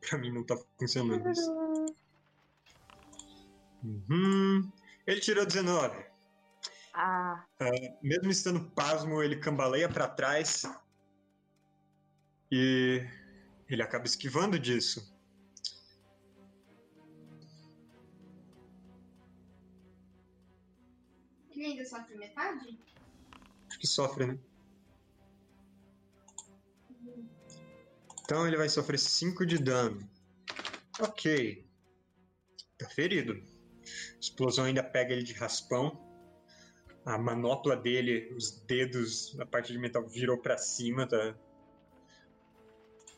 Pra 0.00 0.18
mim 0.18 0.32
não 0.32 0.44
tá 0.44 0.56
funcionando 0.78 1.30
isso. 1.30 1.50
Uhum. 3.84 4.70
Ele 5.06 5.20
tirou 5.20 5.46
19. 5.46 6.04
Ah, 6.92 7.46
Mesmo 8.02 8.30
estando 8.30 8.68
pasmo, 8.72 9.22
ele 9.22 9.36
cambaleia 9.36 9.88
pra 9.88 10.08
trás. 10.08 10.64
E 12.50 13.06
ele 13.68 13.82
acaba 13.82 14.04
esquivando 14.04 14.58
disso. 14.58 15.16
Ele 21.50 21.64
ainda 21.64 21.84
sofre 21.86 22.16
metade? 22.16 22.91
Que 23.82 23.88
sofre, 23.88 24.26
né? 24.26 24.38
Então 28.22 28.46
ele 28.46 28.56
vai 28.56 28.68
sofrer 28.68 28.96
5 28.96 29.44
de 29.44 29.58
dano. 29.58 30.08
Ok. 31.00 31.66
Tá 32.78 32.88
ferido. 32.88 33.32
A 33.32 34.20
explosão 34.20 34.66
ainda 34.66 34.84
pega 34.84 35.12
ele 35.12 35.24
de 35.24 35.32
raspão. 35.32 36.00
A 37.04 37.18
manopla 37.18 37.76
dele, 37.76 38.32
os 38.36 38.52
dedos, 38.52 39.36
a 39.40 39.46
parte 39.46 39.72
de 39.72 39.78
metal 39.80 40.06
virou 40.06 40.38
pra 40.38 40.56
cima, 40.56 41.04
tá? 41.04 41.36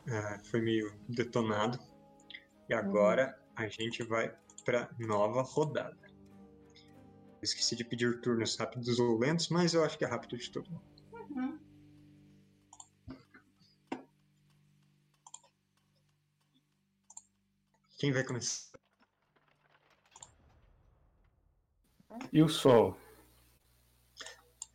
Ah, 0.08 0.40
foi 0.44 0.62
meio 0.62 0.98
detonado. 1.06 1.78
E 2.70 2.72
agora 2.72 3.38
a 3.54 3.68
gente 3.68 4.02
vai 4.02 4.34
pra 4.64 4.88
nova 4.98 5.42
rodada. 5.42 6.03
Esqueci 7.44 7.76
de 7.76 7.84
pedir 7.84 8.20
turnos 8.20 8.56
rápidos 8.56 8.98
ou 8.98 9.18
lentos, 9.18 9.48
mas 9.50 9.74
eu 9.74 9.84
acho 9.84 9.98
que 9.98 10.04
é 10.04 10.08
rápido 10.08 10.36
de 10.36 10.50
mundo. 10.70 10.82
Uhum. 11.12 11.58
Quem 17.98 18.12
vai 18.12 18.24
começar? 18.24 18.78
E 22.32 22.42
o 22.42 22.48
sol? 22.48 22.98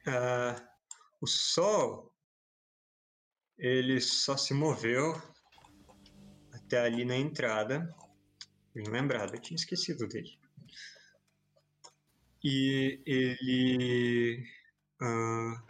Ah, 0.05 0.55
o 1.19 1.27
sol, 1.27 2.09
Ele 3.59 3.99
só 3.99 4.37
se 4.37 4.53
moveu 4.53 5.21
até 6.53 6.79
ali 6.79 7.03
na 7.03 7.17
entrada. 7.17 7.93
Bem 8.73 8.87
lembrado, 8.87 9.35
eu 9.35 9.41
tinha 9.41 9.57
esquecido 9.57 10.07
dele. 10.07 10.38
E 12.43 13.01
ele. 13.05 14.43
ah, 15.01 15.63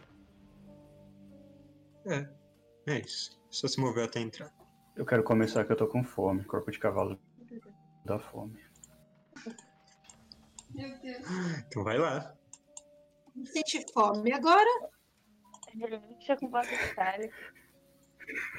é, 2.06 2.28
é 2.86 3.00
isso. 3.00 3.40
Só 3.50 3.66
se 3.66 3.80
moveu 3.80 4.04
até 4.04 4.20
a 4.20 4.22
entrada. 4.22 4.52
Eu 4.96 5.04
quero 5.04 5.24
começar 5.24 5.64
que 5.64 5.72
eu 5.72 5.76
tô 5.76 5.86
com 5.86 6.04
fome. 6.04 6.44
Corpo 6.44 6.70
de 6.70 6.78
cavalo 6.78 7.18
dá 8.04 8.18
fome. 8.18 8.58
Meu 10.74 10.98
Deus. 11.00 11.24
Então 11.66 11.82
vai 11.82 11.98
lá. 11.98 12.34
Sente 13.44 13.84
fome 13.92 14.32
agora? 14.32 14.90
Deixa 15.74 16.36
com. 16.36 16.50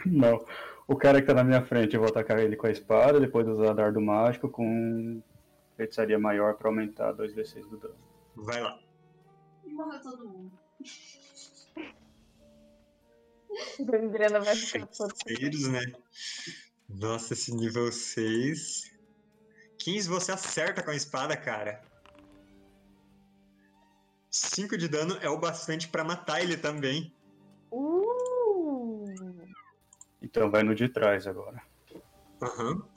Não. 0.06 0.46
O 0.88 0.96
cara 0.96 1.22
que 1.22 1.28
tá 1.28 1.34
na 1.34 1.44
minha 1.44 1.64
frente, 1.64 1.96
eu 1.96 2.02
vou 2.02 2.10
atacar 2.10 2.40
ele 2.40 2.56
com 2.56 2.68
a 2.68 2.72
espada, 2.72 3.20
depois 3.20 3.48
usar 3.48 3.74
dardo 3.74 4.02
mágico 4.02 4.50
com 4.50 5.22
feitiçaria 5.82 6.20
maior 6.20 6.56
pra 6.56 6.70
aumentar 6.70 7.14
2d6 7.14 7.68
do 7.68 7.78
dano. 7.78 7.96
Vai 8.36 8.62
lá. 8.62 8.80
E 9.66 9.74
morreu 9.74 10.02
todo 10.02 10.30
mundo. 10.30 10.52
A 13.80 13.96
Adriana 13.96 14.40
vai 14.40 14.56
ficar. 14.56 14.88
Feiticeiros, 14.88 15.68
né? 15.68 15.82
Nossa, 16.88 17.34
esse 17.34 17.54
nível 17.54 17.92
6. 17.92 18.92
15 19.80 20.08
você 20.08 20.32
acerta 20.32 20.84
com 20.84 20.92
a 20.92 20.96
espada, 20.96 21.36
cara. 21.36 21.84
5 24.30 24.78
de 24.78 24.88
dano 24.88 25.18
é 25.22 25.30
o 25.30 25.40
bastante 25.40 25.88
pra 25.88 26.04
matar 26.04 26.42
ele 26.42 26.56
também. 26.56 27.14
Uh! 27.72 29.06
Então 30.22 30.52
vai 30.52 30.62
no 30.64 30.76
de 30.76 30.88
trás 30.88 31.26
agora. 31.26 31.62
Aham. 32.42 32.88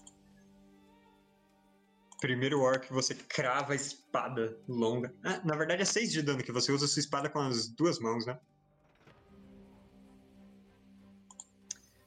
Primeiro 2.25 2.63
orc 2.63 2.91
você 2.91 3.15
crava 3.15 3.75
a 3.75 3.77
espada 3.77 4.59
longa. 4.67 5.15
Ah, 5.23 5.43
na 5.45 5.55
verdade 5.55 5.83
é 5.83 5.85
6 5.85 6.11
de 6.11 6.23
dano, 6.23 6.43
que 6.43 6.51
você 6.51 6.73
usa 6.73 6.87
a 6.87 6.89
sua 6.89 7.01
espada 7.01 7.29
com 7.29 7.39
as 7.39 7.69
duas 7.69 7.99
mãos, 7.99 8.25
né? 8.25 8.41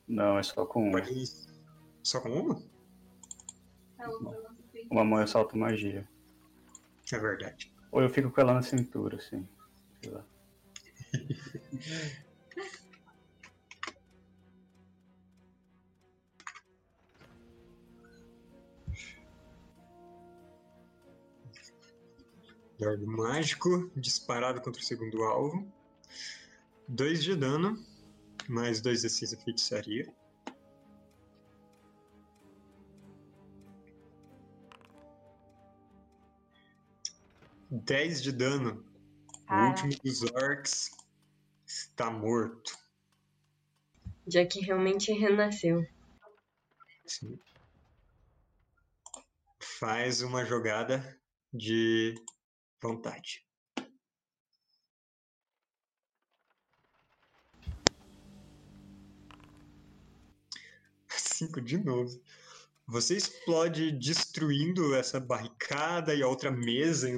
Não, 0.07 0.39
é 0.39 0.41
só 0.41 0.65
com 0.65 0.89
uma. 0.89 1.03
Só 2.01 2.19
com 2.19 2.31
uma? 2.31 2.59
Feita. 4.71 4.87
Uma 4.89 5.03
mão 5.03 5.21
eu 5.21 5.27
salto 5.27 5.55
magia. 5.55 6.09
É 7.13 7.19
verdade. 7.19 7.71
Ou 7.91 8.01
eu 8.01 8.09
fico 8.09 8.31
com 8.31 8.41
ela 8.41 8.55
na 8.55 8.63
cintura, 8.63 9.17
assim. 9.17 9.47
Sei 10.01 10.11
lá. 10.11 10.25
Dardo 22.79 23.07
mágico, 23.07 23.91
disparado 23.95 24.61
contra 24.61 24.81
o 24.81 24.85
segundo 24.85 25.23
alvo. 25.23 25.71
2 26.87 27.23
de 27.23 27.35
dano, 27.35 27.83
mais 28.47 28.81
2 28.81 29.01
de 29.01 29.09
6 29.09 29.31
de 29.31 29.43
feitiçaria. 29.43 30.13
Dez 37.69 38.21
de 38.21 38.31
dano. 38.31 38.85
O 39.49 39.53
Ah. 39.53 39.67
último 39.69 39.91
dos 40.03 40.21
orcs 40.33 40.91
está 41.65 42.09
morto. 42.09 42.77
Jack 44.25 44.59
realmente 44.61 45.11
renasceu. 45.13 45.85
Sim. 47.05 47.39
Faz 49.79 50.21
uma 50.21 50.45
jogada 50.45 51.17
de 51.53 52.15
vontade. 52.81 53.45
Cinco 61.09 61.61
de 61.61 61.77
novo. 61.77 62.21
Você 62.87 63.17
explode 63.17 63.91
destruindo 63.91 64.95
essa 64.95 65.19
barricada 65.19 66.15
e 66.15 66.23
a 66.23 66.27
outra 66.27 66.49
mesa, 66.49 67.09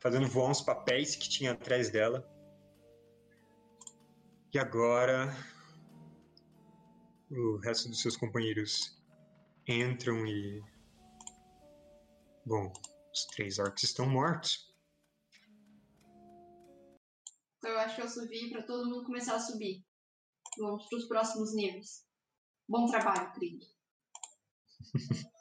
fazendo 0.00 0.26
voar 0.26 0.50
uns 0.50 0.62
papéis 0.62 1.14
que 1.14 1.28
tinha 1.28 1.52
atrás 1.52 1.90
dela. 1.90 2.26
E 4.52 4.58
agora 4.58 5.36
o 7.30 7.58
resto 7.58 7.90
dos 7.90 8.00
seus 8.00 8.16
companheiros 8.16 8.98
entram 9.66 10.26
e. 10.26 10.62
Bom, 12.46 12.72
os 13.12 13.26
três 13.26 13.58
orcs 13.58 13.82
estão 13.82 14.08
mortos. 14.08 14.67
Então 17.58 17.70
eu 17.72 17.78
acho 17.80 17.96
que 17.96 18.02
eu 18.02 18.08
subi 18.08 18.50
pra 18.50 18.62
todo 18.62 18.88
mundo 18.88 19.04
começar 19.04 19.34
a 19.34 19.40
subir. 19.40 19.84
Vamos 20.58 20.88
pros 20.88 21.06
próximos 21.06 21.54
níveis. 21.54 22.06
Bom 22.68 22.86
trabalho, 22.86 23.32
Krieg. 23.32 23.66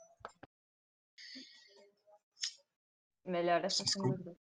Melhor 3.26 3.63
essa 3.65 3.86
segunda. 3.86 4.36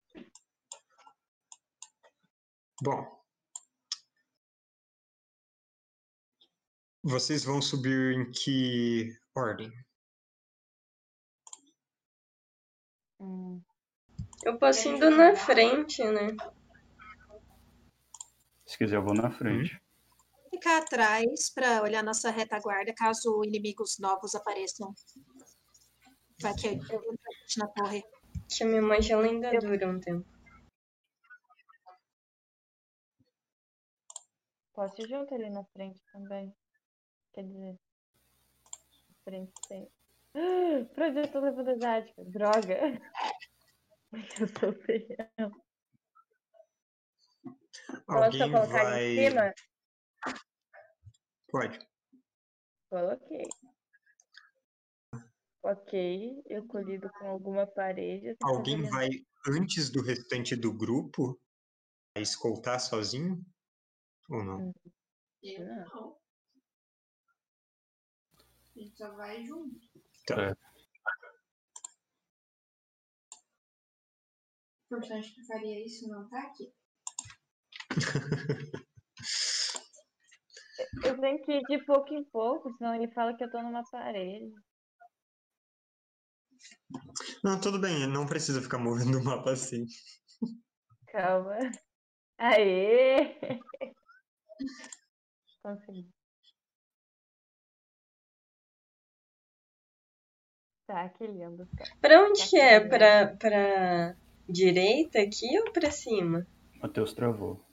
Bom. 2.81 3.23
Vocês 7.01 7.43
vão 7.43 7.61
subir 7.61 8.13
em 8.17 8.31
que 8.31 9.17
ordem? 9.35 9.71
Hum. 13.19 13.61
Eu 14.43 14.57
posso 14.59 14.89
indo 14.89 15.09
na 15.09 15.35
frente, 15.35 16.03
né? 16.03 16.35
Se 18.73 18.77
quiser, 18.79 18.95
eu 18.95 19.03
vou 19.03 19.13
na 19.13 19.29
frente. 19.29 19.79
Ficar 20.49 20.79
atrás 20.79 21.51
para 21.53 21.83
olhar 21.83 22.01
nossa 22.01 22.31
retaguarda 22.31 22.91
caso 22.91 23.43
inimigos 23.43 23.99
novos 23.99 24.33
apareçam. 24.33 24.91
Vai 26.41 26.55
que 26.55 26.69
eu 26.69 26.73
entro 26.73 27.17
na 27.57 27.67
torre. 27.67 28.03
Que 28.49 28.63
a 28.63 28.65
minha 28.65 28.81
magia 28.81 29.15
ainda 29.19 29.51
dura 29.59 29.87
um 29.87 29.99
tempo. 29.99 30.27
Posso 34.73 34.99
ir 35.03 35.07
junto 35.07 35.35
ali 35.35 35.51
na 35.51 35.63
frente 35.65 35.99
também. 36.11 36.51
Quer 37.31 37.43
dizer. 37.43 37.73
Na 37.73 39.15
frente 39.23 39.53
tem. 39.69 39.87
Levando 40.33 41.69
as 41.69 41.81
áticas? 41.83 42.27
Droga! 42.27 42.79
Eu 44.41 44.47
sou 44.47 44.73
Posso 47.43 48.23
Alguém 48.25 48.51
colocar 48.51 48.83
vai. 48.83 49.03
em 49.05 49.29
cima? 49.29 49.53
Pode. 51.49 51.79
Coloquei. 52.89 53.47
Ok, 55.63 56.43
eu 56.47 56.67
colhido 56.67 57.09
com 57.11 57.27
alguma 57.27 57.65
parede. 57.65 58.35
Alguém 58.41 58.81
vai 58.89 59.09
antes 59.47 59.89
do 59.89 60.01
restante 60.01 60.55
do 60.55 60.73
grupo 60.73 61.39
a 62.15 62.19
escoltar 62.19 62.79
sozinho? 62.79 63.43
Ou 64.29 64.43
não? 64.43 64.73
Eu 65.41 65.65
Não. 65.65 66.17
A 68.75 68.79
gente 68.79 68.97
só 68.97 69.15
vai 69.15 69.45
junto. 69.45 69.79
Tá. 70.25 70.57
O 74.85 74.89
personagem 74.89 75.33
que 75.33 75.45
faria 75.45 75.85
isso 75.85 76.07
não 76.07 76.27
tá 76.29 76.41
aqui. 76.43 76.73
Eu 81.03 81.19
tenho 81.19 81.41
que 81.43 81.51
ir 81.51 81.63
de 81.63 81.85
pouco 81.85 82.13
em 82.13 82.23
pouco, 82.23 82.73
senão 82.77 82.95
ele 82.95 83.07
fala 83.13 83.35
que 83.35 83.43
eu 83.43 83.51
tô 83.51 83.61
numa 83.61 83.83
parede. 83.89 84.51
Não, 87.43 87.59
tudo 87.59 87.79
bem, 87.79 88.07
não 88.07 88.25
precisa 88.25 88.61
ficar 88.61 88.77
movendo 88.77 89.19
o 89.19 89.23
mapa 89.23 89.51
assim. 89.51 89.85
Calma. 91.07 91.57
Aê! 92.37 93.37
Consegui. 95.61 96.09
Tá, 100.87 101.07
que 101.09 101.25
lindo. 101.25 101.67
Pra 102.01 102.23
onde 102.23 102.49
que 102.49 102.59
é? 102.59 102.79
Pra, 102.79 103.35
pra 103.37 104.15
direita 104.49 105.21
aqui 105.21 105.57
ou 105.59 105.71
pra 105.71 105.89
cima? 105.91 106.45
Matheus 106.81 107.13
travou. 107.13 107.63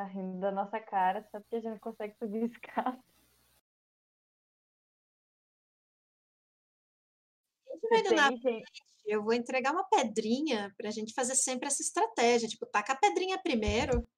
Tá 0.00 0.06
rindo 0.06 0.40
da 0.40 0.50
nossa 0.50 0.80
cara, 0.80 1.22
só 1.30 1.38
porque 1.38 1.56
a 1.56 1.60
gente 1.60 1.72
não 1.72 1.78
consegue 1.78 2.16
subir 2.16 2.50
escada. 2.50 2.98
A 7.68 7.96
gente 7.96 8.14
vai. 8.14 8.62
Eu 9.04 9.22
vou 9.22 9.34
entregar 9.34 9.72
uma 9.72 9.84
pedrinha 9.84 10.74
pra 10.78 10.90
gente 10.90 11.12
fazer 11.12 11.34
sempre 11.34 11.66
essa 11.66 11.82
estratégia. 11.82 12.48
Tipo, 12.48 12.64
taca 12.64 12.94
a 12.94 12.96
pedrinha 12.96 13.38
primeiro. 13.42 14.08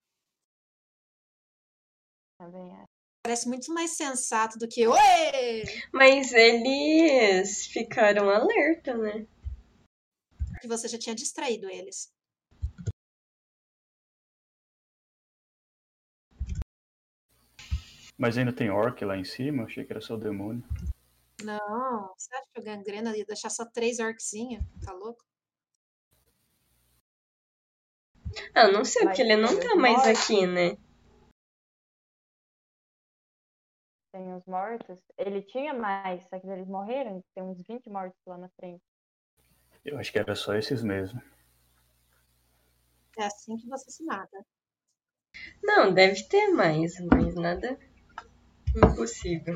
Também 2.39 2.76
acho. 2.76 2.93
Parece 3.24 3.49
muito 3.49 3.74
mais 3.74 3.97
sensato 3.97 4.61
do 4.61 4.68
que. 4.68 4.87
Oi! 4.87 5.64
Mas 5.93 6.33
eles 6.33 7.66
ficaram 7.66 8.30
alerta, 8.30 8.97
né? 8.97 9.26
Que 10.61 10.68
você 10.68 10.87
já 10.87 10.97
tinha 10.97 11.14
distraído 11.16 11.68
eles. 11.68 12.14
Mas 18.17 18.39
ainda 18.39 18.53
tem 18.53 18.71
orc 18.71 19.05
lá 19.05 19.17
em 19.17 19.25
cima? 19.25 19.65
Achei 19.65 19.85
que 19.85 19.93
era 19.93 20.01
só 20.01 20.15
o 20.15 20.19
demônio. 20.19 20.63
Não, 21.43 22.15
você 22.17 22.35
acha 22.35 22.47
que 22.55 22.61
o 22.61 22.65
gangrena 22.65 23.17
ia 23.17 23.25
deixar 23.25 23.51
só 23.51 23.65
três 23.65 23.99
orquezinhos? 23.99 24.65
Tá 24.85 24.93
louco? 24.93 25.25
Ah, 28.55 28.69
não 28.69 28.85
sei, 28.85 29.03
porque 29.05 29.23
ele 29.23 29.37
não 29.37 29.59
tá 29.59 29.75
mais 29.75 30.05
mortos. 30.05 30.23
aqui, 30.23 30.47
né? 30.47 30.77
Tem 34.13 34.35
os 34.35 34.45
mortos. 34.47 35.01
Ele 35.17 35.43
tinha 35.43 35.75
mais, 35.75 36.23
só 36.29 36.39
que 36.39 36.47
eles 36.47 36.69
morreram. 36.69 37.25
Tem 37.35 37.43
uns 37.43 37.61
20 37.67 37.89
mortos 37.89 38.19
lá 38.27 38.39
na 38.39 38.49
frente. 38.51 38.83
Eu 39.85 39.99
acho 39.99 40.13
que 40.13 40.19
era 40.19 40.35
só 40.35 40.55
esses 40.55 40.83
mesmo. 40.83 41.21
É 43.19 43.25
assim 43.25 43.57
que 43.57 43.69
você 43.69 43.91
se 43.91 44.05
mata. 44.05 44.45
Não, 45.63 45.93
deve 45.93 46.23
ter 46.25 46.49
mais, 46.49 46.93
mas 47.01 47.35
nada 47.35 47.79
impossível. 48.77 49.55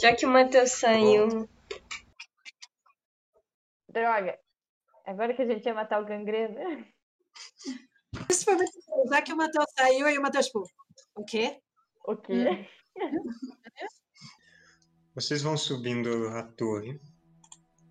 Já 0.00 0.14
que 0.14 0.26
o 0.26 0.28
Matheus 0.28 0.72
saiu. 0.72 1.48
Droga! 3.88 4.38
Agora 5.06 5.34
que 5.34 5.42
a 5.42 5.46
gente 5.46 5.64
ia 5.64 5.74
matar 5.74 6.02
o 6.02 6.04
gangrena. 6.06 6.84
Isso 8.28 8.44
foi 8.44 8.56
muito 8.56 8.78
bom. 8.86 9.06
Já 9.08 9.22
que 9.22 9.32
o 9.32 9.36
Matheus 9.36 9.66
saiu, 9.76 10.06
aí 10.06 10.18
o 10.18 10.22
Matheus, 10.22 10.46
tipo, 10.46 10.64
o 11.14 11.24
quê? 11.24 11.60
O 12.04 12.16
quê? 12.16 12.68
Vocês 15.14 15.42
vão 15.42 15.56
subindo 15.56 16.28
a 16.28 16.42
torre, 16.42 17.00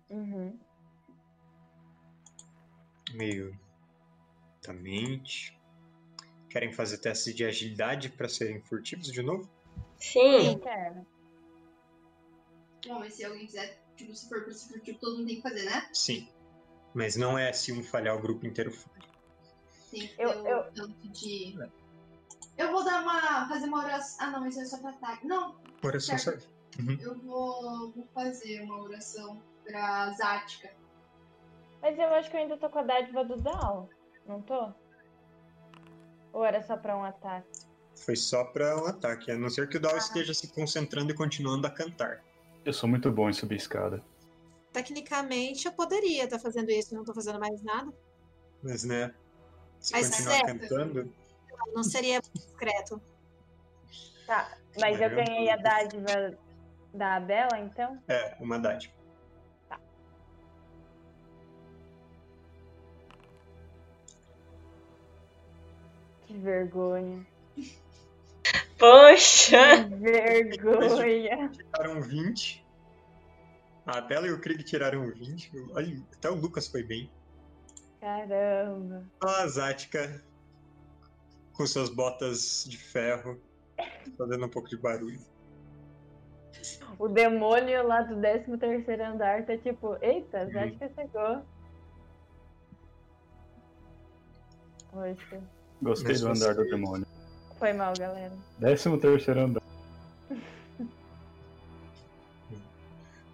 Uhum. 0.08 0.56
meio 3.14 3.58
lentamente. 4.72 5.56
Querem 6.50 6.72
fazer 6.72 6.98
testes 6.98 7.34
de 7.34 7.44
agilidade 7.44 8.08
para 8.10 8.28
serem 8.28 8.60
furtivos 8.62 9.10
de 9.12 9.22
novo? 9.22 9.48
Sim, 9.98 10.52
Eu 10.52 10.58
quero. 10.58 11.06
Bom, 12.86 13.00
mas 13.00 13.14
se 13.14 13.24
alguém 13.24 13.46
quiser, 13.46 13.82
tipo, 13.96 14.14
se 14.14 14.28
for 14.28 14.42
pra 14.42 14.50
esse 14.52 14.68
furtivo, 14.68 14.98
todo 14.98 15.16
mundo 15.18 15.26
tem 15.26 15.36
que 15.36 15.42
fazer, 15.42 15.64
né? 15.64 15.88
Sim. 15.92 16.28
Mas 16.94 17.16
não 17.16 17.36
é 17.36 17.52
se 17.52 17.72
um 17.72 17.82
falhar, 17.82 18.16
o 18.16 18.20
grupo 18.22 18.46
inteiro 18.46 18.70
falha. 18.70 18.96
Que 19.90 20.14
Eu- 20.18 20.42
o 20.42 20.46
eu- 20.48 20.72
tanto 20.72 21.08
de. 21.08 21.56
Eu 22.56 22.70
vou 22.70 22.84
dar 22.84 23.02
uma. 23.02 23.48
fazer 23.48 23.66
uma 23.66 23.84
oração. 23.84 24.26
Ah, 24.26 24.30
não, 24.30 24.46
isso 24.46 24.60
é 24.60 24.64
só 24.64 24.78
pra 24.78 24.90
ataque. 24.90 25.26
Não, 25.26 25.58
Oração 25.82 26.16
Certo. 26.18 26.48
serve. 26.76 27.02
eu 27.02 27.18
vou, 27.20 27.90
vou 27.92 28.06
fazer 28.14 28.62
uma 28.62 28.82
oração 28.82 29.42
pra 29.64 30.10
Zática. 30.12 30.72
Mas 31.82 31.98
eu 31.98 32.06
acho 32.14 32.30
que 32.30 32.36
eu 32.36 32.40
ainda 32.40 32.56
tô 32.56 32.68
com 32.70 32.78
a 32.78 32.82
dádiva 32.82 33.24
do 33.24 33.36
Dal. 33.40 33.88
Não 34.26 34.40
tô? 34.42 34.72
Ou 36.32 36.44
era 36.44 36.62
só 36.62 36.76
pra 36.76 36.96
um 36.96 37.04
ataque? 37.04 37.48
Foi 38.04 38.14
só 38.16 38.44
para 38.44 38.76
um 38.80 38.86
ataque, 38.86 39.30
a 39.30 39.38
não 39.38 39.48
ser 39.48 39.68
que 39.68 39.76
o 39.76 39.78
Ah. 39.78 39.82
Dal 39.82 39.96
esteja 39.96 40.34
se 40.34 40.48
concentrando 40.48 41.10
e 41.12 41.14
continuando 41.14 41.66
a 41.66 41.70
cantar. 41.70 42.22
Eu 42.64 42.72
sou 42.72 42.88
muito 42.88 43.10
bom 43.10 43.30
em 43.30 43.32
subir 43.32 43.56
escada. 43.56 44.02
Tecnicamente 44.72 45.66
eu 45.66 45.72
poderia 45.72 46.24
estar 46.24 46.38
fazendo 46.38 46.70
isso, 46.70 46.94
não 46.94 47.04
tô 47.04 47.14
fazendo 47.14 47.38
mais 47.40 47.62
nada. 47.62 47.90
Mas, 48.62 48.84
né? 48.84 49.14
Se 49.80 49.92
Mas 49.92 50.10
continuar 50.10 50.34
certo. 50.34 50.46
cantando, 50.46 51.12
Não 51.74 51.82
seria 51.82 52.20
discreto. 52.20 53.00
Tá, 54.26 54.58
mas 54.80 55.00
eu 55.00 55.08
ganhei 55.10 55.48
a 55.50 55.56
dádiva 55.56 56.36
da 56.92 57.20
Bela, 57.20 57.58
então? 57.60 58.02
é 58.08 58.36
uma 58.40 58.58
dádiva. 58.58 58.92
Vergonha. 66.36 67.26
poxa! 68.78 69.84
Que 69.84 69.94
vergonha. 69.96 71.50
Tiraram 71.50 72.00
20. 72.00 72.66
A 73.86 74.00
Bela 74.00 74.26
e 74.26 74.32
o 74.32 74.40
Krieg 74.40 74.64
tiraram 74.64 75.08
20. 75.10 75.52
Olha, 75.72 76.02
até 76.12 76.28
o 76.28 76.34
Lucas 76.34 76.66
foi 76.66 76.82
bem. 76.82 77.08
Caramba. 78.00 79.04
A 79.20 79.46
Zática, 79.46 80.22
com 81.52 81.66
suas 81.66 81.88
botas 81.88 82.64
de 82.68 82.76
ferro, 82.76 83.40
fazendo 84.18 84.46
um 84.46 84.48
pouco 84.48 84.68
de 84.68 84.76
barulho. 84.76 85.20
O 86.98 87.08
demônio 87.08 87.86
lá 87.86 88.02
do 88.02 88.20
13 88.20 88.56
terceiro 88.58 89.04
andar 89.04 89.44
tá 89.46 89.56
tipo, 89.58 89.96
eita, 90.00 90.50
Zática 90.50 90.90
chegou. 90.94 91.42
Poxa, 94.90 95.42
Gostei 95.82 96.12
Mas 96.12 96.20
do 96.20 96.28
andar 96.28 96.54
do 96.54 96.64
demônio. 96.64 97.06
foi 97.58 97.72
mal, 97.72 97.92
galera. 97.98 98.32
Décimo 98.58 98.98
terceiro 98.98 99.40
andar. 99.40 99.62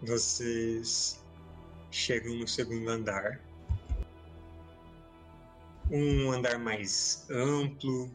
Vocês 0.02 1.20
chegam 1.90 2.34
no 2.36 2.48
segundo 2.48 2.88
andar. 2.88 3.40
Um 5.90 6.32
andar 6.32 6.58
mais 6.58 7.26
amplo, 7.30 8.10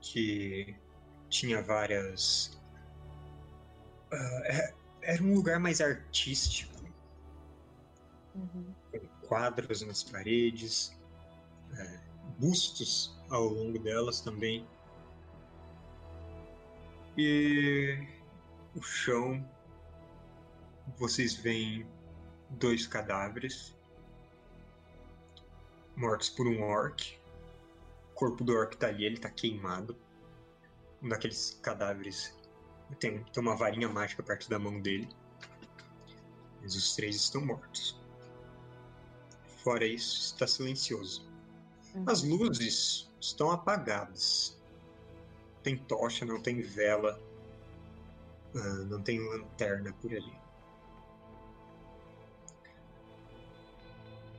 que 0.00 0.74
tinha 1.28 1.62
várias. 1.62 2.56
é- 4.44 4.72
era 5.02 5.22
um 5.22 5.34
lugar 5.34 5.58
mais 5.60 5.80
artístico, 5.80 6.72
Uhum. 8.34 8.72
com 8.92 9.26
quadros 9.28 9.82
nas 9.82 10.02
paredes, 10.04 10.96
é, 11.76 12.00
bustos 12.38 13.16
ao 13.30 13.44
longo 13.44 13.78
delas 13.78 14.20
também. 14.20 14.66
E 17.16 17.98
o 18.74 18.82
chão, 18.82 19.44
vocês 20.98 21.34
veem 21.34 21.86
dois 22.50 22.86
cadáveres 22.86 23.76
mortos 25.96 26.28
por 26.28 26.46
um 26.46 26.62
orc. 26.62 27.18
O 28.12 28.14
corpo 28.14 28.44
do 28.44 28.52
orc 28.52 28.76
tá 28.76 28.88
ali, 28.88 29.04
ele 29.04 29.18
tá 29.18 29.30
queimado. 29.30 29.96
Um 31.02 31.08
daqueles 31.08 31.58
cadáveres 31.62 32.36
tem, 33.00 33.22
tem 33.24 33.42
uma 33.42 33.56
varinha 33.56 33.88
mágica 33.88 34.22
perto 34.22 34.48
da 34.48 34.58
mão 34.58 34.80
dele. 34.80 35.08
Mas 36.62 36.76
os 36.76 36.94
três 36.94 37.16
estão 37.16 37.44
mortos. 37.44 38.00
Fora 39.64 39.86
isso, 39.86 40.34
está 40.34 40.46
silencioso. 40.46 41.25
As 42.04 42.22
luzes 42.22 43.08
estão 43.20 43.50
apagadas. 43.50 44.58
Tem 45.62 45.76
tocha, 45.76 46.24
não 46.24 46.40
tem 46.40 46.60
vela, 46.60 47.18
ah, 48.54 48.84
não 48.88 49.02
tem 49.02 49.18
lanterna 49.18 49.92
por 50.00 50.12
ali. 50.12 50.32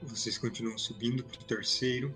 Vocês 0.03 0.37
continuam 0.37 0.77
subindo 0.77 1.23
para 1.23 1.41
o 1.41 1.43
terceiro. 1.43 2.15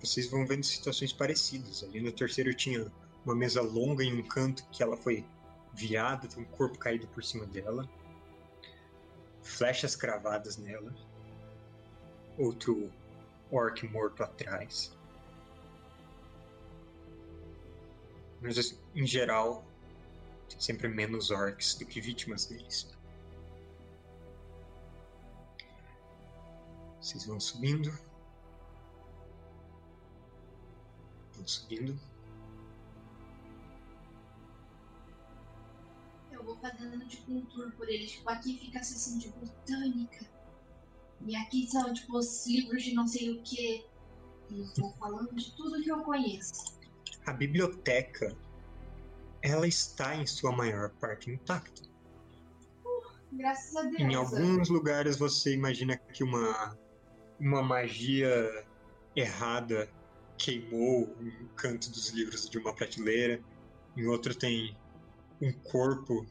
Vocês 0.00 0.28
vão 0.28 0.44
vendo 0.44 0.64
situações 0.64 1.12
parecidas. 1.12 1.84
Ali 1.84 2.00
no 2.00 2.12
terceiro 2.12 2.52
tinha 2.54 2.90
uma 3.24 3.34
mesa 3.34 3.62
longa 3.62 4.02
em 4.02 4.18
um 4.18 4.22
canto 4.22 4.64
que 4.70 4.82
ela 4.82 4.96
foi 4.96 5.24
virada, 5.72 6.28
tem 6.28 6.42
um 6.42 6.46
corpo 6.46 6.78
caído 6.78 7.06
por 7.08 7.22
cima 7.22 7.46
dela. 7.46 7.88
Flechas 9.42 9.96
cravadas 9.96 10.56
nela. 10.56 10.92
Outro 12.36 12.92
orc 13.52 13.86
morto 13.88 14.22
atrás. 14.22 14.96
Mas 18.40 18.58
assim, 18.58 18.76
em 18.94 19.06
geral, 19.06 19.64
tem 20.48 20.58
sempre 20.58 20.88
menos 20.88 21.30
orcs 21.30 21.74
do 21.74 21.86
que 21.86 22.00
vítimas 22.00 22.46
deles. 22.46 22.90
Vocês 27.00 27.24
vão 27.26 27.38
subindo. 27.38 27.92
Vão 31.34 31.46
subindo. 31.46 31.98
Eu 36.30 36.42
vou 36.42 36.56
fazendo 36.56 37.06
tipo 37.06 37.32
um 37.32 37.44
tour 37.46 37.70
por 37.72 37.88
eles. 37.88 38.12
Tipo, 38.12 38.30
aqui 38.30 38.58
fica 38.58 38.80
a 38.80 38.82
sessão 38.82 39.18
de 39.18 39.28
botânica. 39.28 40.26
E 41.26 41.36
aqui 41.36 41.66
são 41.66 41.92
tipo 41.92 42.18
os 42.18 42.46
livros 42.46 42.82
de 42.82 42.94
não 42.94 43.06
sei 43.06 43.30
o 43.30 43.42
que. 43.42 43.84
E 44.50 44.60
eu 44.60 44.66
vou 44.76 44.92
falando 44.98 45.34
de 45.34 45.54
tudo 45.56 45.82
que 45.82 45.90
eu 45.90 46.00
conheço. 46.00 46.78
A 47.26 47.32
biblioteca, 47.32 48.36
ela 49.40 49.66
está 49.66 50.16
em 50.16 50.26
sua 50.26 50.52
maior 50.52 50.90
parte 50.90 51.30
intacta. 51.30 51.82
Graças 53.32 53.74
a 53.76 53.82
Deus. 53.82 54.00
Em 54.00 54.14
alguns 54.14 54.68
lugares 54.68 55.16
você 55.16 55.54
imagina 55.54 55.96
que 55.96 56.22
uma 56.22 56.76
uma 57.40 57.62
magia 57.62 58.64
errada 59.16 59.90
queimou 60.38 61.14
um 61.20 61.48
canto 61.56 61.90
dos 61.90 62.10
livros 62.10 62.48
de 62.48 62.58
uma 62.58 62.74
prateleira. 62.74 63.42
Em 63.96 64.06
outro 64.06 64.34
tem 64.34 64.76
um 65.40 65.52
corpo 65.52 66.24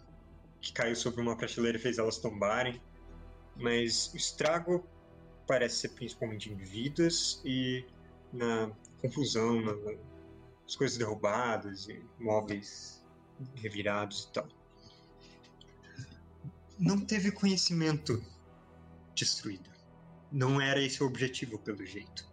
que 0.61 0.72
caiu 0.72 0.95
sobre 0.95 1.22
uma 1.22 1.35
prateleira 1.35 1.77
e 1.77 1.81
fez 1.81 1.97
elas 1.97 2.18
tombarem. 2.18 2.81
Mas 3.55 4.11
o 4.13 4.17
estrago 4.17 4.87
parece 5.47 5.77
ser 5.77 5.89
principalmente 5.89 6.51
em 6.51 6.55
vidas 6.55 7.41
e 7.43 7.85
na 8.31 8.71
confusão, 9.01 9.61
na- 9.61 9.75
nas 10.63 10.75
coisas 10.75 10.97
derrubadas 10.97 11.87
e 11.89 12.03
móveis 12.19 13.03
revirados 13.55 14.23
e 14.23 14.31
tal. 14.33 14.47
Não 16.79 16.99
teve 16.99 17.31
conhecimento 17.31 18.23
destruído. 19.13 19.69
Não 20.31 20.61
era 20.61 20.81
esse 20.81 21.03
o 21.03 21.05
objetivo, 21.07 21.59
pelo 21.59 21.85
jeito. 21.85 22.29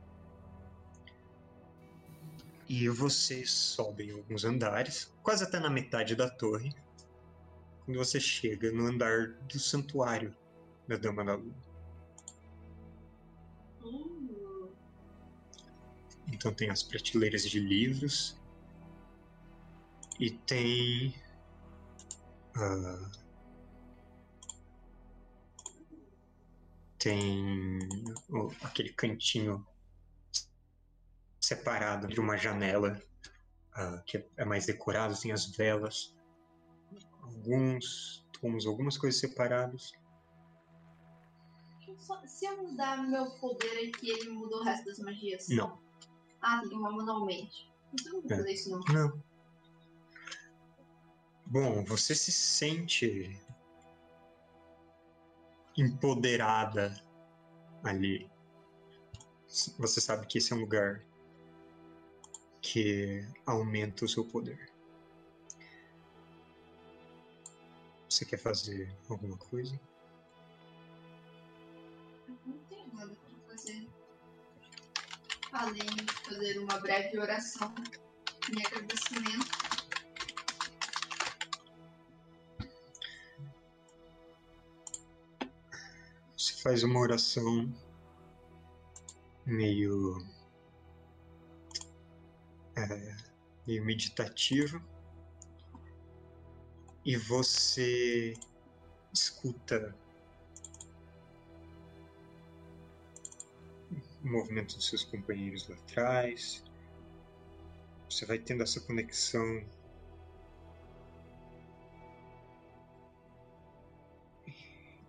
E 2.69 2.89
vocês 2.89 3.51
sobem 3.51 4.11
alguns 4.11 4.45
andares, 4.45 5.13
quase 5.23 5.43
até 5.43 5.59
na 5.59 5.71
metade 5.71 6.15
da 6.15 6.29
torre, 6.31 6.71
quando 7.85 7.97
você 7.97 8.21
chega 8.21 8.71
no 8.71 8.87
andar 8.87 9.33
do 9.49 9.59
santuário 9.59 10.37
da 10.89 10.97
Dama 10.97 11.25
da 11.25 11.35
Lua. 11.35 11.69
Então 16.33 16.53
tem 16.53 16.71
as 16.71 16.83
prateleiras 16.83 17.43
de 17.43 17.61
livros 17.61 18.39
e 20.19 20.31
tem 20.31 21.15
ah, 22.57 23.11
tem 26.99 27.79
aquele 28.63 28.93
cantinho 28.93 29.67
separado 31.41 32.09
de 32.09 32.19
uma 32.21 32.37
janela 32.37 33.01
ah, 33.73 34.03
que 34.07 34.27
é 34.37 34.45
mais 34.45 34.67
decorado, 34.67 35.19
tem 35.19 35.33
as 35.33 35.47
velas, 35.47 36.15
alguns 37.23 38.27
tomos, 38.41 38.67
algumas 38.67 38.99
coisas 38.99 39.21
separadas. 39.21 39.93
Se 42.27 42.47
eu 42.47 42.63
mudar 42.63 43.07
meu 43.09 43.31
poder 43.33 43.89
aqui, 43.89 44.11
ele 44.11 44.31
muda 44.31 44.57
o 44.57 44.63
resto 44.63 44.87
das 44.87 44.99
magias? 44.99 45.49
Não. 45.49 45.79
Ah, 46.41 46.63
tem 46.67 46.79
uma 46.79 46.91
manualmente. 46.91 47.71
Então 47.93 48.13
não 48.15 48.23
vou 48.23 48.33
É. 48.33 48.37
fazer 48.37 48.53
isso 48.53 48.71
não. 48.71 48.81
Não. 48.93 49.23
Bom, 51.47 51.85
você 51.85 52.15
se 52.15 52.31
sente 52.31 53.41
empoderada 55.77 57.03
ali. 57.83 58.31
Você 59.79 60.01
sabe 60.01 60.27
que 60.27 60.39
esse 60.39 60.53
é 60.53 60.57
um 60.57 60.61
lugar 60.61 61.03
que 62.61 63.27
aumenta 63.47 64.05
o 64.05 64.09
seu 64.09 64.25
poder. 64.25 64.71
Você 68.09 68.25
quer 68.25 68.39
fazer 68.39 68.95
alguma 69.09 69.37
coisa? 69.39 69.79
Além 75.53 75.87
de 75.87 76.13
fazer 76.25 76.59
uma 76.59 76.79
breve 76.79 77.19
oração 77.19 77.75
em 78.51 78.67
agradecimento. 78.67 79.69
Você 86.37 86.55
faz 86.63 86.83
uma 86.83 87.01
oração 87.01 87.73
meio. 89.45 90.19
é, 92.77 93.17
meio 93.67 93.85
meditativa. 93.85 94.83
E 97.05 97.17
você 97.17 98.35
escuta 99.13 99.97
o 104.29 104.33
movimento 104.33 104.77
dos 104.77 104.87
seus 104.87 105.05
companheiros 105.05 105.67
lá 105.69 105.77
atrás. 105.77 106.63
Você 108.09 108.27
vai 108.27 108.39
tendo 108.39 108.63
essa 108.63 108.81
conexão. 108.81 109.67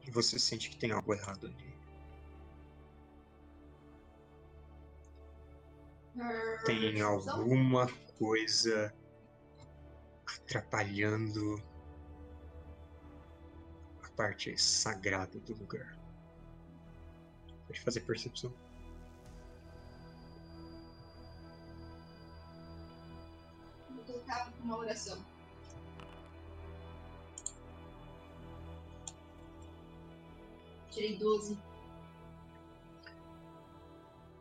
E 0.05 0.11
você 0.11 0.39
sente 0.39 0.69
que 0.69 0.77
tem 0.77 0.91
algo 0.91 1.13
errado 1.13 1.47
ali. 1.47 1.69
Tem 6.65 7.01
alguma 7.01 7.87
coisa 8.17 8.93
atrapalhando 10.25 11.61
a 14.03 14.09
parte 14.11 14.57
sagrada 14.57 15.39
do 15.39 15.53
lugar. 15.55 15.97
Pode 17.67 17.79
fazer 17.81 18.01
percepção. 18.01 18.53
Uma 24.69 24.77
oração. 24.77 25.25
Tirei 30.91 31.17
12. 31.17 31.57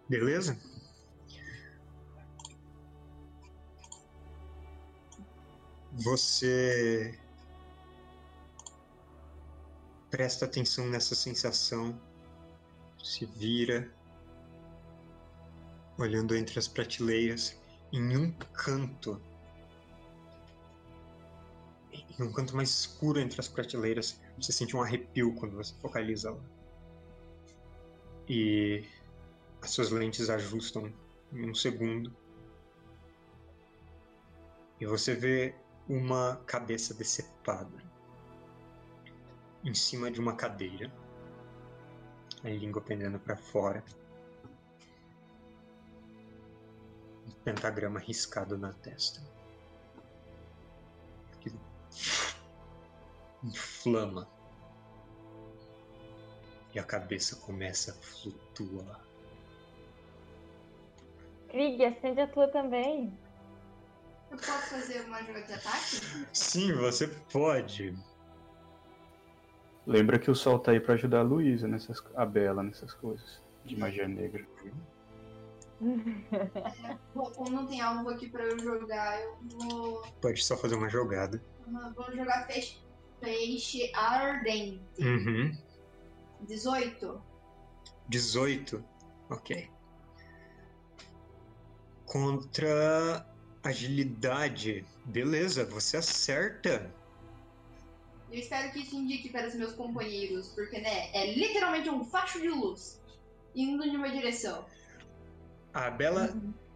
Beleza? 0.09 0.59
Você 5.93 7.19
presta 10.11 10.45
atenção 10.45 10.89
nessa 10.89 11.15
sensação, 11.15 12.01
se 13.03 13.27
vira, 13.27 13.91
olhando 15.99 16.37
entre 16.37 16.59
as 16.59 16.69
prateleiras, 16.69 17.59
em 17.93 18.17
um 18.17 18.31
canto, 18.33 19.21
em 22.19 22.25
um 22.25 22.33
canto 22.33 22.57
mais 22.57 22.71
escuro 22.71 23.21
entre 23.21 23.41
as 23.41 23.49
prateleiras, 23.49 24.21
você 24.37 24.53
sente 24.53 24.77
um 24.77 24.83
arrepio 24.83 25.35
quando 25.35 25.57
você 25.57 25.73
focaliza 25.81 26.31
lá. 26.31 26.43
E 28.29 28.85
as 29.63 29.71
suas 29.71 29.91
lentes 29.91 30.29
ajustam 30.29 30.93
em 31.33 31.51
um 31.51 31.55
segundo. 31.55 32.15
E 34.81 34.87
você 34.87 35.15
vê 35.15 35.55
uma 35.89 36.37
cabeça 36.47 36.93
decepada 36.93 37.89
em 39.65 39.75
cima 39.75 40.11
de 40.11 40.21
uma 40.21 40.35
cadeira, 40.35 40.93
a 42.45 42.49
língua 42.49 42.81
pendendo 42.81 43.19
para 43.19 43.37
fora, 43.37 43.83
um 47.27 47.33
pentagrama 47.45 47.99
riscado 47.99 48.57
na 48.57 48.73
testa. 48.73 49.21
Inflama 53.45 54.29
e 56.75 56.79
a 56.79 56.85
cabeça 56.85 57.37
começa 57.37 57.93
a 57.93 57.95
flutuar. 57.95 59.01
Krieg, 61.49 61.83
acende 61.85 62.21
a 62.21 62.27
tua 62.27 62.49
também. 62.49 63.17
Eu 64.31 64.37
posso 64.37 64.71
fazer 64.71 65.01
uma 65.07 65.23
jogada 65.23 65.47
de 65.47 65.53
ataque? 65.55 66.27
Sim, 66.33 66.75
você 66.75 67.09
pode. 67.33 67.97
Lembra 69.87 70.19
que 70.19 70.31
o 70.31 70.35
sol 70.35 70.59
tá 70.59 70.73
aí 70.73 70.81
pra 70.81 70.95
ajudar 70.95 71.21
a 71.21 71.23
Luísa 71.23 71.67
nessas. 71.67 72.05
a 72.15 72.27
Bela 72.27 72.63
nessas 72.63 72.93
coisas. 72.93 73.43
De 73.65 73.75
magia 73.77 74.07
negra. 74.07 74.47
Como 77.15 77.51
não 77.51 77.67
tem 77.67 77.81
alvo 77.81 78.11
aqui 78.11 78.29
pra 78.29 78.45
eu 78.45 78.59
jogar, 78.59 79.21
eu 79.23 79.39
vou. 79.43 80.03
Pode 80.21 80.43
só 80.45 80.57
fazer 80.57 80.75
uma 80.75 80.91
jogada. 80.91 81.43
Vou 81.95 82.13
jogar 82.15 82.47
peixe, 82.47 82.83
peixe 83.21 83.91
ardente. 83.95 84.81
Uhum. 84.99 85.57
18. 86.43 87.23
18. 88.09 88.85
Ok. 89.31 89.71
Contra 92.07 93.27
agilidade. 93.63 94.85
Beleza, 95.05 95.65
você 95.65 95.99
acerta. 95.99 96.93
Eu 98.31 98.39
espero 98.39 98.71
que 98.73 98.81
isso 98.81 98.95
indique 98.95 99.31
para 99.31 99.49
os 99.49 99.55
meus 99.55 99.73
companheiros, 99.73 100.49
porque, 100.49 100.81
né, 100.81 101.11
é 101.15 101.33
literalmente 101.33 101.89
um 101.89 102.05
facho 102.05 102.41
de 102.41 102.49
luz 102.49 103.01
indo 103.55 103.83
em 103.83 103.97
uma 103.97 104.11
direção. 104.11 104.67
A 105.73 105.91
Bela 105.91 106.35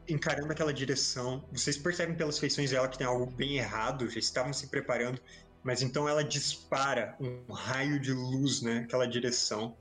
encarando 0.09 0.52
aquela 0.52 0.73
direção. 0.73 1.44
Vocês 1.52 1.77
percebem 1.77 2.16
pelas 2.16 2.39
feições 2.39 2.70
dela 2.70 2.89
que 2.89 2.98
tem 2.98 3.06
algo 3.06 3.27
bem 3.27 3.59
errado, 3.59 4.09
já 4.09 4.19
estavam 4.19 4.52
se 4.52 4.66
preparando, 4.69 5.20
mas 5.63 5.83
então 5.83 6.09
ela 6.09 6.25
dispara 6.25 7.17
um 7.21 7.53
raio 7.53 8.01
de 8.01 8.13
luz, 8.13 8.63
né, 8.63 8.81
naquela 8.81 9.07
direção. 9.07 9.77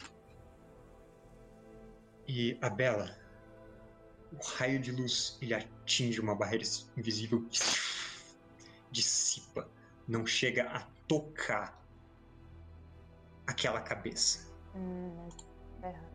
E 2.27 2.57
a 2.61 2.69
Bela, 2.69 3.17
o 4.31 4.37
raio 4.43 4.79
de 4.79 4.91
luz, 4.91 5.37
ele 5.41 5.53
atinge 5.53 6.21
uma 6.21 6.35
barreira 6.35 6.63
invisível, 6.95 7.45
dissipa, 8.91 9.69
não 10.07 10.25
chega 10.25 10.63
a 10.69 10.81
tocar 11.07 11.81
aquela 13.47 13.81
cabeça. 13.81 14.47
Hum, 14.75 15.29
errado. 15.83 16.11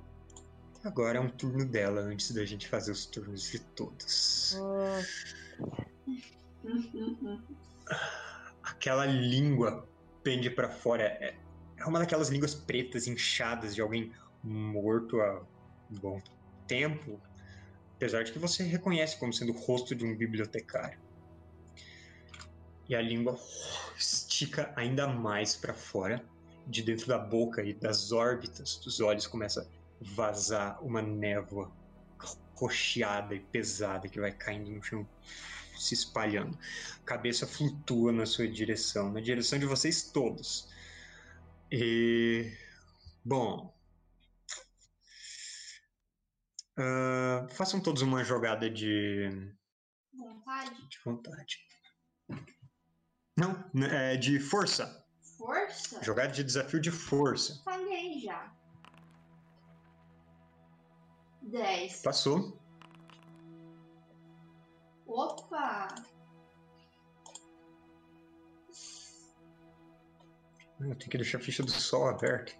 Agora 0.84 1.18
é 1.18 1.20
um 1.20 1.28
turno 1.28 1.64
dela 1.64 2.00
antes 2.00 2.30
da 2.30 2.44
gente 2.44 2.68
fazer 2.68 2.92
os 2.92 3.06
turnos 3.06 3.50
de 3.50 3.58
todos. 3.58 4.56
Pô, 4.56 4.76
Aquela 8.76 9.06
língua 9.06 9.88
pende 10.22 10.50
pra 10.50 10.68
fora. 10.68 11.04
É, 11.04 11.34
é 11.78 11.84
uma 11.84 11.98
daquelas 11.98 12.28
línguas 12.28 12.54
pretas 12.54 13.06
inchadas 13.06 13.74
de 13.74 13.80
alguém 13.80 14.12
morto 14.42 15.20
há 15.20 15.42
um 15.90 15.94
bom 15.98 16.22
tempo. 16.66 17.20
Apesar 17.96 18.22
de 18.22 18.32
que 18.32 18.38
você 18.38 18.62
reconhece 18.62 19.18
como 19.18 19.32
sendo 19.32 19.52
o 19.52 19.58
rosto 19.58 19.94
de 19.94 20.04
um 20.04 20.16
bibliotecário. 20.16 20.98
E 22.88 22.94
a 22.94 23.00
língua 23.00 23.38
estica 23.98 24.72
ainda 24.76 25.06
mais 25.08 25.56
pra 25.56 25.74
fora. 25.74 26.24
De 26.66 26.82
dentro 26.82 27.06
da 27.06 27.16
boca 27.16 27.62
e 27.62 27.72
das 27.72 28.10
órbitas 28.10 28.76
dos 28.84 28.98
olhos 29.00 29.26
começa 29.26 29.62
a 29.62 29.66
vazar 30.14 30.84
uma 30.84 31.00
névoa 31.00 31.72
rocheada 32.56 33.34
e 33.34 33.40
pesada 33.40 34.08
que 34.08 34.18
vai 34.18 34.32
caindo 34.32 34.70
no 34.70 34.82
chão, 34.82 35.06
se 35.76 35.94
espalhando. 35.94 36.58
A 37.02 37.04
cabeça 37.04 37.46
flutua 37.46 38.12
na 38.12 38.26
sua 38.26 38.48
direção, 38.48 39.12
na 39.12 39.20
direção 39.20 39.58
de 39.58 39.66
vocês 39.66 40.02
todos. 40.02 40.68
E. 41.70 42.52
Bom. 43.24 43.74
Ah, 46.78 47.46
façam 47.50 47.80
todos 47.80 48.02
uma 48.02 48.22
jogada 48.22 48.68
de, 48.68 49.30
Vontade? 50.12 50.88
de 50.88 50.98
vontade. 51.04 51.58
Não, 53.36 53.70
né, 53.72 54.14
é 54.14 54.16
de 54.16 54.38
força. 54.38 55.04
Força? 55.36 56.02
Jogada 56.02 56.32
de 56.32 56.44
desafio 56.44 56.80
de 56.80 56.90
força. 56.90 57.62
Falhei 57.64 58.20
já. 58.20 58.52
10. 61.42 62.02
Passou. 62.02 62.58
Opa! 65.16 65.88
Eu 70.78 70.94
tenho 70.94 71.10
que 71.10 71.16
deixar 71.16 71.38
a 71.38 71.40
ficha 71.40 71.62
do 71.62 71.70
sol 71.70 72.06
aberta. 72.06 72.52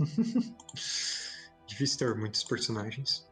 Difícil 1.64 1.98
ter 2.00 2.16
muitos 2.16 2.42
personagens. 2.42 3.24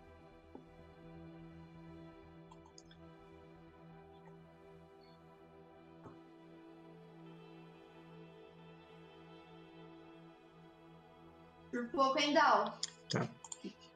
Por 11.73 11.89
pouco, 11.89 12.19
hein, 12.21 12.35
Dal? 12.35 12.79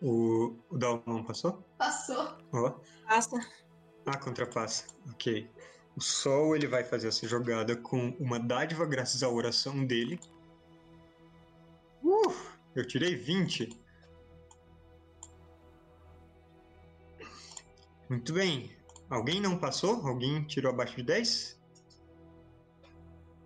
O, 0.02 0.56
o 0.68 0.76
Dal 0.76 1.00
não 1.06 1.22
passou? 1.22 1.62
Passou. 1.78 2.36
Ó. 2.52 2.70
Passa. 3.06 3.63
Ah, 4.06 4.18
contrapassa. 4.18 4.86
Ok. 5.10 5.50
O 5.96 6.00
Sol 6.00 6.56
ele 6.56 6.66
vai 6.66 6.84
fazer 6.84 7.08
essa 7.08 7.26
jogada 7.26 7.76
com 7.76 8.10
uma 8.18 8.38
dádiva 8.38 8.84
graças 8.84 9.22
à 9.22 9.28
oração 9.28 9.84
dele. 9.84 10.18
Uh, 12.02 12.34
eu 12.74 12.86
tirei 12.86 13.14
20. 13.14 13.70
Muito 18.08 18.32
bem. 18.32 18.76
Alguém 19.08 19.40
não 19.40 19.58
passou? 19.58 20.06
Alguém 20.06 20.44
tirou 20.44 20.72
abaixo 20.72 20.96
de 20.96 21.04
10? 21.04 21.60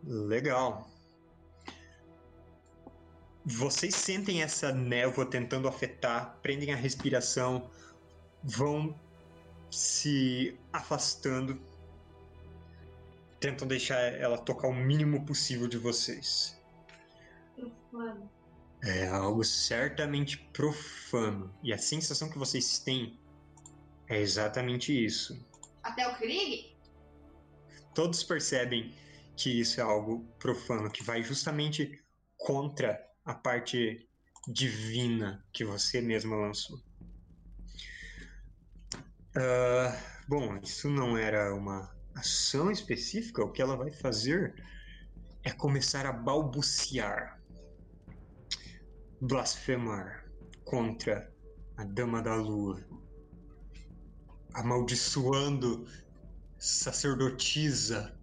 Legal. 0.05 0.89
Vocês 3.44 3.94
sentem 3.94 4.43
essa 4.43 4.72
névoa 4.72 5.24
tentando 5.24 5.68
afetar, 5.68 6.39
prendem 6.43 6.72
a 6.72 6.76
respiração, 6.76 7.70
vão 8.43 8.98
se 9.70 10.59
afastando, 10.73 11.61
tentam 13.40 13.66
deixar 13.66 13.99
ela 13.99 14.39
tocar 14.39 14.69
o 14.69 14.74
mínimo 14.74 15.24
possível 15.24 15.69
de 15.69 15.78
vocês. 15.78 16.59
Profano. 17.55 18.31
É 18.82 19.09
algo 19.09 19.45
certamente 19.45 20.39
profano. 20.53 21.53
E 21.62 21.73
a 21.73 21.78
sensação 21.78 22.31
que 22.31 22.39
vocês 22.39 22.78
têm 22.78 23.19
é 24.09 24.20
exatamente 24.20 24.93
isso. 24.93 25.45
Até 25.82 26.07
o 26.09 26.16
Krieg? 26.16 26.77
Todos 27.95 28.23
percebem 28.23 28.95
que 29.36 29.61
isso 29.61 29.81
é 29.81 29.82
algo 29.82 30.24
profano, 30.39 30.90
que 30.90 31.03
vai 31.03 31.23
justamente 31.23 32.03
contra 32.36 33.05
a 33.24 33.35
parte 33.35 34.09
divina 34.47 35.45
que 35.53 35.65
você 35.65 36.01
mesma 36.01 36.36
lançou. 36.36 36.81
Ah, 39.37 39.97
bom, 40.27 40.59
isso 40.63 40.89
não 40.89 41.17
era 41.17 41.55
uma 41.55 41.95
ação 42.15 42.71
específica. 42.71 43.45
O 43.45 43.53
que 43.53 43.63
ela 43.63 43.77
vai 43.77 43.91
fazer 43.91 44.55
é 45.45 45.53
começar 45.53 46.07
a 46.07 46.13
balbuciar, 46.13 47.41
blasfemar 49.21 50.25
contra 50.65 51.33
a 51.77 51.85
Dama 51.85 52.23
da 52.23 52.35
Lua, 52.35 52.85
amaldiçoando 54.55 55.87
sacerdotisa 56.59 58.19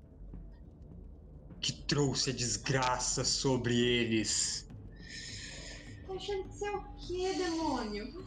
que 1.62 1.72
trouxe 1.72 2.32
a 2.32 2.34
desgraça 2.34 3.24
sobre 3.24 3.80
eles. 3.80 4.68
Tá 6.06 6.14
achando 6.14 6.50
que 6.50 6.66
é 6.66 6.72
o 6.72 6.96
quê, 6.96 7.34
demônio? 7.38 8.26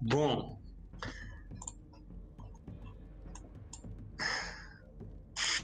Bom. 0.00 0.60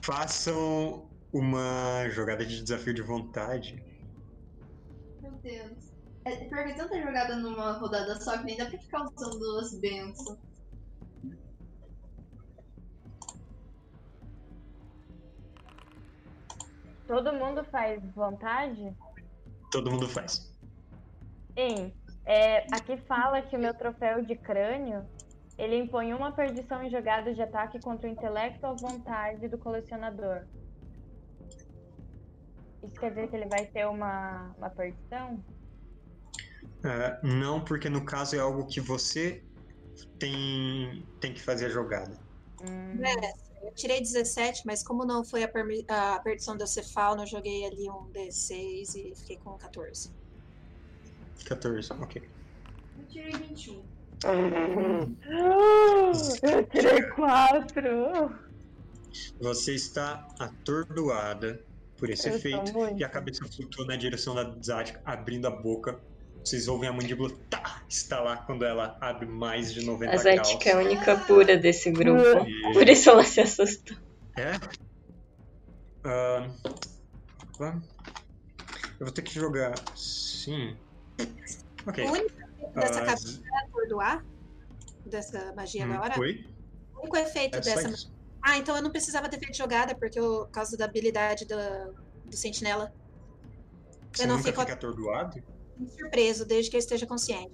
Façam 0.02 1.10
uma 1.32 2.08
jogada 2.10 2.44
de 2.44 2.62
desafio 2.62 2.94
de 2.94 3.02
vontade. 3.02 3.82
Meu 5.20 5.32
Deus. 5.32 5.92
É 6.24 6.44
porque 6.44 6.74
tanta 6.74 7.00
jogada 7.00 7.36
numa 7.36 7.78
rodada 7.78 8.20
só 8.20 8.38
que 8.38 8.44
nem 8.44 8.56
dá 8.56 8.66
pra 8.66 8.78
ficar 8.78 9.04
usando 9.04 9.38
duas 9.38 9.78
bênçãos. 9.80 10.38
todo 17.06 17.32
mundo 17.32 17.64
faz 17.64 18.02
vontade? 18.14 18.94
Todo 19.70 19.90
mundo 19.90 20.08
faz. 20.08 20.55
Em, 21.56 21.92
é, 22.24 22.66
aqui 22.74 22.96
fala 23.06 23.42
que 23.42 23.56
o 23.56 23.58
meu 23.58 23.74
troféu 23.74 24.24
de 24.24 24.36
crânio 24.36 25.08
ele 25.58 25.76
impõe 25.76 26.12
uma 26.12 26.32
perdição 26.32 26.82
em 26.82 26.90
jogadas 26.90 27.34
de 27.34 27.42
ataque 27.42 27.80
contra 27.80 28.06
o 28.06 28.10
intelecto 28.12 28.66
ou 28.66 28.76
vontade 28.76 29.48
do 29.48 29.58
colecionador. 29.58 30.46
Isso 32.82 33.00
quer 33.00 33.10
dizer 33.10 33.28
que 33.28 33.36
ele 33.36 33.46
vai 33.46 33.66
ter 33.66 33.86
uma, 33.86 34.54
uma 34.58 34.70
perdição? 34.70 35.42
Ah, 36.84 37.18
não, 37.22 37.64
porque 37.64 37.88
no 37.88 38.04
caso 38.04 38.36
é 38.36 38.38
algo 38.38 38.66
que 38.66 38.80
você 38.80 39.42
tem, 40.18 41.04
tem 41.20 41.32
que 41.32 41.42
fazer 41.42 41.66
a 41.66 41.70
jogada. 41.70 42.18
Hum, 42.62 43.00
É, 43.04 43.66
eu 43.66 43.74
tirei 43.74 44.00
17, 44.00 44.62
mas 44.66 44.84
como 44.84 45.04
não 45.06 45.24
foi 45.24 45.42
a, 45.42 45.50
a 46.14 46.20
perdição 46.20 46.56
do 46.56 46.66
Cefalno, 46.66 47.22
eu 47.22 47.26
joguei 47.26 47.64
ali 47.64 47.90
um 47.90 48.12
D6 48.12 48.94
e 48.94 49.14
fiquei 49.16 49.38
com 49.38 49.56
14. 49.56 50.25
14, 51.44 51.92
ok. 51.92 52.22
Eu 52.98 53.06
tirei 53.06 53.32
21. 53.32 53.82
Eu 56.42 56.64
tirei 56.68 57.02
quatro! 57.10 58.34
Você 59.40 59.74
está 59.74 60.26
atordoada 60.38 61.62
por 61.98 62.10
esse 62.10 62.28
Eu 62.28 62.36
efeito 62.36 62.72
e 62.96 63.04
a 63.04 63.08
cabeça 63.08 63.44
flutua 63.46 63.86
na 63.86 63.96
direção 63.96 64.34
da 64.34 64.54
Zatka, 64.62 65.00
abrindo 65.04 65.46
a 65.46 65.50
boca. 65.50 65.98
Vocês 66.44 66.68
ouvem 66.68 66.88
a 66.88 66.92
mandíbula 66.92 67.30
tá, 67.50 67.82
estalar 67.88 68.46
quando 68.46 68.64
ela 68.64 68.96
abre 69.00 69.26
mais 69.26 69.72
de 69.72 69.84
90 69.84 70.12
A 70.12 70.22
graus. 70.22 70.48
Zatka 70.48 70.70
é 70.70 70.72
a 70.72 70.78
única 70.78 71.16
pura 71.26 71.56
desse 71.56 71.90
grupo. 71.90 72.22
E- 72.46 72.72
Por 72.72 72.88
isso 72.88 73.10
ela 73.10 73.24
se 73.24 73.40
assustou. 73.40 73.96
É? 74.36 74.52
Vamos. 77.58 77.84
eu 79.00 79.06
vou 79.06 79.10
ter 79.12 79.22
que 79.22 79.34
jogar. 79.34 79.74
Sim. 79.96 80.76
Ok. 81.86 82.04
O 82.04 82.10
único 82.12 82.26
efeito 82.26 82.74
dessa 82.74 83.04
cabeça 83.04 83.40
é 83.44 83.64
atordoar? 83.66 84.24
Dessa 85.04 85.52
magia 85.54 85.84
hum, 85.86 85.90
da 85.90 86.00
hora? 86.00 86.20
Oi? 86.20 86.46
O 86.94 87.00
único 87.00 87.16
efeito 87.16 87.56
É 87.56 87.60
dessa. 87.60 87.88
isso. 87.88 88.12
Ah, 88.42 88.56
então 88.58 88.76
eu 88.76 88.82
não 88.82 88.90
precisava 88.90 89.28
ter 89.28 89.38
feito 89.38 89.56
jogada, 89.56 89.94
porque 89.94 90.18
eu, 90.18 90.44
por 90.46 90.50
causa 90.50 90.76
da 90.76 90.84
habilidade 90.84 91.44
do, 91.46 91.56
do 92.24 92.36
sentinela. 92.36 92.92
Você 94.12 94.24
Eu 94.24 94.28
não 94.28 94.42
fico 94.42 94.60
fica 94.60 94.72
atordoado? 94.72 95.42
surpreso 95.90 96.44
desde 96.46 96.70
que 96.70 96.76
eu 96.76 96.80
esteja 96.80 97.06
consciente. 97.06 97.52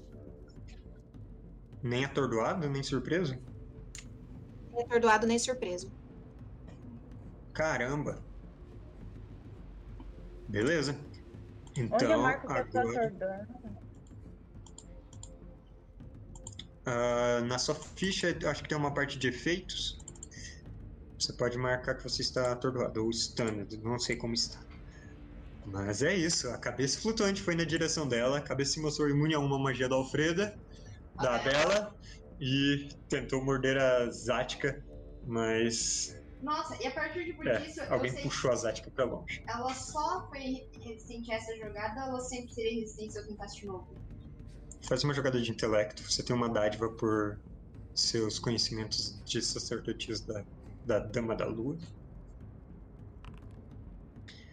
Nem 1.82 2.04
atordoado, 2.04 2.68
nem 2.68 2.82
surpreso? 2.82 3.36
Nem 4.72 4.84
atordoado 4.84 5.26
nem 5.26 5.38
surpreso. 5.38 5.90
Caramba. 7.52 8.22
Beleza. 10.48 10.96
Onde 11.76 11.82
eu 11.82 11.84
Então, 11.84 12.22
marco 12.22 12.46
que 12.46 12.58
eu 12.58 12.70
tô 12.70 12.78
agora. 12.78 13.16
ah, 16.84 17.40
na 17.46 17.58
sua 17.58 17.74
ficha, 17.74 18.36
acho 18.46 18.62
que 18.62 18.68
tem 18.68 18.76
uma 18.76 18.92
parte 18.92 19.18
de 19.18 19.28
efeitos. 19.28 19.98
Você 21.18 21.32
pode 21.32 21.56
marcar 21.56 21.94
que 21.96 22.02
você 22.02 22.20
está 22.20 22.52
atordoado, 22.52 23.04
ou 23.04 23.12
stunned, 23.12 23.76
não 23.78 23.98
sei 23.98 24.16
como 24.16 24.34
está. 24.34 24.60
Mas 25.64 26.02
é 26.02 26.14
isso, 26.14 26.50
a 26.50 26.58
cabeça 26.58 27.00
flutuante 27.00 27.40
foi 27.40 27.54
na 27.54 27.64
direção 27.64 28.08
dela, 28.08 28.38
a 28.38 28.42
cabeça 28.42 28.72
se 28.72 28.80
mostrou 28.80 29.08
imune 29.08 29.34
a 29.34 29.38
uma 29.38 29.58
magia 29.58 29.88
da 29.88 29.94
Alfreda, 29.94 30.58
da 31.14 31.38
Bela, 31.38 31.94
e 32.40 32.88
tentou 33.08 33.44
morder 33.44 33.78
a 33.78 34.10
Zática, 34.10 34.84
mas 35.24 36.12
Nossa, 36.42 36.76
e 36.82 36.86
a 36.86 36.90
partir 36.90 37.24
de 37.24 37.32
por 37.34 37.46
é, 37.46 37.58
disso, 37.60 37.80
eu 37.80 37.94
alguém 37.94 38.12
puxou 38.22 38.50
a 38.50 38.56
Zática 38.56 38.90
pra 38.90 39.04
longe. 39.04 39.40
ela 39.48 39.72
só 39.72 40.28
foi 40.28 40.68
resistente 40.84 41.30
a 41.32 41.36
essa 41.36 41.56
jogada, 41.56 42.00
ela 42.00 42.20
sempre 42.20 42.52
seria 42.52 42.80
resistente 42.80 43.12
se 43.12 43.18
eu 43.20 43.26
tentasse 43.26 43.60
de 43.60 43.66
novo. 43.66 43.96
Faz 44.88 45.04
uma 45.04 45.14
jogada 45.14 45.40
de 45.40 45.50
intelecto, 45.50 46.02
você 46.02 46.22
tem 46.24 46.34
uma 46.34 46.48
dádiva 46.48 46.88
por 46.96 47.40
seus 47.94 48.38
conhecimentos 48.38 49.22
de 49.24 49.40
sacerdotisa 49.40 50.24
da, 50.26 50.44
da 50.84 50.98
Dama 50.98 51.36
da 51.36 51.46
Lua. 51.46 51.78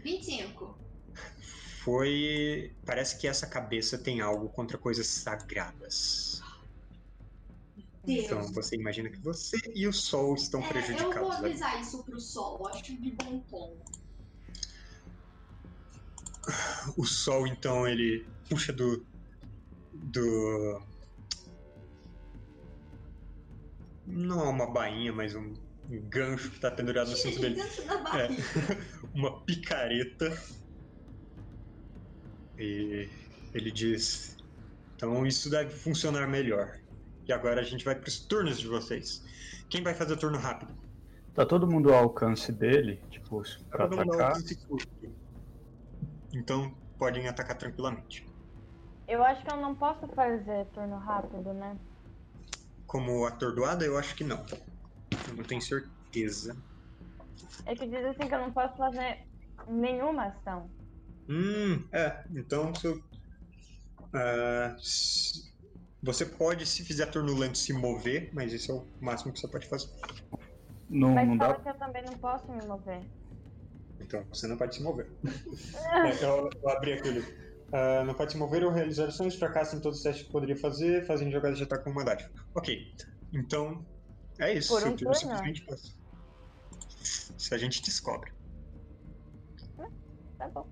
25. 0.04 0.78
Foi. 1.84 2.76
Parece 2.86 3.18
que 3.20 3.28
essa 3.28 3.48
cabeça 3.48 3.98
tem 3.98 4.22
algo 4.22 4.50
contra 4.50 4.78
coisas 4.78 5.08
sagradas. 5.08 6.29
Deus. 8.06 8.26
Então 8.26 8.44
você 8.54 8.76
imagina 8.76 9.10
que 9.10 9.20
você 9.20 9.58
e 9.76 9.88
o 9.88 9.94
Sol 9.94 10.36
estão 10.36 10.62
É, 10.62 10.64
eu 10.64 10.72
vou 10.74 10.82
prejudicados. 10.82 11.36
ali. 11.38 11.46
avisar 11.48 11.82
isso 11.82 12.04
pro 12.04 12.20
sol, 12.20 12.68
acho 12.68 12.84
de 13.02 13.12
bom 13.12 13.40
tom. 13.50 13.78
O 16.98 17.06
Sol, 17.06 17.46
então, 17.46 17.88
ele 17.88 18.26
puxa 18.50 18.74
do. 18.74 19.06
do. 19.94 20.82
Não 24.08 24.46
é 24.46 24.50
uma 24.50 24.72
bainha, 24.72 25.14
mas 25.14 25.36
um, 25.36 25.54
um 25.88 26.02
gancho 26.10 26.50
que 26.50 26.60
tá 26.60 26.72
pendurado 26.72 27.12
no 27.12 27.16
cinto 27.18 27.40
dele. 27.40 27.62
É, 27.62 28.28
uma 29.14 29.44
picareta. 29.46 30.36
E 32.58 33.08
ele 33.54 33.72
diz: 33.72 34.36
Então 34.96 35.26
isso 35.28 35.50
deve 35.52 35.70
funcionar 35.76 36.28
melhor. 36.28 36.76
E 37.30 37.32
agora 37.32 37.62
a 37.62 37.64
gente 37.64 37.86
vai 37.86 37.94
pros 37.94 38.26
turnos 38.26 38.60
de 38.60 38.68
vocês. 38.68 39.22
Quem 39.70 39.84
vai 39.84 39.94
fazer 39.94 40.18
turno 40.18 40.40
rápido? 40.40 40.76
Tá 41.36 41.46
todo 41.46 41.68
mundo 41.68 41.94
ao 41.94 42.00
alcance 42.00 42.52
dele, 42.52 43.04
tipo, 43.12 43.44
pra 43.70 43.88
Todo 43.88 43.98
mundo 43.98 44.14
ao 44.14 44.20
atacar. 44.20 44.42
Então 46.34 46.76
podem 46.98 47.28
atacar 47.28 47.56
tranquilamente. 47.56 48.26
Eu 49.08 49.24
acho 49.24 49.44
que 49.44 49.52
eu 49.52 49.58
não 49.58 49.76
posso 49.76 50.08
fazer 50.08 50.66
turno 50.74 50.98
rápido, 50.98 51.54
né? 51.54 51.78
Como 52.88 53.24
atordoada, 53.28 53.86
eu 53.86 53.96
acho 53.96 54.16
que 54.16 54.24
não. 54.24 54.44
Eu 55.28 55.36
não 55.36 55.44
tenho 55.44 55.62
certeza. 55.62 56.58
É 57.68 57.76
que 57.76 57.86
diz 57.88 58.06
assim 58.06 58.28
que 58.28 58.34
eu 58.34 58.40
não 58.40 58.52
posso 58.52 58.76
fazer 58.76 59.20
nenhuma 59.68 60.30
ação. 60.30 60.68
Hum, 61.30 61.88
é. 61.94 62.24
Então, 62.32 62.74
se 62.74 62.88
eu- 62.88 63.00
s- 64.80 65.49
você 66.02 66.26
pode, 66.26 66.66
se 66.66 66.84
fizer 66.84 67.06
turno 67.08 67.36
lento, 67.38 67.58
se 67.58 67.74
mover, 67.74 68.30
mas 68.34 68.54
esse 68.54 68.72
é 68.72 68.74
o 68.74 68.86
máximo 69.02 69.34
que 69.34 69.40
você 69.40 69.48
pode 69.48 69.68
fazer. 69.68 69.90
Não, 70.90 71.14
Mas 71.14 71.28
não 71.28 71.38
fala 71.38 71.54
dá. 71.54 71.60
que 71.60 71.70
eu 71.70 71.74
também 71.76 72.04
não 72.04 72.18
posso 72.18 72.52
me 72.52 72.66
mover. 72.66 73.02
Então, 74.00 74.24
você 74.30 74.48
não 74.48 74.58
pode 74.58 74.76
se 74.76 74.82
mover. 74.82 75.12
É, 75.92 76.24
eu, 76.24 76.50
eu 76.64 76.70
abri 76.70 76.94
aquele. 76.94 77.24
Ah, 77.72 78.04
não 78.06 78.14
pode 78.14 78.32
se 78.32 78.38
mover 78.38 78.64
ou 78.64 78.72
realizar 78.72 79.06
ações, 79.06 79.36
fracassa 79.36 79.76
em 79.76 79.80
todos 79.80 80.00
os 80.00 80.04
testes 80.04 80.26
que 80.26 80.32
poderia 80.32 80.56
fazer, 80.56 81.06
fazendo 81.06 81.32
jogadas 81.32 81.58
de 81.58 81.64
ataque 81.64 81.84
com 81.84 82.04
dádiva. 82.04 82.30
Ok. 82.56 82.92
Então, 83.34 83.86
é 84.40 84.54
isso. 84.54 84.70
Por 84.70 84.88
um 84.88 84.96
turno 84.96 84.98
turno? 84.98 85.16
simplesmente 85.16 85.66
passa. 85.66 85.94
Se 87.38 87.54
a 87.54 87.58
gente 87.58 87.82
descobre. 87.84 88.32
Tá 90.38 90.48
bom. 90.48 90.68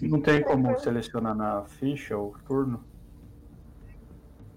Não 0.00 0.22
tem 0.22 0.42
como 0.42 0.78
selecionar 0.78 1.34
na 1.34 1.64
ficha 1.64 2.16
o 2.16 2.32
turno, 2.46 2.84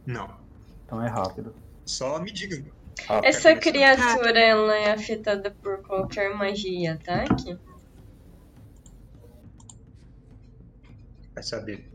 Não. 0.09 0.35
então 0.83 1.03
é 1.05 1.07
rápido. 1.07 1.53
Só 1.85 2.19
me 2.19 2.31
diga. 2.31 2.65
Rápido. 3.05 3.25
Essa 3.27 3.55
criatura, 3.55 4.39
ela 4.39 4.75
é 4.75 4.91
afetada 4.91 5.51
por 5.51 5.83
qualquer 5.83 6.35
magia, 6.35 6.93
ataque? 6.93 7.59
Vai 11.35 11.43
saber. 11.43 11.87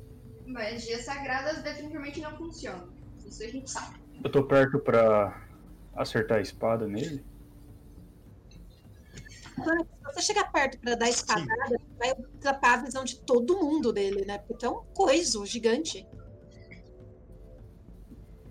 Magias 0.46 1.04
sagradas 1.04 1.60
definitivamente 1.62 2.20
não 2.20 2.36
funcionam. 2.36 2.88
Isso 3.26 3.42
a 3.42 3.48
gente 3.48 3.68
sabe. 3.68 3.96
Eu 4.22 4.30
tô 4.30 4.44
perto 4.44 4.78
pra 4.78 5.44
acertar 5.96 6.38
a 6.38 6.40
espada 6.40 6.86
nele. 6.86 7.24
Se 9.56 10.04
você 10.04 10.22
chegar 10.22 10.52
perto 10.52 10.78
pra 10.78 10.94
dar 10.94 11.08
espadada, 11.08 11.80
vai 11.98 12.10
atrapalhar 12.10 12.74
a 12.74 12.84
visão 12.84 13.04
de 13.04 13.18
todo 13.18 13.58
mundo 13.58 13.92
dele, 13.92 14.24
né? 14.24 14.38
Porque 14.38 14.64
é 14.64 14.70
um 14.70 14.84
coiso 14.94 15.44
gigante. 15.44 16.06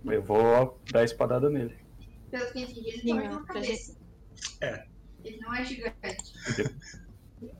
Eu 0.05 0.21
vou 0.21 0.79
dar 0.91 1.01
a 1.01 1.03
espadada 1.03 1.49
nele. 1.49 1.77
Pelo 2.29 2.51
que 2.51 2.59
eu 2.59 2.63
entendi, 2.63 2.89
ele 2.89 3.01
tem 3.01 3.13
mais 3.13 3.31
uma 3.31 3.45
cabeça. 3.45 3.97
É. 4.61 4.85
Ele 5.23 5.37
não 5.37 5.53
é 5.53 5.63
gigante. 5.63 6.33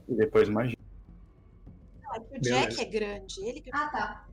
E 0.08 0.16
depois 0.16 0.50
magia. 0.50 0.78
Ah, 2.06 2.20
o 2.20 2.40
Beleza. 2.40 2.70
Jack 2.70 2.82
é 2.82 2.86
grande. 2.86 3.42
Ele 3.42 3.64
Ah, 3.72 3.88
tá. 3.88 4.28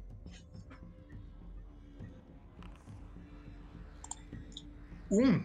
Um. 5.10 5.42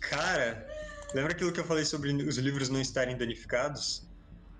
Cara, 0.00 0.66
lembra 1.14 1.32
aquilo 1.32 1.52
que 1.52 1.60
eu 1.60 1.64
falei 1.64 1.84
sobre 1.84 2.12
os 2.12 2.38
livros 2.38 2.68
não 2.68 2.80
estarem 2.80 3.16
danificados? 3.16 4.08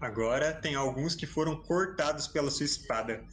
Agora 0.01 0.55
tem 0.55 0.75
alguns 0.75 1.15
que 1.15 1.27
foram 1.27 1.57
cortados 1.63 2.27
pela 2.29 2.51
sua 2.51 2.65
espada. 2.65 3.25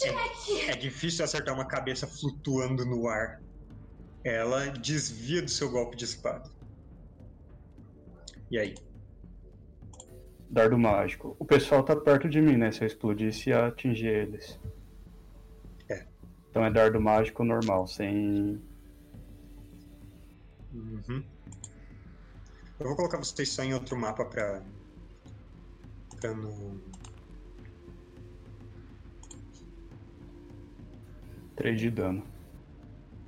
É, 0.00 0.70
é 0.70 0.76
difícil 0.76 1.24
acertar 1.24 1.54
uma 1.54 1.66
cabeça 1.66 2.06
flutuando 2.06 2.84
no 2.86 3.08
ar. 3.08 3.42
Ela 4.24 4.68
desvia 4.68 5.42
do 5.42 5.50
seu 5.50 5.70
golpe 5.70 5.96
de 5.96 6.04
espada. 6.04 6.50
E 8.50 8.58
aí? 8.58 8.74
Dardo 10.48 10.78
mágico. 10.78 11.36
O 11.38 11.44
pessoal 11.44 11.82
tá 11.82 11.96
perto 11.96 12.28
de 12.28 12.40
mim, 12.40 12.56
né? 12.56 12.70
Se 12.70 12.82
eu 12.82 12.86
explodisse, 12.86 13.50
ia 13.50 13.66
atingir 13.66 14.08
eles. 14.08 14.58
É. 15.88 16.06
Então 16.50 16.64
é 16.64 16.70
dardo 16.70 17.00
mágico 17.00 17.44
normal, 17.44 17.86
sem. 17.86 18.62
Uhum. 20.72 21.24
Eu 22.78 22.86
vou 22.86 22.96
colocar 22.96 23.18
vocês 23.18 23.48
só 23.48 23.62
em 23.62 23.74
outro 23.74 23.96
mapa 23.96 24.24
pra. 24.24 24.62
pra 26.20 26.34
não. 26.34 26.80
3 31.62 31.80
de 31.80 31.90
dano. 31.90 32.26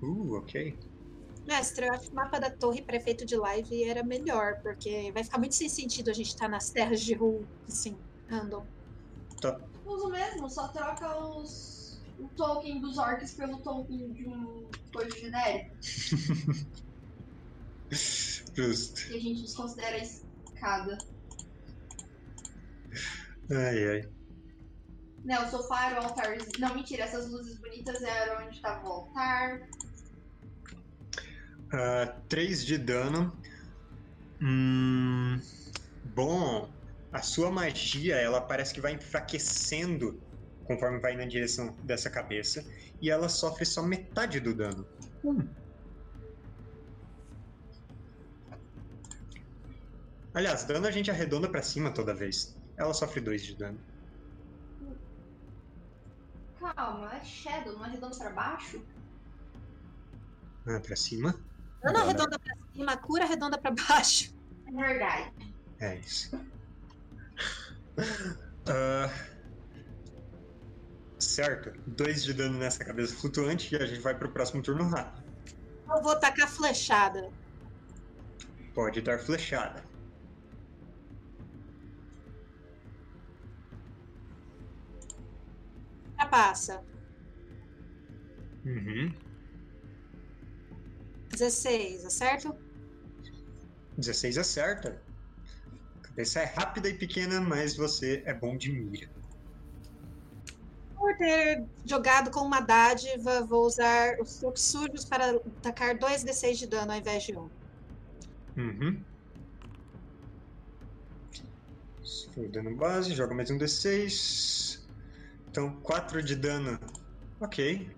Uh, 0.02 0.34
ok. 0.34 0.76
Mestre, 1.46 1.86
eu 1.86 1.92
acho 1.92 2.08
que 2.08 2.12
o 2.12 2.14
mapa 2.16 2.40
da 2.40 2.50
torre 2.50 2.82
prefeito 2.82 3.24
de 3.24 3.36
live 3.36 3.84
era 3.84 4.02
melhor, 4.02 4.60
porque 4.60 5.12
vai 5.12 5.22
ficar 5.22 5.38
muito 5.38 5.54
sem 5.54 5.68
sentido 5.68 6.10
a 6.10 6.12
gente 6.12 6.28
estar 6.28 6.48
nas 6.48 6.70
terras 6.70 7.00
de 7.00 7.14
Ru, 7.14 7.46
assim, 7.68 7.96
random. 8.28 8.66
Tá. 9.40 9.60
Uso 9.86 10.08
mesmo, 10.08 10.50
só 10.50 10.66
troca 10.68 11.16
os. 11.16 12.02
o 12.18 12.26
token 12.28 12.80
dos 12.80 12.98
orcs 12.98 13.34
pelo 13.34 13.58
token 13.58 14.12
de 14.12 14.26
um 14.26 14.68
coisa 14.92 15.16
genérico. 15.16 15.76
Justo. 18.54 19.08
Que 19.08 19.16
a 19.16 19.20
gente 19.20 19.42
desconsidera 19.42 19.96
a 19.96 20.02
escada. 20.02 20.98
Ai, 23.50 23.88
ai. 23.88 24.13
Não, 25.24 25.46
o 25.46 25.50
sofá 25.50 25.90
era 25.90 26.02
o 26.02 26.04
altar. 26.04 26.36
Não, 26.58 26.74
mentira, 26.74 27.04
essas 27.04 27.30
luzes 27.30 27.58
bonitas 27.58 28.02
eram 28.02 28.44
onde 28.44 28.56
estava 28.56 28.86
o 28.86 28.92
altar. 28.92 29.62
3 32.28 32.62
Ah, 32.62 32.66
de 32.66 32.78
dano. 32.78 33.36
Hum, 34.40 35.40
bom, 36.14 36.70
a 37.10 37.22
sua 37.22 37.50
magia 37.50 38.16
ela 38.16 38.40
parece 38.40 38.74
que 38.74 38.80
vai 38.80 38.92
enfraquecendo 38.92 40.20
conforme 40.64 40.98
vai 40.98 41.16
na 41.16 41.24
direção 41.24 41.74
dessa 41.82 42.10
cabeça 42.10 42.64
e 43.00 43.10
ela 43.10 43.28
sofre 43.28 43.64
só 43.64 43.82
metade 43.82 44.40
do 44.40 44.54
dano. 44.54 44.86
Hum. 45.24 45.46
Aliás, 50.34 50.64
dano 50.64 50.86
a 50.86 50.90
gente 50.90 51.10
arredonda 51.10 51.48
pra 51.48 51.62
cima 51.62 51.90
toda 51.92 52.12
vez. 52.12 52.56
Ela 52.76 52.92
sofre 52.92 53.20
2 53.20 53.42
de 53.42 53.54
dano. 53.54 53.78
Calma, 56.72 57.14
é 57.14 57.24
Shadow, 57.24 57.74
não 57.74 57.84
é 57.84 57.90
redondo 57.90 58.16
pra 58.16 58.30
baixo? 58.30 58.82
Ah, 60.66 60.80
pra 60.80 60.96
cima? 60.96 61.34
Dano 61.82 61.98
Não, 61.98 62.06
redonda 62.06 62.38
pra 62.38 62.54
cima, 62.72 62.96
cura 62.96 63.24
redonda 63.26 63.58
pra 63.58 63.70
baixo. 63.70 64.34
É 64.66 64.70
verdade. 64.70 65.54
É 65.80 65.96
isso. 65.96 66.40
Ah, 68.66 69.10
certo. 71.18 71.72
Dois 71.86 72.24
de 72.24 72.32
dano 72.32 72.58
nessa 72.58 72.84
cabeça 72.84 73.14
flutuante 73.14 73.74
e 73.74 73.78
a 73.78 73.86
gente 73.86 74.00
vai 74.00 74.14
pro 74.14 74.30
próximo 74.30 74.62
turno 74.62 74.88
rápido. 74.88 75.22
Eu 75.88 76.02
vou 76.02 76.18
tacar 76.18 76.48
flechada. 76.48 77.30
Pode 78.74 79.02
dar 79.02 79.18
flechada. 79.18 79.84
Passa. 86.24 86.82
Uhum. 88.64 89.12
16, 91.30 92.04
acerto? 92.04 92.54
16 93.98 94.38
acerta. 94.38 95.02
A 96.02 96.08
cabeça 96.08 96.40
é 96.40 96.44
rápida 96.44 96.88
e 96.88 96.94
pequena, 96.94 97.40
mas 97.40 97.76
você 97.76 98.22
é 98.24 98.32
bom 98.32 98.56
de 98.56 98.72
mira. 98.72 99.08
Por 100.96 101.16
ter 101.16 101.64
jogado 101.84 102.30
com 102.30 102.40
uma 102.40 102.60
dádiva, 102.60 103.42
vou 103.42 103.66
usar 103.66 104.18
os 104.20 104.38
truques 104.38 104.62
sujos 104.62 105.04
para 105.04 105.36
atacar 105.58 105.98
2d6 105.98 106.54
de 106.54 106.66
dano 106.66 106.92
ao 106.92 106.98
invés 106.98 107.24
de 107.24 107.36
1. 107.36 107.50
Uhum. 108.56 109.02
Isso 112.02 112.30
foi 112.32 112.46
o 112.46 112.52
dano 112.52 112.74
base, 112.76 113.14
joga 113.14 113.34
mais 113.34 113.50
um 113.50 113.58
D6. 113.58 114.83
Então, 115.54 115.70
4 115.82 116.20
de 116.20 116.34
dano. 116.34 116.80
Ok. 117.40 117.88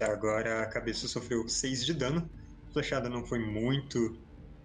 Agora 0.00 0.62
a 0.64 0.66
cabeça 0.66 1.06
sofreu 1.06 1.48
6 1.48 1.86
de 1.86 1.94
dano. 1.94 2.28
A 2.68 2.72
flechada 2.72 3.08
não 3.08 3.24
foi 3.24 3.38
muito 3.38 4.18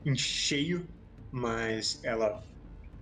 em 0.04 0.16
cheio, 0.18 0.88
mas 1.32 2.00
ela, 2.04 2.44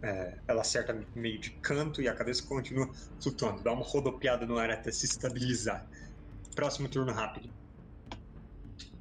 é, 0.01 0.37
ela 0.45 0.59
acerta 0.59 0.93
meio 1.15 1.39
de 1.39 1.51
canto 1.51 2.01
e 2.01 2.09
a 2.09 2.13
cabeça 2.13 2.43
continua 2.43 2.91
flutuando. 3.21 3.63
Dá 3.63 3.71
uma 3.71 3.85
rodopiada 3.85 4.45
no 4.45 4.57
ar 4.57 4.69
até 4.69 4.91
se 4.91 5.05
estabilizar. 5.05 5.87
Próximo 6.53 6.89
turno 6.89 7.13
rápido. 7.13 7.49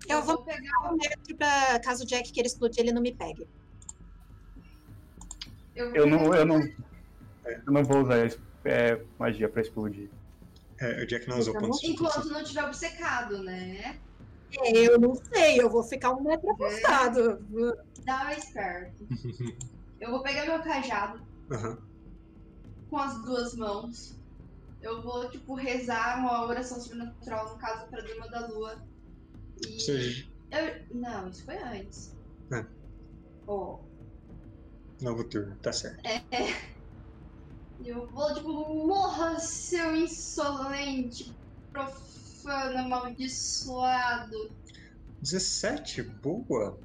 Eu 0.08 0.22
vou 0.22 0.44
pegar. 0.44 0.88
um 0.88 0.96
metro 0.96 1.36
pra 1.36 1.80
caso 1.80 2.04
o 2.04 2.06
Jack 2.06 2.30
queira 2.30 2.46
explodir, 2.46 2.78
ele 2.84 2.92
não 2.92 3.02
me 3.02 3.12
pegue. 3.12 3.44
Eu, 5.74 5.92
Eu 5.96 6.06
não, 6.06 6.32
eu 6.32 6.46
não, 6.46 6.60
eu 7.44 7.72
não 7.72 7.82
vou 7.84 8.02
usar 8.04 8.24
es- 8.24 8.38
é, 8.64 9.00
magia 9.18 9.48
pra 9.48 9.62
explodir. 9.62 10.10
É, 10.78 11.02
o 11.02 11.06
Jack 11.06 11.28
não 11.28 11.38
usou 11.38 11.54
pontos 11.54 11.80
de 11.80 11.88
Enquanto 11.88 12.28
não 12.28 12.42
tiver 12.42 12.64
obcecado, 12.64 13.42
né? 13.42 13.98
Eu 14.64 14.98
não 14.98 15.14
sei, 15.14 15.60
eu 15.60 15.70
vou 15.70 15.82
ficar 15.82 16.12
um 16.12 16.22
metro 16.22 16.50
afastado. 16.52 17.44
Dá 18.04 18.34
esperto. 18.34 19.06
Eu 20.00 20.10
vou 20.10 20.22
pegar 20.22 20.46
meu 20.46 20.62
cajado 20.62 21.20
Aham. 21.50 21.78
com 22.88 22.96
as 22.96 23.22
duas 23.22 23.54
mãos. 23.54 24.18
Eu 24.80 25.02
vou, 25.02 25.28
tipo, 25.28 25.54
rezar 25.54 26.18
uma 26.18 26.46
oração 26.46 26.80
sobrenatural, 26.80 27.50
no 27.50 27.58
caso, 27.58 27.86
pra 27.88 28.00
Dama 28.00 28.26
da 28.28 28.46
Lua. 28.46 28.82
E. 29.62 29.78
Seja, 29.78 30.26
Eu... 30.50 30.96
Não, 30.98 31.28
isso 31.28 31.44
foi 31.44 31.58
antes. 31.58 32.16
É. 32.50 32.64
Oh. 33.46 33.78
novo 35.02 35.22
turno, 35.24 35.54
tá 35.56 35.70
certo. 35.70 36.00
E 36.06 36.79
eu 37.84 38.06
vou, 38.08 38.34
tipo, 38.34 38.52
morra, 38.86 39.38
seu 39.38 39.96
insolente, 39.96 41.34
profano, 41.72 42.78
amaldiçoado. 42.78 44.50
17, 45.20 46.02
boa. 46.02 46.78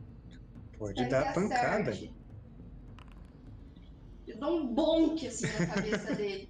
Pode 0.77 1.07
dar 1.07 1.33
pancada. 1.33 1.91
acerte. 1.91 2.13
Eu 4.27 4.37
dou 4.37 4.59
um 4.59 4.73
bonk 4.73 5.27
assim 5.27 5.47
na 5.47 5.67
cabeça 5.67 6.13
dele. 6.15 6.49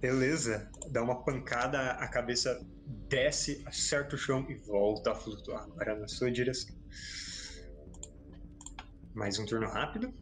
Beleza. 0.00 0.70
Dá 0.90 1.02
uma 1.02 1.22
pancada, 1.24 1.92
a 1.92 2.08
cabeça 2.08 2.60
desce, 3.08 3.62
acerta 3.64 4.16
o 4.16 4.18
chão 4.18 4.44
e 4.50 4.54
volta 4.54 5.12
a 5.12 5.14
flutuar. 5.14 5.62
Agora 5.62 5.98
na 5.98 6.08
sua 6.08 6.30
direção. 6.30 6.76
Mais 9.14 9.38
um 9.38 9.46
turno 9.46 9.68
rápido. 9.68 10.12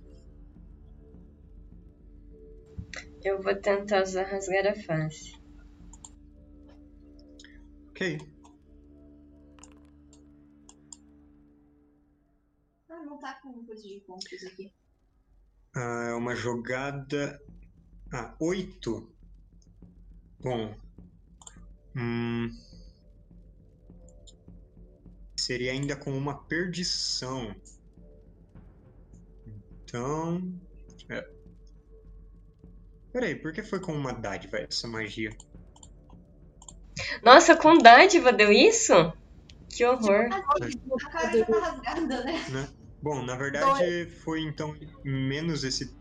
Eu 3.24 3.40
vou 3.40 3.54
tentar 3.54 4.02
usar 4.02 4.24
rasgar 4.24 4.66
a 4.66 4.74
face. 4.74 5.40
Ok. 7.90 8.18
Ah, 12.90 13.04
não 13.04 13.18
tá 13.18 13.38
com 13.40 13.64
coisa 13.64 13.82
de 13.82 13.94
encontros 13.94 14.44
aqui. 14.44 14.74
Ah, 15.74 16.08
é 16.10 16.14
uma 16.14 16.34
jogada. 16.34 17.40
Ah, 18.12 18.36
8. 18.40 19.14
Bom. 20.40 20.74
Hum, 21.94 22.50
seria 25.36 25.72
ainda 25.72 25.94
com 25.94 26.10
uma 26.10 26.42
perdição. 26.44 27.54
Então. 29.46 30.71
Peraí, 33.12 33.34
por 33.34 33.52
que 33.52 33.62
foi 33.62 33.80
com 33.80 33.92
uma 33.92 34.12
dádiva 34.12 34.58
essa 34.58 34.88
magia? 34.88 35.30
Nossa, 37.22 37.56
com 37.56 37.78
dádiva 37.78 38.32
deu 38.32 38.50
isso? 38.50 39.12
Que 39.68 39.84
horror. 39.84 40.28
A 40.32 41.10
cara 41.10 41.38
já 41.38 41.44
tá 41.44 41.58
rasgada, 41.58 42.24
né? 42.24 42.68
Bom, 43.02 43.22
na 43.22 43.34
verdade 43.34 44.06
foi 44.22 44.42
então 44.42 44.76
menos 45.04 45.64
esse 45.64 45.94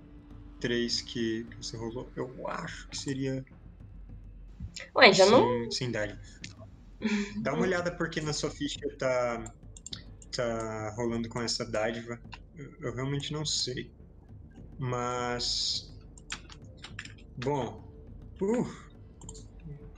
3 0.59 1.01
que, 1.01 1.45
que 1.45 1.57
você 1.57 1.75
rolou. 1.75 2.09
Eu 2.15 2.47
acho 2.47 2.87
que 2.89 2.97
seria 2.97 3.43
Ué, 4.95 5.11
já 5.13 5.25
não. 5.25 5.47
sem, 5.47 5.71
sem 5.71 5.91
dádiva. 5.91 6.19
Dá 7.41 7.53
uma 7.53 7.63
olhada 7.63 7.91
porque 7.91 8.21
na 8.21 8.33
sua 8.33 8.51
ficha 8.51 8.79
tá, 8.97 9.43
tá 10.35 10.93
rolando 10.95 11.27
com 11.27 11.41
essa 11.41 11.65
dádiva. 11.65 12.19
Eu, 12.55 12.71
eu 12.81 12.95
realmente 12.95 13.33
não 13.33 13.45
sei. 13.45 13.91
Mas. 14.77 15.90
Bom. 17.43 17.83
Uh, 18.41 18.67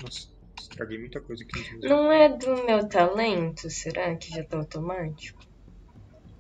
nossa, 0.02 0.28
estraguei 0.60 0.98
muita 0.98 1.20
coisa 1.20 1.44
aqui. 1.44 1.80
Não 1.82 2.12
é 2.12 2.30
do 2.38 2.66
meu 2.66 2.88
talento, 2.88 3.70
será 3.70 4.16
que 4.16 4.30
já 4.30 4.44
tá 4.46 4.58
automático? 4.58 5.44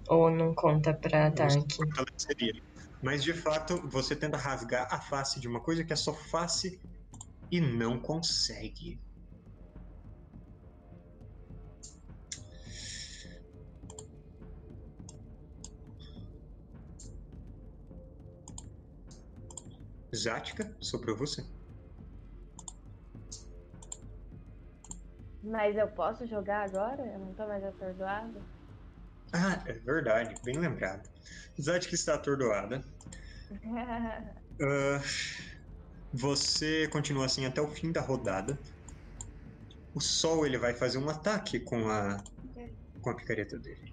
Ou 0.08 0.32
não 0.32 0.54
conta 0.56 0.94
pra 0.94 1.28
ataque? 1.28 1.66
Seria. 2.18 2.54
Mas 3.02 3.24
de 3.24 3.34
fato, 3.34 3.82
você 3.90 4.16
tenta 4.16 4.38
rasgar 4.38 4.88
a 4.90 5.00
face 5.00 5.40
de 5.40 5.48
uma 5.48 5.60
coisa 5.60 5.84
que 5.84 5.92
é 5.92 5.96
só 5.96 6.14
face 6.14 6.80
e 7.52 7.60
não 7.60 8.00
consegue. 8.00 8.98
Zática, 20.16 20.72
sobrou 20.80 21.18
você. 21.18 21.44
Mas 25.44 25.76
eu 25.76 25.88
posso 25.90 26.26
jogar 26.28 26.64
agora? 26.64 27.04
Eu 27.06 27.20
não 27.20 27.34
tô 27.34 27.46
mais 27.48 27.64
atordoada? 27.64 28.42
Ah, 29.34 29.62
é 29.66 29.74
verdade, 29.74 30.36
bem 30.44 30.58
lembrado. 30.58 31.10
Zática 31.60 31.96
está 31.96 32.16
atordoada. 32.16 32.84
Ah, 34.62 35.02
você 36.14 36.88
continua 36.90 37.26
assim 37.26 37.44
até 37.44 37.60
o 37.60 37.68
fim 37.68 37.92
da 37.92 38.00
rodada. 38.00 38.58
O 39.96 40.00
sol 40.00 40.46
ele 40.46 40.60
vai 40.60 40.76
fazer 40.76 41.00
um 41.00 41.10
ataque 41.10 41.60
com 41.60 41.90
a 41.90 42.24
com 43.02 43.10
a 43.10 43.16
picareta 43.16 43.58
dele. 43.58 43.93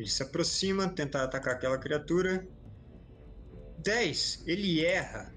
Ele 0.00 0.08
se 0.08 0.22
aproxima, 0.22 0.88
tenta 0.88 1.22
atacar 1.22 1.56
aquela 1.56 1.76
criatura. 1.76 2.48
10. 3.76 4.44
Ele 4.46 4.82
erra. 4.82 5.30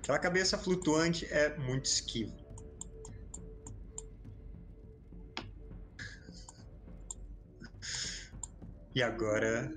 Aquela 0.00 0.18
cabeça 0.18 0.58
flutuante 0.58 1.24
é 1.26 1.56
muito 1.56 1.84
esquiva. 1.84 2.34
E 8.92 9.00
agora, 9.00 9.72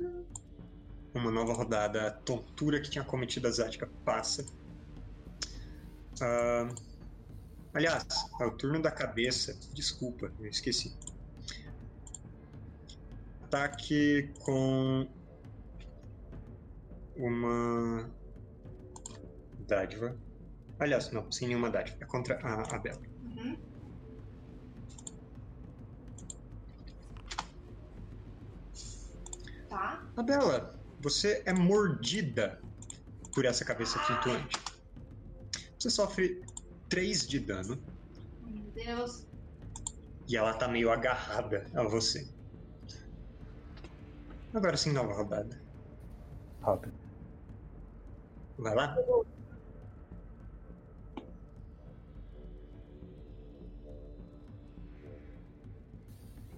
uma 1.14 1.30
nova 1.30 1.54
rodada. 1.54 2.08
A 2.08 2.12
tontura 2.12 2.82
que 2.82 2.90
tinha 2.90 3.04
cometido 3.04 3.48
a 3.48 3.52
Zática 3.52 3.88
passa. 4.04 4.44
Ah, 6.20 6.68
aliás, 7.76 8.08
é 8.42 8.46
o 8.48 8.58
turno 8.58 8.82
da 8.82 8.90
cabeça. 8.90 9.56
Desculpa, 9.72 10.34
eu 10.40 10.48
esqueci. 10.48 10.98
Ataque 13.56 14.34
com. 14.44 15.08
uma 17.16 18.12
dádiva. 19.60 20.14
Aliás, 20.78 21.10
não, 21.14 21.32
sem 21.32 21.48
nenhuma 21.48 21.70
dádiva. 21.70 21.98
É 22.02 22.06
contra 22.06 22.38
a, 22.44 22.78
Bela. 22.80 23.02
Uhum. 23.24 23.58
Tá. 29.70 30.04
A 30.18 30.22
Bela, 30.22 30.78
você 31.00 31.42
é 31.46 31.54
mordida 31.54 32.62
por 33.34 33.46
essa 33.46 33.64
cabeça 33.64 33.98
flutuante. 34.00 34.60
Você 35.80 35.90
sofre 35.90 36.44
3 36.90 37.26
de 37.26 37.40
dano 37.40 37.82
Meu 38.46 38.70
Deus. 38.72 39.26
e 40.28 40.36
ela 40.36 40.54
tá 40.56 40.68
meio 40.68 40.92
agarrada 40.92 41.66
a 41.74 41.84
você. 41.84 42.35
Agora 44.58 44.76
sim, 44.76 44.92
nova 44.92 45.14
rodada. 45.14 45.56
Rápido. 46.62 46.98
Vai 48.58 48.76
lá? 48.76 48.96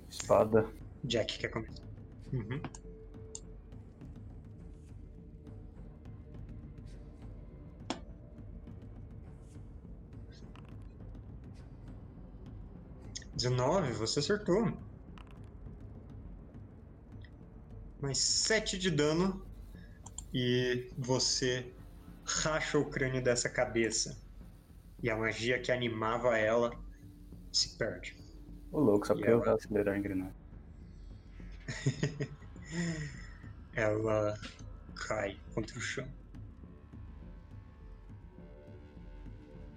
Espada. 0.10 0.70
Jack 1.02 1.38
quer 1.40 1.50
começar. 1.50 1.82
Uhum. 2.34 2.62
Dezenove, 13.34 13.94
você 13.94 14.20
acertou. 14.20 14.87
Mais 18.02 18.18
sete 18.20 18.78
de 18.78 18.92
dano 18.92 19.46
e 20.34 20.90
você 20.98 21.74
racha 22.26 22.78
o 22.78 22.90
crânio 22.90 23.24
dessa 23.24 23.50
cabeça. 23.50 24.18
E 25.02 25.10
a 25.10 25.16
magia 25.16 25.60
que 25.62 25.72
animava 25.72 26.38
ela 26.38 26.72
se 27.52 27.78
perde. 27.78 28.16
Ô 28.72 28.80
louco, 28.80 29.08
só 29.08 29.14
E 29.14 29.18
porque 29.18 29.32
eu 29.32 29.36
agora? 29.36 29.52
vou 29.52 29.60
acelerar 29.60 29.96
a 29.96 29.98
engrenagem. 29.98 30.36
ela 33.76 34.34
cai 35.08 35.38
contra 35.54 35.78
o 35.78 35.82
chão. 35.82 36.08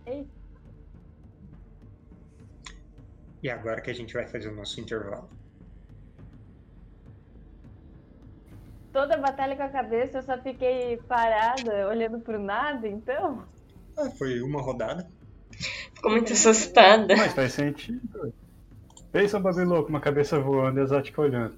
Ei. 0.06 0.26
E 3.42 3.48
agora 3.48 3.80
que 3.80 3.90
a 3.90 3.94
gente 3.94 4.12
vai 4.12 4.26
fazer 4.26 4.48
o 4.48 4.54
nosso 4.54 4.80
intervalo. 4.80 5.30
Toda 8.92 9.16
batalha 9.16 9.56
com 9.56 9.62
a 9.62 9.68
cabeça 9.68 10.18
eu 10.18 10.22
só 10.22 10.36
fiquei 10.38 10.96
parada, 11.08 11.88
olhando 11.88 12.18
pro 12.20 12.38
nada, 12.38 12.88
então. 12.88 13.44
Ah, 13.96 14.10
foi 14.10 14.40
uma 14.40 14.60
rodada. 14.60 15.06
Ficou 15.94 16.10
muito 16.10 16.32
assustada. 16.32 17.14
Mas 17.16 17.32
faz 17.32 17.52
sentido. 17.52 18.32
Pensa 19.12 19.38
um 19.38 19.42
bagulho 19.42 19.68
louco, 19.68 19.88
uma 19.88 20.00
cabeça 20.00 20.38
voando 20.38 20.80
e 20.80 20.82
a 20.82 20.86
Zatka 20.86 21.20
olhando. 21.20 21.54